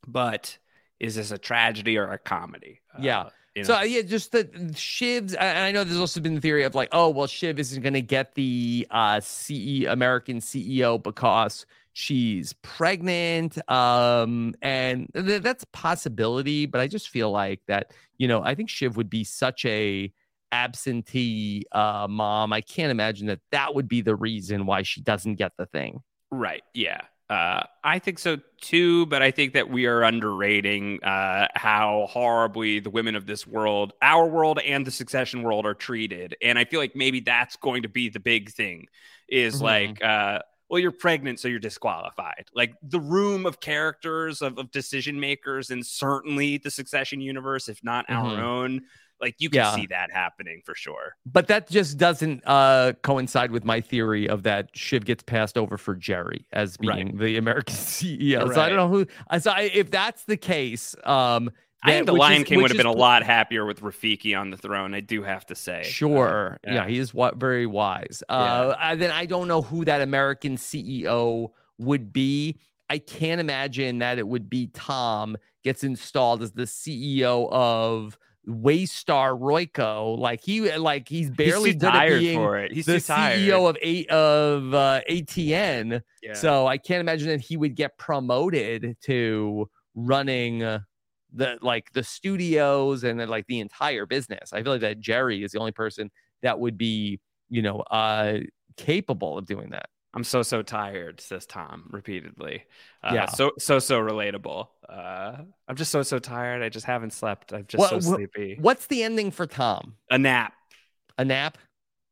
But 0.06 0.58
is 1.00 1.16
this 1.16 1.32
a 1.32 1.38
tragedy 1.38 1.98
or 1.98 2.12
a 2.12 2.18
comedy? 2.18 2.82
Yeah. 3.00 3.30
you 3.56 3.64
So 3.64 3.74
know? 3.74 3.80
uh, 3.80 3.84
yeah, 3.84 4.02
just 4.02 4.32
the 4.32 4.46
Shiv's. 4.76 5.36
I, 5.36 5.68
I 5.68 5.72
know 5.72 5.84
there's 5.84 6.00
also 6.00 6.20
been 6.20 6.36
the 6.36 6.42
theory 6.42 6.64
of 6.64 6.76
like, 6.76 6.90
oh 6.92 7.10
well, 7.10 7.28
Shiv 7.28 7.60
isn't 7.60 7.82
going 7.82 7.94
to 7.94 8.02
get 8.02 8.36
the 8.36 8.88
uh, 8.90 9.20
CE 9.20 9.84
American 9.88 10.40
CEO 10.40 11.02
because 11.02 11.66
she's 11.94 12.54
pregnant, 12.62 13.58
um, 13.70 14.54
and 14.62 15.10
th- 15.14 15.42
that's 15.42 15.64
a 15.64 15.68
possibility. 15.68 16.66
But 16.66 16.82
I 16.82 16.88
just 16.88 17.10
feel 17.10 17.32
like 17.32 17.62
that, 17.68 17.92
you 18.18 18.28
know, 18.28 18.44
I 18.44 18.56
think 18.56 18.70
Shiv 18.70 18.98
would 18.98 19.10
be 19.10 19.24
such 19.24 19.66
a 19.66 20.12
absentee 20.52 21.66
uh, 21.72 22.08
mom. 22.10 22.54
I 22.54 22.62
can't 22.62 22.92
imagine 22.92 23.28
that 23.28 23.40
that 23.52 23.76
would 23.76 23.88
be 23.88 24.02
the 24.02 24.16
reason 24.16 24.66
why 24.66 24.84
she 24.84 25.02
doesn't 25.02 25.36
get 25.36 25.52
the 25.58 25.66
thing. 25.66 26.02
Right. 26.32 26.64
Yeah. 26.74 27.02
Uh, 27.30 27.64
I 27.84 28.00
think 28.00 28.20
so 28.20 28.38
too, 28.62 29.06
but 29.08 29.22
I 29.22 29.32
think 29.32 29.52
that 29.54 29.70
we 29.70 29.86
are 29.86 30.02
underrating 30.02 31.04
uh, 31.04 31.48
how 31.56 32.08
horribly 32.10 32.80
the 32.80 32.90
women 32.90 33.16
of 33.16 33.26
this 33.26 33.46
world, 33.46 33.92
our 34.02 34.26
world 34.28 34.60
and 34.60 34.88
the 34.88 34.92
succession 34.92 35.44
world, 35.44 35.66
are 35.66 35.74
treated. 35.74 36.38
And 36.42 36.58
I 36.58 36.64
feel 36.64 36.80
like 36.80 36.96
maybe 36.96 37.20
that's 37.20 37.58
going 37.58 37.82
to 37.84 37.90
be 37.90 38.08
the 38.08 38.22
big 38.22 38.52
thing 38.52 38.88
is 39.28 39.60
Mhm. 39.60 39.60
like, 39.60 40.02
uh, 40.02 40.40
well, 40.70 40.80
you're 40.80 40.92
pregnant, 40.94 41.42
so 41.42 41.50
you're 41.50 41.60
disqualified. 41.60 42.46
Like 42.54 42.76
the 42.82 43.00
room 43.00 43.46
of 43.46 43.60
characters, 43.60 44.42
of, 44.42 44.58
of 44.58 44.72
decision 44.72 45.20
makers, 45.20 45.70
and 45.70 45.86
certainly 45.86 46.58
the 46.60 46.72
succession 46.72 47.20
universe, 47.20 47.68
if 47.68 47.84
not 47.84 48.06
Mhm. 48.10 48.10
our 48.10 48.40
own, 48.40 48.82
like 49.22 49.36
you 49.40 49.50
can 49.50 49.58
Yeah. 49.60 49.76
see 49.76 49.88
that 49.88 50.12
happening 50.12 50.62
for 50.66 50.76
sure. 50.76 51.16
But 51.26 51.48
that 51.48 51.70
just 51.70 51.98
doesn't 51.98 52.44
uh, 52.46 52.94
coincide 53.04 53.52
with 53.52 53.66
my 53.66 53.82
theory 53.82 54.28
of 54.30 54.44
that 54.44 54.70
Shiv 54.76 55.06
gets 55.06 55.24
passed 55.24 55.58
over 55.58 55.78
for 55.78 55.96
Jerry 55.96 56.46
as 56.52 56.78
Right. 56.84 56.96
being 57.06 57.18
the 57.18 57.38
American 57.38 57.76
CEO. 57.76 58.54
So 58.54 58.62
I 58.62 58.70
don't 58.70 58.78
know 58.78 58.90
who. 58.90 59.06
uh, 59.30 59.40
So 59.40 59.52
I, 59.52 59.62
if 59.74 59.90
that's 59.92 60.24
the 60.26 60.38
case, 60.38 60.96
um, 61.04 61.50
I 61.84 61.92
think 61.92 62.06
the 62.08 62.14
Lion 62.14 62.42
is- 62.42 62.48
King 62.48 62.62
would 62.62 62.72
have 62.72 62.78
been 62.78 62.86
a 62.86 62.92
lot 62.92 63.24
happier 63.24 63.66
with 63.66 63.82
Rafiki 63.82 64.38
on 64.40 64.50
the 64.50 64.58
throne. 64.58 64.94
I 64.94 65.00
do 65.00 65.22
have 65.24 65.46
to 65.48 65.56
say. 65.56 65.84
Sure. 65.84 66.58
Uh, 66.68 66.72
yeah. 66.74 66.88
he 66.88 66.98
is 66.98 67.14
what 67.14 67.38
very 67.38 67.66
wise. 67.66 68.24
Uh, 68.30 68.76
I- 68.78 68.96
then 68.96 69.12
I 69.12 69.26
don't 69.26 69.48
know 69.48 69.62
who 69.62 69.86
that 69.86 70.02
American 70.02 70.58
CEO 70.58 71.50
would 71.78 72.12
be. 72.12 72.60
I 72.90 72.98
can't 73.00 73.42
imagine 73.42 74.00
that 74.00 74.18
it 74.18 74.28
would 74.28 74.50
be 74.50 74.68
Tom 74.68 75.38
gets 75.64 75.84
installed 75.84 76.42
as 76.42 76.54
the 76.54 76.64
CEO 76.64 77.52
of 77.52 78.18
Waystar 78.48 79.40
Royco. 79.40 80.18
Like 80.18 80.42
he, 80.44 80.76
like 80.78 81.08
he's 81.08 81.30
barely 81.30 81.72
at 81.72 81.80
tired 81.80 82.20
being 82.20 82.38
for 82.38 82.58
it. 82.58 82.72
He's 82.72 82.86
the. 82.86 82.94
CEO 82.94 83.70
of 83.70 83.78
eight 83.82 84.10
of 84.10 84.74
uh, 84.74 85.02
ATN. 85.10 86.02
Yeah. 86.24 86.34
So 86.34 86.68
I 86.68 86.78
can't 86.78 87.02
imagine 87.02 87.28
that 87.30 87.42
he 87.42 87.58
would 87.58 87.76
get 87.76 87.98
promoted 87.98 88.98
to 89.02 89.70
running 89.96 90.60
the 91.34 91.58
like 91.62 91.92
the 91.94 92.04
studios 92.04 93.04
and 93.04 93.20
then 93.20 93.30
like 93.30 93.46
the 93.48 93.60
entire 93.60 94.06
business. 94.06 94.54
I 94.54 94.64
feel 94.64 94.72
like 94.74 94.82
that 94.82 95.00
Jerry 95.00 95.44
is 95.44 95.52
the 95.52 95.60
only 95.60 95.72
person 95.72 96.10
that 96.42 96.60
would 96.60 96.78
be, 96.78 97.20
you 97.50 97.62
know, 97.62 97.80
uh 97.92 98.40
capable 98.78 99.38
of 99.38 99.46
doing 99.46 99.72
that. 99.72 99.90
I'm 100.18 100.24
so 100.24 100.42
so 100.42 100.64
tired, 100.64 101.22
says 101.22 101.46
Tom 101.46 101.90
repeatedly. 101.92 102.64
Uh, 103.04 103.12
Yeah. 103.14 103.26
So 103.28 103.52
so 103.60 103.78
so 103.78 104.00
relatable. 104.02 104.68
Uh, 104.90 105.44
I'm 105.68 105.76
just 105.76 105.92
so 105.92 106.02
so 106.02 106.18
tired. 106.18 106.64
I 106.64 106.70
just 106.70 106.88
haven't 106.88 107.14
slept. 107.14 107.54
I'm 107.54 107.66
just 107.68 107.80
What- 107.80 107.90
so 107.92 108.00
sleepy. 108.00 108.58
What's 108.60 108.88
the 108.88 109.04
ending 109.04 109.30
for 109.30 109.46
Tom? 109.46 109.94
A 110.10 110.18
nap. 110.18 110.54
A 111.20 111.24
nap? 111.24 111.60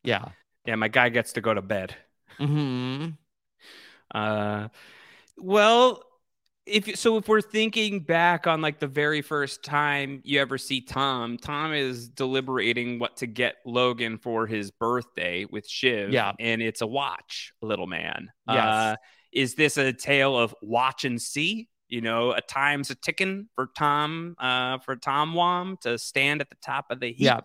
Yeah. 0.04 0.26
Yeah, 0.68 0.76
my 0.76 0.88
guy 0.88 1.10
gets 1.10 1.34
to 1.34 1.42
go 1.42 1.52
to 1.56 1.64
bed. 1.64 1.96
hmm 2.38 3.08
Uh, 4.14 4.68
well, 5.38 6.04
if 6.66 6.98
so, 6.98 7.18
if 7.18 7.28
we're 7.28 7.42
thinking 7.42 8.00
back 8.00 8.48
on 8.48 8.62
like 8.62 8.80
the 8.80 8.88
very 8.88 9.22
first 9.22 9.64
time 9.64 10.22
you 10.24 10.40
ever 10.42 10.58
see 10.58 10.82
Tom, 10.82 11.38
Tom 11.38 11.74
is 11.74 12.10
deliberating 12.10 12.98
what 12.98 13.18
to 13.18 13.28
get 13.28 13.56
Logan 13.66 14.18
for 14.18 14.48
his 14.48 14.72
birthday 14.72 15.46
with 15.46 15.68
Shiv. 15.68 16.12
Yeah. 16.12 16.34
and 16.40 16.62
it's 16.62 16.82
a 16.82 16.88
watch, 16.88 17.54
little 17.62 17.88
man. 17.88 18.30
Yes. 18.48 18.58
Uh, 18.58 18.96
is 19.32 19.56
this 19.56 19.78
a 19.78 19.94
tale 19.94 20.38
of 20.38 20.56
watch 20.62 21.06
and 21.06 21.22
see? 21.22 21.68
You 21.88 22.02
know, 22.02 22.32
a 22.32 22.42
time's 22.42 22.90
a 22.90 22.96
ticking 22.96 23.48
for 23.54 23.70
Tom, 23.78 24.36
uh, 24.40 24.80
for 24.80 24.96
Tom 24.96 25.36
Wom 25.36 25.78
to 25.82 26.00
stand 26.00 26.42
at 26.42 26.50
the 26.50 26.58
top 26.66 26.86
of 26.90 27.00
the 27.00 27.10
heap. 27.10 27.20
Yeah. 27.20 27.42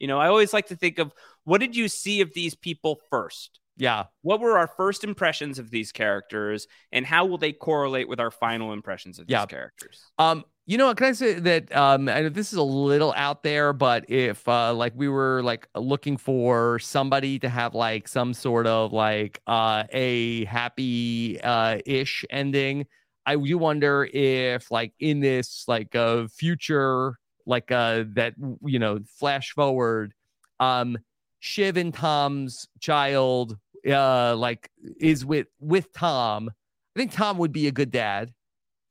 You 0.00 0.08
know, 0.08 0.18
I 0.18 0.26
always 0.26 0.52
like 0.52 0.66
to 0.66 0.76
think 0.76 0.98
of 0.98 1.12
what 1.44 1.60
did 1.60 1.76
you 1.76 1.86
see 1.88 2.20
of 2.20 2.34
these 2.34 2.56
people 2.56 2.98
first? 3.08 3.60
Yeah. 3.76 4.04
What 4.22 4.40
were 4.40 4.56
our 4.58 4.68
first 4.68 5.04
impressions 5.04 5.58
of 5.58 5.70
these 5.70 5.92
characters, 5.92 6.66
and 6.92 7.04
how 7.04 7.26
will 7.26 7.38
they 7.38 7.52
correlate 7.52 8.08
with 8.08 8.20
our 8.20 8.30
final 8.30 8.72
impressions 8.72 9.18
of 9.18 9.26
these 9.26 9.34
Yeah. 9.34 9.46
characters? 9.46 10.00
Um, 10.18 10.44
you 10.66 10.78
know, 10.78 10.94
can 10.94 11.08
I 11.08 11.12
say 11.12 11.34
that 11.34 11.76
um 11.76 12.08
I 12.08 12.22
know 12.22 12.28
this 12.30 12.52
is 12.52 12.58
a 12.58 12.62
little 12.62 13.12
out 13.16 13.42
there, 13.42 13.72
but 13.72 14.08
if 14.08 14.46
uh 14.48 14.72
like 14.72 14.92
we 14.96 15.08
were 15.08 15.42
like 15.42 15.68
looking 15.74 16.16
for 16.16 16.78
somebody 16.78 17.38
to 17.40 17.48
have 17.50 17.74
like 17.74 18.08
some 18.08 18.32
sort 18.32 18.66
of 18.66 18.92
like 18.92 19.40
uh 19.46 19.84
a 19.92 20.44
happy 20.46 21.38
uh 21.42 21.78
ish 21.84 22.24
ending, 22.30 22.86
I 23.26 23.36
do 23.36 23.58
wonder 23.58 24.08
if 24.10 24.70
like 24.70 24.94
in 25.00 25.20
this 25.20 25.64
like 25.68 25.94
uh 25.94 26.28
future 26.28 27.18
like 27.46 27.70
uh 27.70 28.04
that 28.14 28.34
you 28.64 28.78
know 28.78 29.00
flash 29.18 29.50
forward 29.52 30.14
um 30.60 30.96
Shiv 31.40 31.76
and 31.76 31.92
Tom's 31.92 32.66
child 32.80 33.58
uh 33.86 34.34
like 34.36 34.70
is 35.00 35.24
with 35.24 35.46
with 35.60 35.92
Tom. 35.92 36.50
I 36.96 36.98
think 37.00 37.12
Tom 37.12 37.38
would 37.38 37.52
be 37.52 37.66
a 37.66 37.72
good 37.72 37.90
dad 37.90 38.32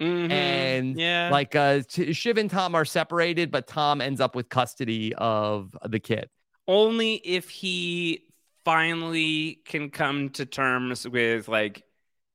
Mhm. 0.02 0.32
and 0.32 1.00
yeah, 1.00 1.30
like 1.32 1.56
uh 1.56 1.82
Shiv 1.89 2.38
and 2.38 2.50
Tom 2.50 2.76
are 2.76 2.86
separated, 2.86 3.52
but 3.52 3.68
Tom 3.68 4.02
ends 4.02 4.20
up 4.20 4.36
with 4.36 4.50
custody 4.50 5.14
of 5.16 5.76
the 5.84 6.00
kid. 6.00 6.30
only 6.68 7.16
if 7.16 7.50
he 7.50 8.24
finally 8.66 9.60
can 9.66 9.89
come 9.89 10.30
to 10.30 10.46
terms 10.46 11.08
with 11.08 11.48
like 11.48 11.84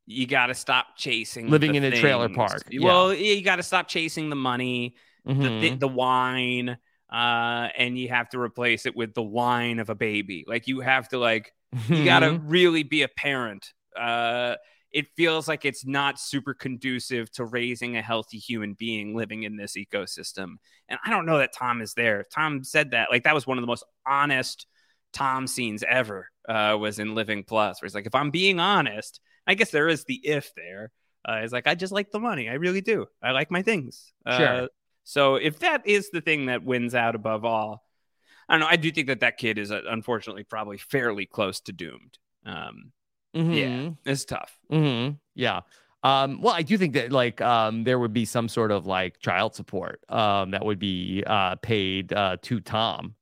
you 0.07 0.27
got 0.27 0.47
to 0.47 0.55
stop 0.55 0.97
chasing 0.97 1.49
Living 1.51 1.73
the 1.73 1.79
in 1.79 1.85
a 1.85 1.91
trailer 2.01 2.29
park, 2.31 2.65
yeah. 2.71 2.81
Well, 2.85 3.13
yeah, 3.13 3.33
you 3.35 3.43
got 3.43 3.57
to 3.57 3.63
stop 3.63 3.89
chasing 3.89 4.31
the 4.31 4.37
money, 4.37 4.95
the, 5.27 5.35
thi- 5.35 5.71
Mhm. 5.73 5.81
the 5.81 5.89
wine, 5.89 6.79
uh, 7.13 7.69
and 7.77 7.99
you 7.99 8.09
have 8.09 8.29
to 8.31 8.41
replace 8.41 8.87
it 8.87 8.97
with 8.97 9.13
the 9.13 9.23
wine 9.23 9.79
of 9.81 9.91
a 9.91 9.95
baby. 9.95 10.45
Like 10.47 10.67
you 10.67 10.81
have 10.81 11.09
to 11.11 11.19
like 11.19 11.53
you 11.89 12.05
got 12.05 12.21
to 12.21 12.31
Mhm. 12.31 12.43
really 12.47 12.83
be 12.83 13.03
a 13.03 13.09
parent. 13.09 13.73
Uh, 13.97 14.57
it 14.91 15.07
feels 15.17 15.47
like 15.49 15.65
it's 15.67 15.85
not 15.85 16.19
super 16.19 16.55
conducive 16.55 17.31
to 17.33 17.45
raising 17.45 17.97
a 17.97 18.03
healthy 18.03 18.39
human 18.39 18.73
being 18.75 19.15
living 19.15 19.43
in 19.43 19.57
this 19.57 19.77
ecosystem. 19.77 20.57
And 20.89 20.99
I 21.05 21.11
don't 21.11 21.27
know 21.27 21.39
that 21.39 21.53
Tom 21.53 21.83
is 21.83 21.93
there. 21.95 22.25
Tom 22.33 22.65
said 22.65 22.93
that 22.93 23.11
like 23.11 23.25
that 23.25 23.35
was 23.35 23.47
one 23.47 23.59
of 23.59 23.63
the 23.63 23.67
most 23.67 23.85
honest 24.07 24.67
Tom 25.13 25.47
scenes 25.47 25.83
ever. 25.87 26.31
Uh, 26.49 26.75
was 26.81 26.99
in 26.99 27.15
Living 27.15 27.45
Plus, 27.45 27.83
where 27.83 27.87
he's 27.87 27.95
like, 27.95 28.07
if 28.07 28.15
I'm 28.15 28.31
being 28.31 28.59
honest, 28.59 29.21
I 29.47 29.53
guess 29.55 29.71
there 29.71 29.89
is 29.89 30.05
the 30.05 30.15
if 30.27 30.51
there. 30.57 30.91
Uh, 31.23 31.43
he's 31.43 31.53
like, 31.53 31.67
I 31.67 31.75
just 31.75 31.93
like 31.93 32.11
the 32.11 32.19
money. 32.21 32.49
I 32.49 32.55
really 32.55 32.81
do. 32.81 33.05
I 33.23 33.33
like 33.33 33.51
my 33.51 33.61
things. 33.61 34.15
Uh, 34.25 34.39
Sure. 34.39 34.69
So 35.05 35.35
if 35.35 35.59
that 35.59 35.87
is 35.87 36.09
the 36.11 36.23
thing 36.23 36.47
that 36.47 36.63
wins 36.65 36.95
out 36.95 37.15
above 37.15 37.45
all, 37.45 37.85
I 38.49 38.55
don't 38.55 38.61
know. 38.61 38.67
I 38.67 38.77
do 38.77 38.91
think 38.91 39.09
that 39.09 39.21
that 39.21 39.37
kid 39.39 39.59
is 39.59 39.71
uh, 39.71 39.83
unfortunately 39.89 40.45
probably 40.45 40.79
fairly 40.79 41.27
close 41.27 41.61
to 41.63 41.73
doomed. 41.73 42.19
Um, 42.47 42.93
Yeah, 43.51 43.69
Mhm. 43.69 43.97
it's 44.05 44.25
tough. 44.25 44.59
hmm 44.71 45.11
Yeah. 45.35 45.61
Um, 46.03 46.41
well, 46.41 46.55
I 46.55 46.63
do 46.63 46.79
think 46.79 46.95
that 46.95 47.13
like 47.13 47.41
um 47.41 47.85
there 47.85 47.99
would 47.99 48.13
be 48.13 48.25
some 48.25 48.49
sort 48.49 48.71
of 48.71 48.87
like 48.87 49.19
child 49.21 49.55
support 49.55 50.01
um 50.09 50.53
that 50.53 50.65
would 50.65 50.79
be 50.79 51.25
uh 51.27 51.57
paid 51.57 52.13
uh 52.13 52.37
to 52.43 52.61
Tom 52.61 53.15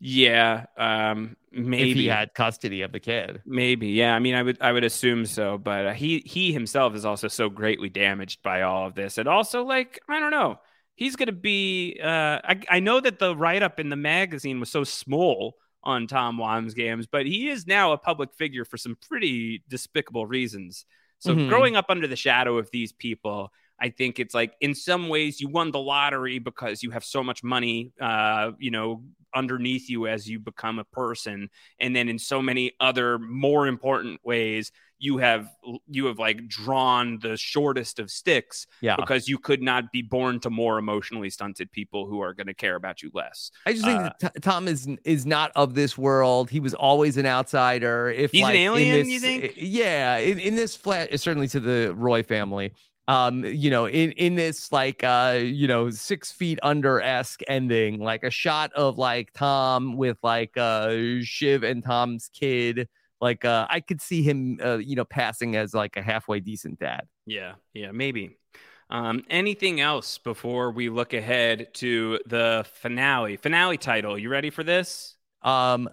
Yeah, 0.00 0.66
um, 0.76 1.36
maybe 1.50 1.90
if 1.90 1.96
he 1.96 2.06
had 2.06 2.34
custody 2.34 2.82
of 2.82 2.92
the 2.92 3.00
kid. 3.00 3.42
Maybe, 3.44 3.88
yeah. 3.88 4.14
I 4.14 4.18
mean, 4.18 4.34
I 4.34 4.42
would, 4.42 4.58
I 4.60 4.72
would 4.72 4.84
assume 4.84 5.24
so. 5.24 5.56
But 5.58 5.86
uh, 5.86 5.92
he, 5.94 6.18
he 6.20 6.52
himself 6.52 6.94
is 6.94 7.04
also 7.04 7.28
so 7.28 7.48
greatly 7.48 7.88
damaged 7.88 8.42
by 8.42 8.62
all 8.62 8.86
of 8.86 8.94
this, 8.94 9.16
and 9.18 9.28
also, 9.28 9.64
like, 9.64 10.00
I 10.08 10.20
don't 10.20 10.30
know, 10.30 10.60
he's 10.98 11.16
gonna 11.16 11.32
be. 11.32 11.98
Uh, 12.02 12.40
I, 12.44 12.60
I 12.68 12.80
know 12.80 13.00
that 13.00 13.18
the 13.18 13.34
write 13.34 13.62
up 13.62 13.78
in 13.80 13.88
the 13.88 13.96
magazine 13.96 14.58
was 14.60 14.68
so 14.70 14.82
small 14.84 15.54
on 15.84 16.06
Tom 16.08 16.38
Wambsgans, 16.38 17.06
but 17.10 17.24
he 17.24 17.48
is 17.48 17.66
now 17.66 17.92
a 17.92 17.98
public 17.98 18.34
figure 18.34 18.64
for 18.64 18.76
some 18.76 18.96
pretty 19.08 19.62
despicable 19.68 20.26
reasons. 20.26 20.84
So 21.20 21.34
Mhm. 21.34 21.48
growing 21.48 21.76
up 21.76 21.86
under 21.88 22.06
the 22.08 22.16
shadow 22.16 22.58
of 22.58 22.68
these 22.72 22.92
people, 22.92 23.52
I 23.80 23.90
think 23.90 24.18
it's 24.18 24.34
like 24.34 24.54
in 24.60 24.74
some 24.74 25.08
ways 25.08 25.40
you 25.40 25.48
won 25.48 25.70
the 25.70 25.78
lottery 25.80 26.38
because 26.38 26.82
you 26.82 26.90
have 26.90 27.04
so 27.04 27.22
much 27.22 27.44
money, 27.44 27.92
uh, 28.00 28.52
you 28.58 28.70
know, 28.70 29.02
underneath 29.34 29.88
you 29.90 30.06
as 30.06 30.28
you 30.28 30.38
become 30.40 30.78
a 30.78 30.84
person, 30.84 31.50
and 31.78 31.94
then 31.94 32.08
in 32.08 32.18
so 32.18 32.40
many 32.42 32.72
other 32.80 33.18
more 33.18 33.66
important 33.66 34.20
ways 34.24 34.72
you 35.00 35.18
have 35.18 35.48
you 35.86 36.06
have 36.06 36.18
like 36.18 36.48
drawn 36.48 37.20
the 37.20 37.36
shortest 37.36 38.00
of 38.00 38.10
sticks 38.10 38.66
Yeah. 38.80 38.96
because 38.96 39.28
you 39.28 39.38
could 39.38 39.62
not 39.62 39.92
be 39.92 40.02
born 40.02 40.40
to 40.40 40.50
more 40.50 40.76
emotionally 40.76 41.30
stunted 41.30 41.70
people 41.70 42.06
who 42.06 42.20
are 42.20 42.34
going 42.34 42.48
to 42.48 42.54
care 42.54 42.74
about 42.74 43.00
you 43.00 43.12
less. 43.14 43.52
I 43.64 43.74
just 43.74 43.84
think 43.84 44.00
Uh, 44.00 44.10
that 44.20 44.34
T- 44.34 44.40
Tom 44.40 44.66
is 44.66 44.88
is 45.04 45.24
not 45.24 45.52
of 45.54 45.74
this 45.74 45.96
world. 45.96 46.50
He 46.50 46.58
was 46.58 46.74
always 46.74 47.16
an 47.16 47.26
outsider. 47.26 48.08
If 48.10 48.32
He's 48.32 48.40
an 48.40 48.44
like, 48.48 48.54
in 48.56 48.60
alien, 48.62 48.96
this- 48.96 49.08
you 49.08 49.20
think? 49.20 49.52
Yeah, 49.56 50.16
in, 50.16 50.40
in 50.40 50.56
this 50.56 50.74
flat, 50.74 51.16
certainly 51.20 51.46
to 51.48 51.60
the 51.60 51.94
Roy 51.96 52.24
family. 52.24 52.72
Um, 53.08 53.42
you 53.42 53.70
know, 53.70 53.86
in 53.86 54.12
in 54.12 54.34
this 54.34 54.70
like 54.70 55.02
uh, 55.02 55.38
you 55.42 55.66
know, 55.66 55.88
six 55.88 56.30
feet 56.30 56.58
under 56.62 57.00
esque 57.00 57.40
ending, 57.48 58.00
like 58.00 58.22
a 58.22 58.30
shot 58.30 58.70
of 58.74 58.98
like 58.98 59.32
Tom 59.32 59.96
with 59.96 60.18
like 60.22 60.56
uh 60.56 60.94
Shiv 61.22 61.62
and 61.64 61.82
Tom's 61.82 62.30
kid. 62.32 62.86
Like 63.20 63.44
uh, 63.44 63.66
I 63.68 63.80
could 63.80 64.00
see 64.02 64.22
him, 64.22 64.60
uh, 64.62 64.76
you 64.76 64.94
know, 64.94 65.06
passing 65.06 65.56
as 65.56 65.74
like 65.74 65.96
a 65.96 66.02
halfway 66.02 66.38
decent 66.38 66.78
dad. 66.78 67.08
Yeah, 67.26 67.54
yeah, 67.72 67.90
maybe. 67.90 68.36
Um, 68.90 69.24
anything 69.28 69.80
else 69.80 70.18
before 70.18 70.70
we 70.70 70.88
look 70.88 71.14
ahead 71.14 71.74
to 71.74 72.20
the 72.26 72.64
finale? 72.74 73.36
Finale 73.36 73.76
title. 73.78 74.18
You 74.18 74.28
ready 74.28 74.50
for 74.50 74.62
this? 74.62 75.16
Um, 75.42 75.88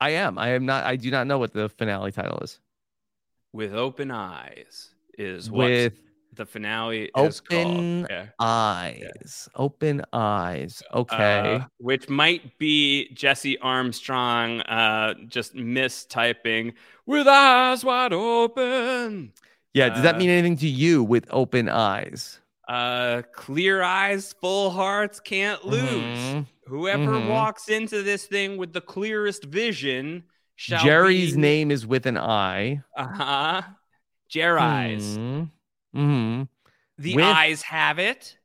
I 0.00 0.10
am. 0.10 0.38
I 0.38 0.50
am 0.50 0.66
not. 0.66 0.84
I 0.84 0.96
do 0.96 1.10
not 1.10 1.26
know 1.26 1.38
what 1.38 1.52
the 1.52 1.68
finale 1.68 2.12
title 2.12 2.38
is. 2.40 2.60
With 3.52 3.74
open 3.74 4.10
eyes 4.10 4.90
is 5.18 5.50
what 5.50 5.66
With 5.66 5.94
the 6.34 6.46
finale 6.46 7.10
is 7.16 7.40
called. 7.40 7.66
open 7.66 8.06
Yeah. 8.10 8.26
eyes. 8.38 9.48
Open 9.54 10.02
eyes. 10.12 10.82
Okay. 10.94 11.56
Uh, 11.56 11.64
which 11.78 12.08
might 12.08 12.58
be 12.58 13.12
Jesse 13.14 13.58
Armstrong 13.58 14.60
uh, 14.62 15.14
just 15.28 15.54
mistyping 15.54 16.72
with 17.06 17.26
eyes 17.28 17.84
wide 17.84 18.12
open. 18.12 19.32
yeah. 19.74 19.88
Does 19.90 20.02
that 20.02 20.14
uh, 20.14 20.18
mean 20.18 20.30
anything 20.30 20.56
to 20.58 20.68
you 20.68 21.02
with 21.04 21.26
open 21.30 21.68
eyes? 21.68 22.38
Uh, 22.68 23.22
clear 23.34 23.82
eyes, 23.82 24.32
full 24.40 24.70
hearts 24.70 25.20
can't 25.20 25.64
lose. 25.66 25.82
Mhm. 25.82 26.46
Whoever 26.66 27.12
Mhm. 27.18 27.28
walks 27.28 27.68
into 27.68 28.02
this 28.02 28.24
thing 28.26 28.56
with 28.56 28.72
the 28.72 28.80
clearest 28.80 29.44
vision 29.44 30.22
shall 30.56 30.82
Jerry's 30.82 31.34
be, 31.34 31.40
name 31.40 31.70
is 31.70 31.86
with 31.86 32.06
an 32.06 32.16
I. 32.16 32.82
Uh 32.96 33.06
huh. 33.08 33.62
Jer 34.28 34.58
eyes. 34.58 35.18
Hmm 35.92 36.42
The 36.98 37.16
With- 37.16 37.24
eyes 37.24 37.62
have 37.62 37.98
it. 37.98 38.38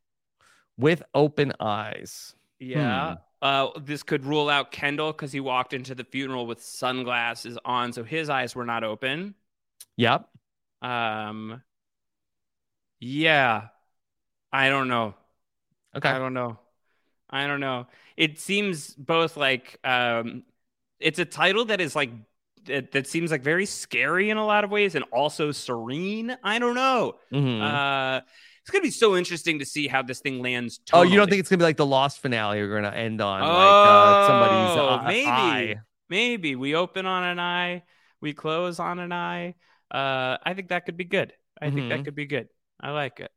With 0.78 1.02
open 1.14 1.54
eyes. 1.60 2.36
Yeah. 2.60 3.16
Hmm. 3.16 3.16
Uh, 3.39 3.70
this 3.80 4.02
could 4.04 4.26
rule 4.26 4.50
out 4.50 4.72
Kendall 4.72 5.12
because 5.12 5.32
he 5.32 5.39
walked 5.39 5.74
into 5.74 5.93
the 5.95 6.04
funeral 6.04 6.48
with 6.48 6.62
sunglasses 6.62 7.58
on, 7.66 7.93
so 7.93 8.04
his 8.04 8.30
eyes 8.30 8.56
were 8.56 8.66
not 8.66 8.84
open. 8.84 9.36
Yep. 9.95 10.28
Um. 10.82 11.62
Yeah. 13.00 13.68
I 14.52 14.70
don't 14.70 14.88
know. 14.88 15.14
Okay. 15.95 16.10
I 16.10 16.18
don't 16.20 16.34
know. 16.34 16.58
I 17.30 17.48
don't 17.48 17.60
know. 17.60 17.88
It 18.16 18.39
seems 18.39 18.93
both 18.95 19.38
like 19.38 19.78
um, 19.84 20.43
it's 21.00 21.20
a 21.20 21.26
title 21.26 21.66
that 21.66 21.82
is 21.82 21.95
like 21.95 22.12
that, 22.68 22.91
that 22.91 23.07
seems 23.07 23.32
like 23.32 23.41
very 23.41 23.65
scary 23.65 24.30
in 24.30 24.38
a 24.38 24.45
lot 24.45 24.63
of 24.63 24.72
ways 24.72 24.95
and 24.95 25.03
also 25.11 25.51
serene. 25.51 26.38
I 26.43 26.59
don't 26.59 26.76
know. 26.76 27.15
Mhm. 27.34 27.61
Uh, 27.61 28.22
it's 28.61 28.70
gonna 28.72 28.82
be 28.84 28.91
so 28.91 29.15
interesting 29.15 29.59
to 29.59 29.65
see 29.65 29.88
how 29.88 30.01
this 30.03 30.20
thing 30.20 30.41
lands. 30.41 30.80
Oh, 30.93 31.01
you 31.01 31.15
don't 31.15 31.30
think 31.30 31.39
it's 31.39 31.49
gonna 31.49 31.57
be 31.59 31.63
like 31.63 31.78
the 31.78 31.86
Lost 31.86 32.22
finale? 32.22 32.61
We're 32.61 32.76
gonna 32.82 32.95
end 32.95 33.22
on 33.22 33.41
like 33.41 33.49
uh, 33.49 34.28
somebody's 34.28 34.78
Oh, 34.80 34.89
uh, 34.89 35.03
maybe, 35.07 35.28
eye. 35.30 35.76
maybe 36.09 36.55
we 36.55 36.76
open 36.76 37.05
on 37.05 37.24
an 37.24 37.39
eye, 37.39 37.84
we 38.22 38.34
close 38.34 38.80
on 38.80 38.99
an 38.99 39.11
eye. 39.11 39.55
Uh, 39.89 40.38
I 40.43 40.53
think 40.53 40.70
that 40.70 40.86
could 40.86 40.97
be 40.97 41.05
good. 41.05 41.34
I 41.61 41.70
think 41.72 41.89
that 41.89 41.99
Mhm. 42.01 42.05
could 42.05 42.15
be 42.15 42.26
good. 42.26 42.49
I 42.80 42.91
like 42.91 43.20
it. 43.22 43.32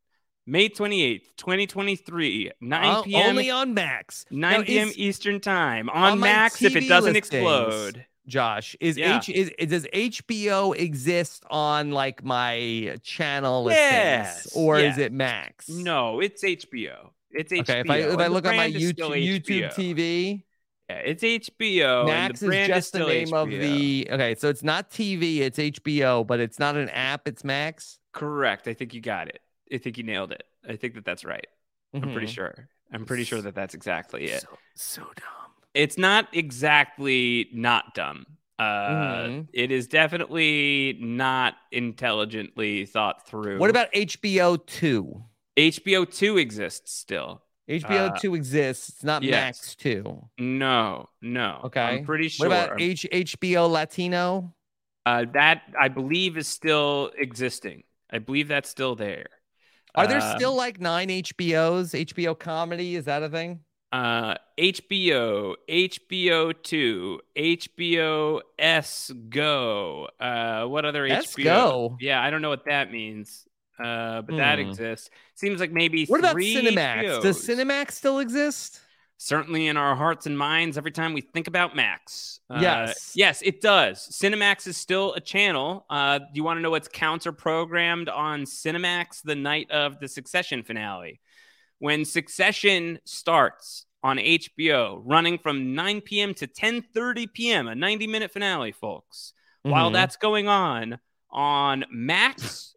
May 0.46 0.68
28th, 0.68 1.36
2023, 1.36 2.50
9 2.60 2.84
Oh, 2.96 3.02
p.m. 3.04 3.28
only 3.30 3.50
on 3.50 3.72
Max. 3.72 4.26
9 4.30 4.60
Now, 4.60 4.64
p.m. 4.66 4.90
Eastern 4.96 5.38
time 5.40 5.88
on, 5.90 6.18
my 6.18 6.26
Max 6.26 6.60
if 6.62 6.74
it 6.74 6.88
doesn't 6.88 7.12
listings, 7.12 7.28
explode. 7.34 8.04
Josh, 8.26 8.76
is 8.80 8.96
Yeah. 8.96 9.16
H 9.18 9.28
is, 9.30 9.50
is 9.58 9.68
does 9.70 9.86
HBO 9.92 10.76
exist 10.76 11.44
on 11.50 11.90
like 11.90 12.22
my 12.24 12.98
channel 13.02 13.66
Yes, 13.70 14.46
or 14.54 14.78
is 14.78 14.98
it 14.98 15.12
Max? 15.12 15.68
No, 15.68 16.20
it's 16.20 16.42
HBO. 16.44 17.10
It's 17.30 17.52
HBO. 17.52 17.60
Okay, 17.60 17.80
if 17.80 17.90
I 17.90 17.96
if 17.98 18.18
I 18.18 18.26
look 18.26 18.46
on 18.46 18.56
my 18.56 18.66
is 18.66 18.92
YouTube 18.92 19.24
YouTube 19.24 19.72
TV, 19.72 20.42
Yeah, 20.88 20.96
it's 20.96 21.22
HBO. 21.22 22.06
Max 22.06 22.40
the 22.40 22.50
is 22.50 22.66
just 22.66 22.92
the 22.92 22.98
still 22.98 23.08
name 23.08 23.32
of 23.32 23.48
the. 23.48 24.08
Okay, 24.10 24.34
so 24.34 24.48
it's 24.48 24.62
not 24.62 24.90
TV, 24.90 25.38
it's 25.38 25.58
HBO, 25.58 26.26
but 26.26 26.40
it's 26.40 26.58
not 26.58 26.76
an 26.76 26.88
app. 26.90 27.28
It's 27.28 27.44
Max. 27.44 27.98
Correct. 28.12 28.66
I 28.68 28.74
think 28.74 28.92
you 28.94 29.00
got 29.00 29.28
it. 29.28 29.40
I 29.72 29.78
think 29.78 29.98
you 29.98 30.04
nailed 30.04 30.32
it. 30.32 30.42
I 30.68 30.76
think 30.76 30.94
that 30.94 31.04
that's 31.04 31.24
right. 31.24 31.46
I'm 31.94 32.02
pretty 32.02 32.26
Mhm. 32.26 32.34
sure. 32.34 32.68
I'm 32.92 33.04
pretty 33.06 33.22
sure 33.24 33.40
that 33.40 33.54
that's 33.54 33.74
exactly 33.74 34.24
it. 34.24 34.42
So, 34.42 34.48
so 34.74 35.02
dumb. 35.02 35.39
It's 35.74 35.96
not 35.98 36.28
exactly 36.32 37.48
not 37.52 37.94
dumb. 37.94 38.26
Uh, 38.58 38.90
Mhm. 38.90 39.48
it 39.52 39.70
is 39.70 39.86
definitely 39.88 40.98
not 41.00 41.54
intelligently 41.72 42.84
thought 42.86 43.26
through. 43.26 43.58
What 43.58 43.70
about 43.70 43.88
HBO 43.94 44.56
Two? 44.56 45.24
HBO 45.56 46.04
Two 46.04 46.36
exists 46.38 46.92
still? 46.92 47.42
HBO 47.68 48.06
Uh, 48.06 48.18
Two 48.18 48.34
exists. 48.34 48.88
It's 48.90 49.04
not 49.04 49.22
yes. 49.22 49.32
Max 49.46 49.74
Two. 49.76 50.28
No, 50.38 51.08
no. 51.22 51.60
Okay, 51.64 51.80
I'm 51.80 52.04
pretty 52.04 52.28
sure. 52.28 52.48
What 52.48 52.54
about 52.66 52.80
H- 52.80 53.06
HBO 53.10 53.66
Latino? 53.68 54.54
uh, 55.06 55.24
that 55.32 55.62
I 55.80 55.88
believe 55.88 56.36
is 56.36 56.46
still 56.46 57.10
existing. 57.16 57.84
I 58.10 58.18
believe 58.18 58.48
that's 58.48 58.68
still 58.68 58.94
there. 58.96 59.28
Are 59.94 60.06
there 60.06 60.18
Uh, 60.18 60.36
still 60.36 60.54
like 60.54 60.78
nine 60.78 61.08
HBOs? 61.10 61.94
HBO 61.94 62.34
comedy 62.34 62.96
is 62.96 63.06
that 63.06 63.22
a 63.22 63.28
thing? 63.30 63.60
Uh 63.92 64.34
HBO, 64.58 65.56
HBO2, 65.68 67.18
HBO 67.36 68.40
S 68.58 69.10
Go. 69.28 70.08
Uh 70.18 70.64
what 70.66 70.84
other 70.84 71.06
S 71.06 71.34
HBO? 71.34 71.44
Go? 71.44 71.96
Yeah, 72.00 72.22
I 72.22 72.30
don't 72.30 72.42
know 72.42 72.50
what 72.50 72.66
that 72.66 72.92
means. 72.92 73.46
Uh 73.82 74.22
but 74.22 74.36
that 74.36 74.58
Hmm. 74.58 74.68
exists. 74.68 75.10
Seems 75.34 75.60
like 75.60 75.72
maybe 75.72 76.06
What 76.06 76.20
about 76.20 76.36
Cinemax? 76.36 77.22
Does 77.22 77.46
Cinemax 77.46 77.92
still 77.92 78.18
exist? 78.18 78.80
Certainly 79.22 79.66
in 79.66 79.76
our 79.76 79.94
hearts 79.96 80.24
and 80.24 80.38
minds 80.38 80.78
every 80.78 80.92
time 80.92 81.12
we 81.12 81.20
think 81.20 81.46
about 81.46 81.76
Max. 81.76 82.40
Uh, 82.48 82.58
Yes. 82.62 83.12
Yes, 83.14 83.42
it 83.42 83.60
does. 83.60 83.98
Cinemax 84.10 84.66
is 84.66 84.78
still 84.78 85.12
a 85.12 85.20
channel. 85.20 85.84
Uh, 85.90 86.18
do 86.20 86.24
you 86.34 86.42
want 86.42 86.56
to 86.56 86.62
know 86.62 86.70
what's 86.70 86.88
counter 86.88 87.30
programmed 87.30 88.08
on 88.08 88.44
Cinemax 88.44 89.20
the 89.22 89.34
night 89.34 89.70
of 89.70 90.00
the 90.00 90.08
Succession 90.08 90.62
finale? 90.62 91.20
When 91.80 92.04
Succession 92.04 93.00
starts 93.04 93.86
on 94.02 94.18
HBO, 94.18 95.00
running 95.04 95.38
from 95.38 95.74
9 95.74 96.00
p.m. 96.02 96.34
to 96.34 96.46
10:30 96.46 97.32
p.m., 97.32 97.68
a 97.68 97.72
90-minute 97.74 98.30
finale, 98.30 98.72
folks. 98.72 99.32
While 99.62 99.90
Mhm. 99.90 99.94
that's 99.94 100.16
going 100.16 100.46
on 100.46 100.98
on 101.30 101.84
Max 101.90 102.74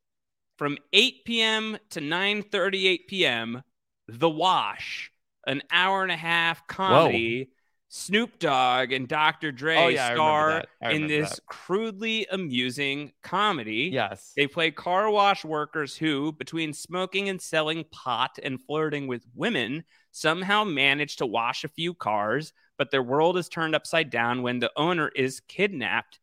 from 0.57 0.77
8 0.93 1.23
p.m. 1.25 1.77
to 1.91 1.99
9:38 2.01 3.07
p.m., 3.07 3.61
The 4.07 4.29
Wash, 4.29 5.11
an 5.47 5.61
hour 5.71 6.03
and 6.03 6.11
a 6.11 6.17
half 6.17 6.65
comedy. 6.67 7.49
Snoop 7.95 8.39
Dogg 8.39 8.91
and 8.91 9.07
Dr. 9.07 9.51
Dre 9.51 9.77
Oh, 9.77 9.87
yeah, 9.87 10.15
star 10.15 10.63
in 10.81 11.05
this 11.05 11.29
that. 11.29 11.45
crudely 11.45 12.25
amusing 12.31 13.11
comedy. 13.21 13.91
Yes. 13.93 14.33
They 14.35 14.47
play 14.47 14.71
car 14.71 15.11
wash 15.11 15.45
workers 15.45 15.95
who, 15.95 16.31
between 16.31 16.73
smoking 16.73 17.29
and 17.29 17.39
selling 17.39 17.85
pot 17.91 18.39
and 18.41 18.59
flirting 18.59 19.05
with 19.05 19.23
women, 19.35 19.83
somehow 20.09 20.63
manage 20.63 21.17
to 21.17 21.27
wash 21.27 21.63
a 21.63 21.67
few 21.67 21.93
cars, 21.93 22.51
but 22.79 22.89
their 22.89 23.03
world 23.03 23.37
is 23.37 23.47
turned 23.47 23.75
upside 23.75 24.09
down 24.09 24.41
when 24.41 24.57
the 24.57 24.71
owner 24.75 25.09
is 25.09 25.39
kidnapped. 25.41 26.19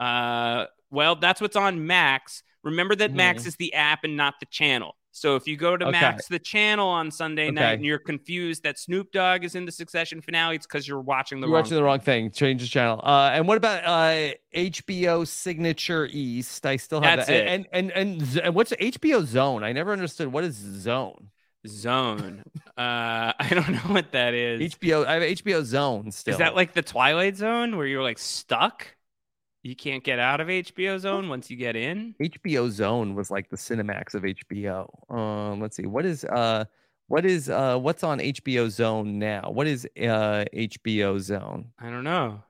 Uh, 0.00 0.66
well, 0.90 1.14
that's 1.14 1.40
what's 1.40 1.54
on 1.54 1.86
Max. 1.86 2.42
Remember 2.64 2.96
that 2.96 3.12
Max 3.12 3.44
Mhm. 3.44 3.46
is 3.46 3.56
the 3.56 3.74
app 3.74 4.02
and 4.02 4.16
not 4.16 4.40
the 4.40 4.46
channel. 4.46 4.96
So 5.12 5.34
if 5.36 5.46
you 5.48 5.56
go 5.56 5.76
to 5.76 5.86
Okay. 5.88 6.00
Max 6.00 6.28
the 6.28 6.38
channel 6.38 6.86
on 6.88 7.10
Sunday 7.10 7.50
night 7.50 7.74
and 7.74 7.84
you're 7.84 7.98
confused 7.98 8.62
that 8.62 8.78
Snoop 8.78 9.10
Dogg 9.12 9.42
is 9.44 9.54
in 9.56 9.64
the 9.64 9.72
Succession 9.72 10.20
finale, 10.22 10.56
it's 10.56 10.66
because 10.66 10.86
you're 10.86 11.00
watching 11.00 11.40
the 11.40 11.46
You're 11.48 11.54
wrong. 11.54 11.62
watching 11.64 11.76
the 11.76 11.82
wrong 11.82 11.98
thing. 12.00 12.30
Change 12.30 12.62
the 12.62 12.68
channel. 12.68 13.00
Uh, 13.02 13.30
and 13.32 13.48
what 13.48 13.56
about 13.56 13.84
uh, 13.84 14.34
HBO 14.54 15.26
Signature 15.26 16.06
East? 16.10 16.64
I 16.64 16.76
still 16.76 17.00
have 17.00 17.18
That's 17.18 17.28
that. 17.28 17.36
it. 17.44 17.48
And 17.48 17.66
and 17.72 17.90
and, 17.90 18.40
and 18.44 18.54
what's 18.54 18.70
HBO 18.72 19.24
Zone? 19.26 19.64
I 19.64 19.72
never 19.72 19.92
understood 19.92 20.28
what 20.28 20.44
is 20.44 20.54
Zone. 20.54 21.30
Zone. 21.66 22.42
uh, 22.78 23.32
I 23.38 23.48
don't 23.50 23.70
know 23.72 23.92
what 23.92 24.12
that 24.12 24.32
is. 24.34 24.74
HBO. 24.76 25.04
I 25.06 25.14
have 25.14 25.22
HBO 25.22 25.62
Zone 25.64 26.10
still. 26.12 26.32
Is 26.32 26.38
that 26.38 26.54
like 26.54 26.72
the 26.72 26.82
Twilight 26.82 27.36
Zone 27.36 27.76
where 27.76 27.86
you're 27.86 28.02
like 28.02 28.18
stuck? 28.18 28.86
You 29.62 29.76
can't 29.76 30.02
get 30.02 30.18
out 30.18 30.40
of 30.40 30.48
HBO 30.48 30.98
Zone 30.98 31.28
once 31.28 31.50
you 31.50 31.56
get 31.56 31.76
in. 31.76 32.14
HBO 32.20 32.70
Zone 32.70 33.14
was 33.14 33.30
like 33.30 33.50
the 33.50 33.56
Cinemax 33.56 34.14
of 34.14 34.22
HBO. 34.22 35.14
Um, 35.14 35.60
let's 35.60 35.76
see, 35.76 35.86
what 35.86 36.06
is 36.06 36.24
uh, 36.24 36.64
what 37.08 37.26
is 37.26 37.50
uh, 37.50 37.76
what's 37.78 38.02
on 38.02 38.20
HBO 38.20 38.70
Zone 38.70 39.18
now? 39.18 39.50
What 39.50 39.66
is 39.66 39.86
uh 39.98 40.44
HBO 40.54 41.18
Zone? 41.20 41.72
I 41.78 41.90
don't 41.90 42.04
know. 42.04 42.42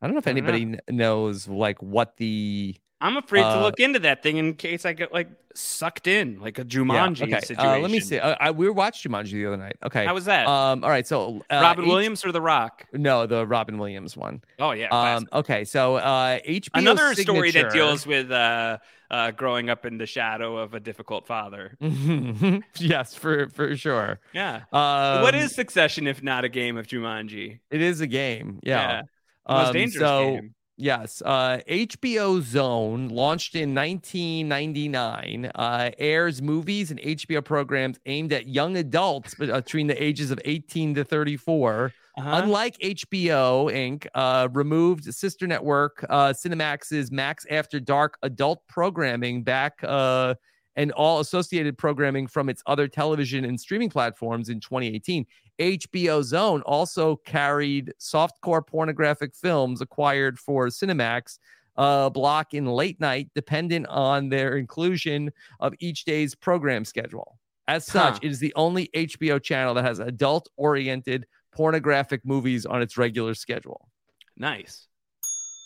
I 0.00 0.06
don't 0.06 0.14
know 0.14 0.18
if 0.18 0.24
don't 0.24 0.32
anybody 0.32 0.64
kn- 0.64 0.80
knows 0.90 1.46
like 1.46 1.80
what 1.82 2.16
the 2.16 2.76
I'm 3.00 3.16
afraid 3.16 3.42
to 3.42 3.58
Uh, 3.58 3.62
look 3.62 3.78
into 3.78 4.00
that 4.00 4.22
thing 4.22 4.38
in 4.38 4.54
case 4.54 4.84
I 4.84 4.92
get 4.92 5.12
like 5.12 5.28
sucked 5.54 6.06
in, 6.06 6.40
like 6.40 6.58
a 6.58 6.64
Jumanji 6.64 7.22
okay. 7.22 7.40
situation. 7.40 7.58
Uh, 7.74 7.78
let 7.78 7.90
me 7.90 8.00
see. 8.00 8.18
Uh, 8.18 8.34
I, 8.40 8.50
we 8.50 8.68
watched 8.70 9.06
Jumanji 9.06 9.32
the 9.32 9.46
other 9.46 9.56
night. 9.56 9.76
Okay, 9.84 10.04
How 10.04 10.14
was 10.14 10.24
that? 10.26 10.46
Um, 10.46 10.82
all 10.84 10.90
right. 10.90 11.06
So 11.06 11.42
uh, 11.50 11.60
Robin 11.62 11.86
Williams 11.86 12.24
or 12.24 12.32
The 12.32 12.40
Rock? 12.40 12.86
No, 12.92 13.26
the 13.26 13.46
Robin 13.46 13.78
Williams 13.78 14.16
one. 14.16 14.42
Oh 14.58 14.72
yeah. 14.72 14.88
Um, 14.88 15.28
okay, 15.32 15.64
so 15.64 15.96
uh, 15.96 16.38
HBO 16.40 16.70
Another 16.74 17.14
story 17.14 17.50
that 17.52 17.72
deals 17.72 18.06
with 18.06 18.30
uh, 18.32 18.78
uh, 19.10 19.30
growing 19.32 19.70
up 19.70 19.86
in 19.86 19.98
the 19.98 20.06
shadow 20.06 20.56
of 20.56 20.74
a 20.74 20.80
difficult 20.80 21.26
father. 21.26 21.76
yes, 22.78 23.14
for 23.14 23.48
for 23.48 23.76
sure. 23.76 24.20
Yeah. 24.32 24.62
Um, 24.72 25.22
what 25.22 25.34
is 25.34 25.54
Succession 25.54 26.06
if 26.06 26.22
not 26.22 26.44
a 26.44 26.48
game 26.48 26.76
of 26.76 26.86
Jumanji? 26.86 27.60
It 27.70 27.80
is 27.80 28.00
a 28.00 28.06
game. 28.06 28.60
Yeah. 28.62 29.02
The 29.46 29.54
most 29.54 29.66
Um, 29.68 29.72
dangerous 29.72 30.00
so, 30.00 30.30
game. 30.34 30.54
Yes. 30.80 31.20
Uh, 31.26 31.58
HBO 31.68 32.40
Zone, 32.40 33.08
launched 33.08 33.56
in 33.56 33.74
1999, 33.74 35.50
uh, 35.52 35.90
airs 35.98 36.40
movies 36.40 36.92
and 36.92 37.00
HBO 37.00 37.44
programs 37.44 37.98
aimed 38.06 38.32
at 38.32 38.46
young 38.46 38.76
adults 38.76 39.34
uh, 39.40 39.60
between 39.60 39.88
the 39.88 40.00
ages 40.00 40.30
of 40.30 40.38
18 40.44 40.94
to 40.94 41.04
34. 41.04 41.92
Uh-huh. 42.16 42.40
Unlike 42.42 42.78
HBO 42.78 43.72
Inc., 43.72 44.06
uh, 44.14 44.48
removed 44.52 45.12
sister 45.12 45.48
network 45.48 46.06
uh, 46.08 46.32
Cinemax's 46.32 47.10
Max 47.10 47.44
After 47.50 47.80
Dark 47.80 48.16
adult 48.22 48.62
programming 48.68 49.42
back 49.42 49.82
uh, 49.82 50.36
and 50.76 50.92
all 50.92 51.18
associated 51.18 51.76
programming 51.76 52.28
from 52.28 52.48
its 52.48 52.62
other 52.66 52.86
television 52.86 53.44
and 53.44 53.58
streaming 53.58 53.90
platforms 53.90 54.48
in 54.48 54.60
2018. 54.60 55.26
HBO 55.58 56.22
Zone 56.22 56.62
also 56.62 57.16
carried 57.16 57.92
softcore 58.00 58.66
pornographic 58.66 59.34
films 59.34 59.80
acquired 59.80 60.38
for 60.38 60.66
Cinemax 60.68 61.38
uh, 61.76 62.10
block 62.10 62.54
in 62.54 62.66
late 62.66 63.00
night, 63.00 63.28
dependent 63.34 63.86
on 63.88 64.28
their 64.28 64.56
inclusion 64.56 65.30
of 65.60 65.74
each 65.78 66.04
day's 66.04 66.34
program 66.34 66.84
schedule. 66.84 67.38
As 67.68 67.84
such, 67.86 68.14
Huh. 68.14 68.20
it 68.22 68.30
is 68.30 68.38
the 68.40 68.52
only 68.56 68.88
HBO 68.94 69.42
channel 69.42 69.74
that 69.74 69.84
has 69.84 69.98
adult 69.98 70.48
oriented 70.56 71.26
pornographic 71.52 72.24
movies 72.24 72.64
on 72.66 72.80
its 72.82 72.96
regular 72.96 73.34
schedule. 73.34 73.88
Nice. 74.36 74.86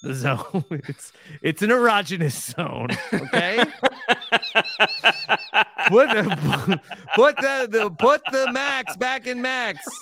The 0.02 0.14
zone. 0.14 0.64
It's 0.88 1.12
it's 1.42 1.62
an 1.62 1.70
erogenous 1.70 2.54
zone. 2.56 2.88
Okay. 3.12 3.64
put 5.92 6.08
the 6.08 6.80
put 7.14 7.36
the, 7.36 7.68
the 7.70 7.90
put 7.90 8.22
the 8.32 8.50
max 8.52 8.96
back 8.96 9.26
in 9.26 9.42
max. 9.42 9.86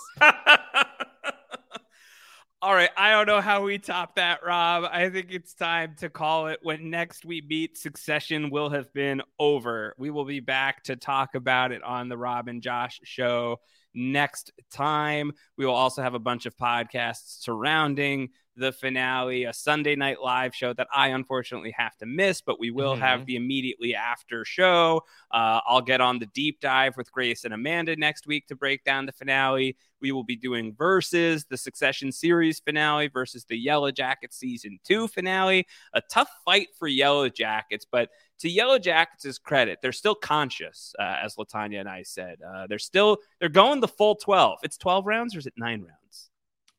All 2.63 2.75
right, 2.75 2.91
I 2.95 3.13
don't 3.13 3.27
know 3.27 3.41
how 3.41 3.65
we 3.65 3.79
top 3.79 4.17
that, 4.17 4.41
Rob. 4.45 4.85
I 4.93 5.09
think 5.09 5.29
it's 5.31 5.55
time 5.55 5.95
to 6.01 6.11
call 6.11 6.49
it. 6.49 6.59
When 6.63 6.91
next 6.91 7.25
we 7.25 7.41
meet, 7.41 7.79
Succession 7.79 8.51
will 8.51 8.69
have 8.69 8.93
been 8.93 9.23
over. 9.39 9.95
We 9.97 10.11
will 10.11 10.27
be 10.27 10.41
back 10.41 10.85
to 10.85 10.95
talk 10.95 11.35
about 11.35 11.73
it 11.73 11.83
on 11.83 12.11
the 12.11 12.19
Rob 12.19 12.49
and 12.49 12.61
Josh 12.61 13.01
show 13.03 13.61
next 13.95 14.53
time. 14.71 15.33
We 15.57 15.65
will 15.65 15.75
also 15.75 16.03
have 16.03 16.13
a 16.13 16.19
bunch 16.19 16.45
of 16.45 16.55
podcasts 16.55 17.41
surrounding 17.43 18.29
the 18.57 18.73
finale, 18.73 19.45
a 19.45 19.53
Sunday 19.53 19.95
night 19.97 20.21
live 20.21 20.55
show 20.55 20.73
that 20.75 20.89
I 20.95 21.09
unfortunately 21.09 21.71
have 21.79 21.97
to 21.99 22.07
miss, 22.07 22.41
but 22.43 22.59
we 22.61 22.71
will 22.71 22.95
have 22.97 23.21
Mhm. 23.21 23.25
the 23.27 23.37
immediately 23.37 23.95
after 23.95 24.45
show. 24.45 25.03
Uh, 25.31 25.61
I'll 25.67 25.81
get 25.81 26.01
on 26.01 26.19
the 26.19 26.27
deep 26.27 26.61
dive 26.61 26.97
with 26.97 27.11
Grace 27.13 27.45
and 27.45 27.55
Amanda 27.55 27.97
next 27.97 28.27
week 28.27 28.47
to 28.49 28.57
break 28.57 28.85
down 28.85 29.07
the 29.07 29.13
finale. 29.13 29.77
We 30.01 30.13
will 30.13 30.25
be 30.25 30.37
doing 30.37 30.75
versus 30.75 31.45
the 31.45 31.57
Succession 31.57 32.11
series 32.11 32.59
finale 32.61 33.09
versus 33.09 33.45
the 33.45 33.65
Yellowjackets 33.65 34.33
season 34.33 34.79
two 34.85 35.07
finale. 35.09 35.67
A 35.95 36.01
tough 36.01 36.31
fight 36.45 36.69
for 36.79 36.89
Yellowjackets, 36.89 37.87
but 37.91 38.11
to 38.41 38.49
Yellowjackets' 38.49 39.41
credit, 39.41 39.79
they're 39.83 39.93
still 39.93 40.15
conscious, 40.15 40.95
uh, 40.99 41.17
as 41.23 41.37
Latanya 41.37 41.81
and 41.81 41.89
I 41.89 42.03
said. 42.03 42.39
Uh, 42.43 42.67
they're 42.67 42.79
still 42.79 43.19
they're 43.39 43.49
going 43.49 43.81
the 43.81 43.89
full 43.89 44.17
twelve. 44.17 44.59
It's 44.63 44.77
twelve 44.77 45.07
rounds 45.07 45.35
or 45.37 45.39
is 45.39 45.47
it 45.47 45.55
nine 45.57 45.83
rounds? 45.83 45.97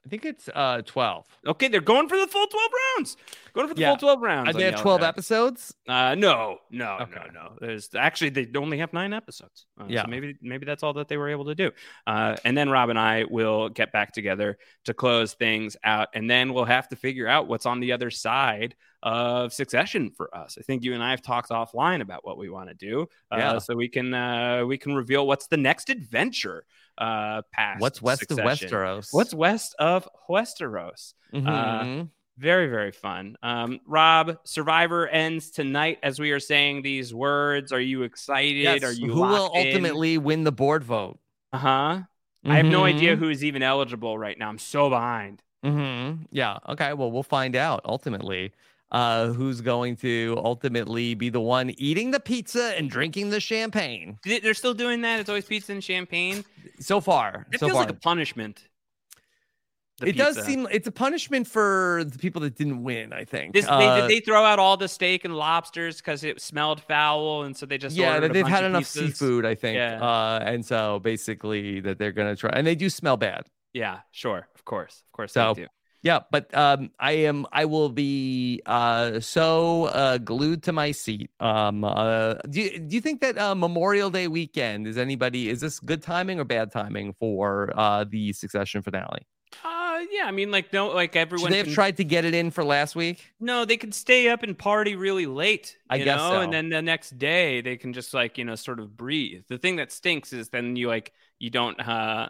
I 0.06 0.10
think 0.10 0.26
it's 0.26 0.50
uh 0.54 0.82
12. 0.84 1.28
Okay, 1.48 1.68
they're 1.68 1.82
going 1.82 2.10
for 2.10 2.18
the 2.18 2.28
full 2.28 2.48
12 2.48 2.70
rounds. 2.98 3.18
Going 3.54 3.68
for 3.68 3.74
the 3.74 3.82
Yeah. 3.82 3.90
full 3.90 3.98
12 3.98 4.22
rounds. 4.22 4.50
Uh, 4.50 4.58
they 4.58 4.64
have 4.66 4.80
12 4.82 5.02
Jackets. 5.02 5.18
episodes? 5.32 5.76
Uh, 5.88 6.16
no, 6.16 6.60
no, 6.70 6.98
no, 7.00 7.24
no. 7.34 7.54
There's 7.60 7.90
actually 7.96 8.30
they 8.30 8.48
only 8.58 8.78
have 8.80 8.94
nine 8.94 9.14
episodes. 9.14 9.66
Uh, 9.80 9.84
so 9.84 9.90
Yeah. 9.90 10.06
maybe 10.08 10.36
maybe 10.42 10.66
that's 10.66 10.84
all 10.84 10.94
that 10.94 11.08
they 11.08 11.18
were 11.18 11.30
able 11.30 11.46
to 11.46 11.56
do. 11.56 11.72
Uh, 12.08 12.36
and 12.46 12.58
then 12.58 12.70
Rob 12.70 12.90
and 12.90 13.00
I 13.00 13.26
will 13.26 13.70
get 13.70 13.92
back 13.92 14.14
together 14.14 14.58
to 14.86 14.94
close 14.94 15.34
things 15.34 15.76
out, 15.84 16.10
and 16.14 16.30
then 16.30 16.54
we'll 16.54 16.66
have 16.66 16.88
to 16.90 16.96
figure 16.96 17.28
out 17.28 17.48
what's 17.48 17.66
on 17.66 17.80
the 17.80 17.92
other 17.92 18.10
side 18.10 18.76
of 19.04 19.52
Succession 19.52 20.12
for 20.12 20.34
us. 20.36 20.58
I 20.60 20.62
think 20.62 20.84
you 20.84 20.94
and 20.94 21.04
I 21.04 21.10
have 21.10 21.24
talked 21.24 21.50
offline 21.50 22.02
about 22.02 22.24
what 22.24 22.38
we 22.38 22.50
want 22.50 22.70
to 22.70 22.76
do, 22.76 23.08
uh, 23.32 23.38
Yeah. 23.38 23.58
so 23.58 23.76
we 23.76 23.90
can 23.90 24.14
uh, 24.14 24.64
we 24.66 24.78
can 24.78 24.94
reveal 24.96 25.26
what's 25.26 25.48
the 25.48 25.58
next 25.58 25.90
adventure 25.90 26.64
uh, 26.98 27.42
past 27.52 27.82
What's 27.82 28.02
west 28.02 28.22
of 28.24 28.28
Succession. 28.36 28.70
Westeros? 28.70 29.08
What's 29.12 29.34
west 29.34 29.76
of 29.80 30.08
Westeros? 30.30 31.14
Uh, 31.34 31.38
Mhm. 31.40 32.10
Very, 32.42 32.68
very 32.68 32.92
fun. 32.92 33.38
Um, 33.44 33.80
Rob, 33.86 34.38
Survivor 34.44 35.08
ends 35.08 35.52
tonight 35.52 36.00
as 36.04 36.20
we 36.20 36.32
are 36.32 36.40
saying 36.40 36.82
these 36.82 37.14
words. 37.14 37.72
Are 37.72 37.80
you 37.80 38.04
excited? 38.04 38.58
Yes, 38.58 38.84
Are 38.84 38.92
you 38.92 39.12
who 39.14 39.22
will 39.22 39.52
in? 39.54 39.68
ultimately 39.68 40.18
win 40.18 40.44
the 40.44 40.52
board 40.52 40.84
vote? 40.84 41.20
Uh 41.54 41.58
huh. 41.58 42.00
I 42.44 42.58
have 42.58 42.66
no 42.66 42.86
idea 42.86 43.16
Mhm. 43.16 43.20
who's 43.20 43.44
even 43.44 43.62
eligible 43.62 44.18
right 44.18 44.38
now. 44.38 44.50
I'm 44.50 44.58
so 44.58 44.90
behind. 44.90 45.44
Mm-hmm. 45.64 46.24
Yeah. 46.32 46.58
Okay. 46.70 46.94
Well, 46.94 47.12
we'll 47.12 47.22
find 47.22 47.56
out 47.56 47.82
ultimately 47.86 48.52
uh, 48.92 49.28
who's 49.28 49.62
going 49.62 49.96
to 49.98 50.36
ultimately 50.44 51.14
be 51.14 51.30
the 51.30 51.40
one 51.40 51.70
eating 51.78 52.12
the 52.12 52.20
pizza 52.20 52.74
and 52.78 52.90
drinking 52.90 53.30
the 53.30 53.40
champagne. 53.40 54.18
They- 54.26 54.40
They're 54.40 54.54
still 54.56 54.74
doing 54.74 55.02
that. 55.02 55.20
It's 55.20 55.30
always 55.30 55.46
pizza 55.46 55.72
and 55.72 55.84
champagne. 55.84 56.44
So 56.80 57.00
far, 57.00 57.46
It 57.54 57.60
so 57.60 57.68
feels 57.68 57.78
far. 57.78 57.84
like 57.86 57.92
a 57.92 58.00
punishment. 58.00 58.68
It 60.04 60.18
does 60.18 60.44
seem 60.46 60.68
it's 60.72 60.88
a 60.88 60.92
punishment 60.92 61.48
for 61.48 62.04
the 62.06 62.18
people 62.18 62.42
that 62.42 62.56
didn't 62.56 62.84
win. 62.84 63.14
I 63.14 63.24
think. 63.26 63.54
This, 63.54 63.66
they, 63.66 63.72
Uh, 63.72 64.02
did 64.02 64.10
they 64.10 64.20
throw 64.20 64.44
out 64.44 64.60
all 64.60 64.78
the 64.78 64.88
steak 64.88 65.26
and 65.26 65.36
lobsters 65.36 65.98
because 65.98 66.24
it 66.24 66.42
smelled 66.42 66.82
foul, 66.82 67.44
and 67.44 67.56
so 67.56 67.66
they 67.66 67.78
just 67.78 67.96
yeah, 67.96 68.20
they've 68.20 68.46
had 68.48 68.64
enough 68.64 68.84
pizzas? 68.84 69.16
seafood. 69.18 69.46
I 69.46 69.56
think. 69.56 69.76
Yeah. 69.78 70.02
Uh, 70.02 70.40
and 70.46 70.66
so 70.66 71.00
basically 71.00 71.80
that 71.82 71.98
they're 72.00 72.12
gonna 72.12 72.36
try, 72.36 72.52
and 72.54 72.66
they 72.66 72.76
do 72.76 72.90
smell 72.90 73.18
bad. 73.18 73.44
Yeah, 73.74 74.00
sure, 74.12 74.48
of 74.56 74.66
course, 74.66 75.04
of 75.08 75.12
course 75.14 75.32
So 75.32 75.54
they 75.54 75.62
do. 75.64 75.68
yeah, 76.04 76.20
but 76.30 76.54
um, 76.58 76.92
I 77.00 77.12
am 77.30 77.46
I 77.54 77.64
will 77.66 77.88
be 77.88 78.62
uh 78.66 79.22
so 79.22 79.86
uh 79.86 80.18
glued 80.18 80.64
to 80.64 80.74
my 80.74 80.92
seat. 80.92 81.30
Um, 81.40 81.86
uh, 81.86 82.34
do 82.50 82.60
you, 82.62 82.80
do 82.80 82.96
you 82.96 83.02
think 83.02 83.22
that 83.22 83.38
uh, 83.38 83.56
Memorial 83.56 84.10
Day 84.10 84.28
weekend 84.28 84.88
is 84.88 84.98
anybody 84.98 85.48
is 85.50 85.62
this 85.62 85.80
good 85.80 86.02
timing 86.02 86.38
or 86.40 86.44
bad 86.44 86.72
timing 86.72 87.14
for 87.14 87.72
uh 87.78 88.04
the 88.04 88.34
Succession 88.34 88.82
finale? 88.82 89.24
Yeah, 90.10 90.26
I 90.26 90.32
mean, 90.32 90.52
like 90.52 90.72
no, 90.74 90.88
like 90.90 91.16
everyone. 91.16 91.48
Should 91.48 91.54
they 91.54 91.58
have 91.58 91.66
can- 91.68 91.74
tried 91.76 91.98
to 91.98 92.04
get 92.04 92.26
it 92.26 92.34
in 92.34 92.52
for 92.52 92.64
last 92.64 92.96
week? 92.96 93.32
No, 93.40 93.66
they 93.66 93.78
could 93.78 93.94
stay 93.94 94.30
up 94.30 94.44
and 94.44 94.58
party 94.58 94.96
really 94.96 95.26
late. 95.26 95.78
I 95.90 95.98
guess 96.00 96.18
know? 96.18 96.30
so. 96.32 96.42
And 96.42 96.54
then 96.54 96.70
the 96.70 96.82
next 96.82 97.18
day 97.18 97.62
they 97.62 97.78
can 97.78 97.94
just 97.94 98.14
like, 98.14 98.38
you 98.38 98.46
know, 98.46 98.56
sort 98.56 98.80
of 98.80 98.96
breathe. 98.98 99.44
The 99.48 99.58
thing 99.58 99.76
that 99.78 99.92
stinks 99.92 100.34
is 100.34 100.50
then 100.50 100.76
you 100.76 100.88
like 100.88 101.12
you 101.40 101.50
don't 101.50 101.80
uh 101.80 102.30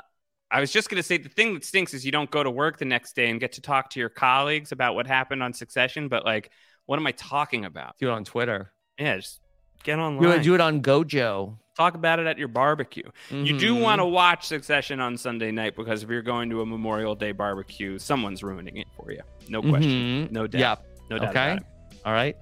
I 0.49 0.59
was 0.59 0.71
just 0.71 0.89
gonna 0.89 1.03
say 1.03 1.17
the 1.17 1.29
thing 1.29 1.53
that 1.53 1.63
stinks 1.63 1.93
is 1.93 2.05
you 2.05 2.11
don't 2.11 2.29
go 2.29 2.43
to 2.43 2.51
work 2.51 2.77
the 2.77 2.85
next 2.85 3.15
day 3.15 3.29
and 3.29 3.39
get 3.39 3.53
to 3.53 3.61
talk 3.61 3.89
to 3.91 3.99
your 3.99 4.09
colleagues 4.09 4.71
about 4.71 4.95
what 4.95 5.07
happened 5.07 5.41
on 5.43 5.53
succession, 5.53 6.07
but 6.09 6.25
like 6.25 6.51
what 6.87 6.97
am 6.99 7.07
I 7.07 7.11
talking 7.13 7.63
about? 7.65 7.97
Do 7.99 8.09
it 8.09 8.11
on 8.11 8.25
Twitter. 8.25 8.73
Yeah, 8.99 9.15
just 9.17 9.39
get 9.83 9.97
You 9.97 10.03
online. 10.03 10.27
would 10.29 10.41
do 10.41 10.55
it 10.55 10.61
on 10.61 10.81
Gojo. 10.81 11.57
Talk 11.77 11.95
about 11.95 12.19
it 12.19 12.27
at 12.27 12.37
your 12.37 12.49
barbecue. 12.49 13.09
You 13.29 13.57
do 13.57 13.75
Mhm. 13.75 13.81
want 13.81 13.99
to 13.99 14.05
watch 14.05 14.45
Succession 14.45 14.99
on 14.99 15.17
Sunday 15.17 15.51
night 15.51 15.75
because 15.75 16.03
if 16.03 16.09
you're 16.09 16.21
going 16.21 16.49
to 16.49 16.61
a 16.61 16.65
Memorial 16.65 17.15
Day 17.15 17.31
barbecue, 17.31 17.97
someone's 17.97 18.43
ruining 18.43 18.77
it 18.77 18.87
for 18.95 19.11
you. 19.11 19.21
No 19.47 19.61
question. 19.61 20.27
Mhm. 20.27 20.31
No 20.31 20.47
doubt. 20.47 20.59
Yep. 20.59 20.85
No 21.09 21.17
doubt. 21.17 21.29
Okay. 21.29 21.51
about 21.53 21.57
it. 21.59 21.63
All 22.05 22.13
right. 22.13 22.35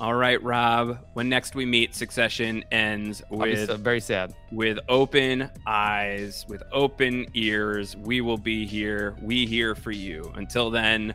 All 0.00 0.14
right, 0.14 0.40
Rob. 0.42 0.98
When 1.14 1.28
next 1.28 1.54
we 1.56 1.66
meet, 1.66 1.94
Succession 1.94 2.64
ends 2.70 3.20
with 3.30 3.66
so- 3.66 3.76
very 3.76 4.00
sad. 4.00 4.32
with 4.52 4.78
open 4.88 5.50
eyes, 5.66 6.46
with 6.48 6.62
open 6.72 7.26
ears. 7.34 7.96
We 7.96 8.20
will 8.20 8.38
be 8.38 8.64
here. 8.64 9.14
We 9.20 9.44
here 9.44 9.74
for 9.74 9.90
you. 9.90 10.32
Until 10.36 10.70
then, 10.70 11.14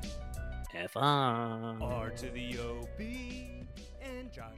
F 0.75 0.97
on. 0.97 1.81
R 1.81 2.09
to 2.09 2.29
the 2.29 2.57
OB 2.59 3.65
and 4.01 4.31
Josh 4.33 4.57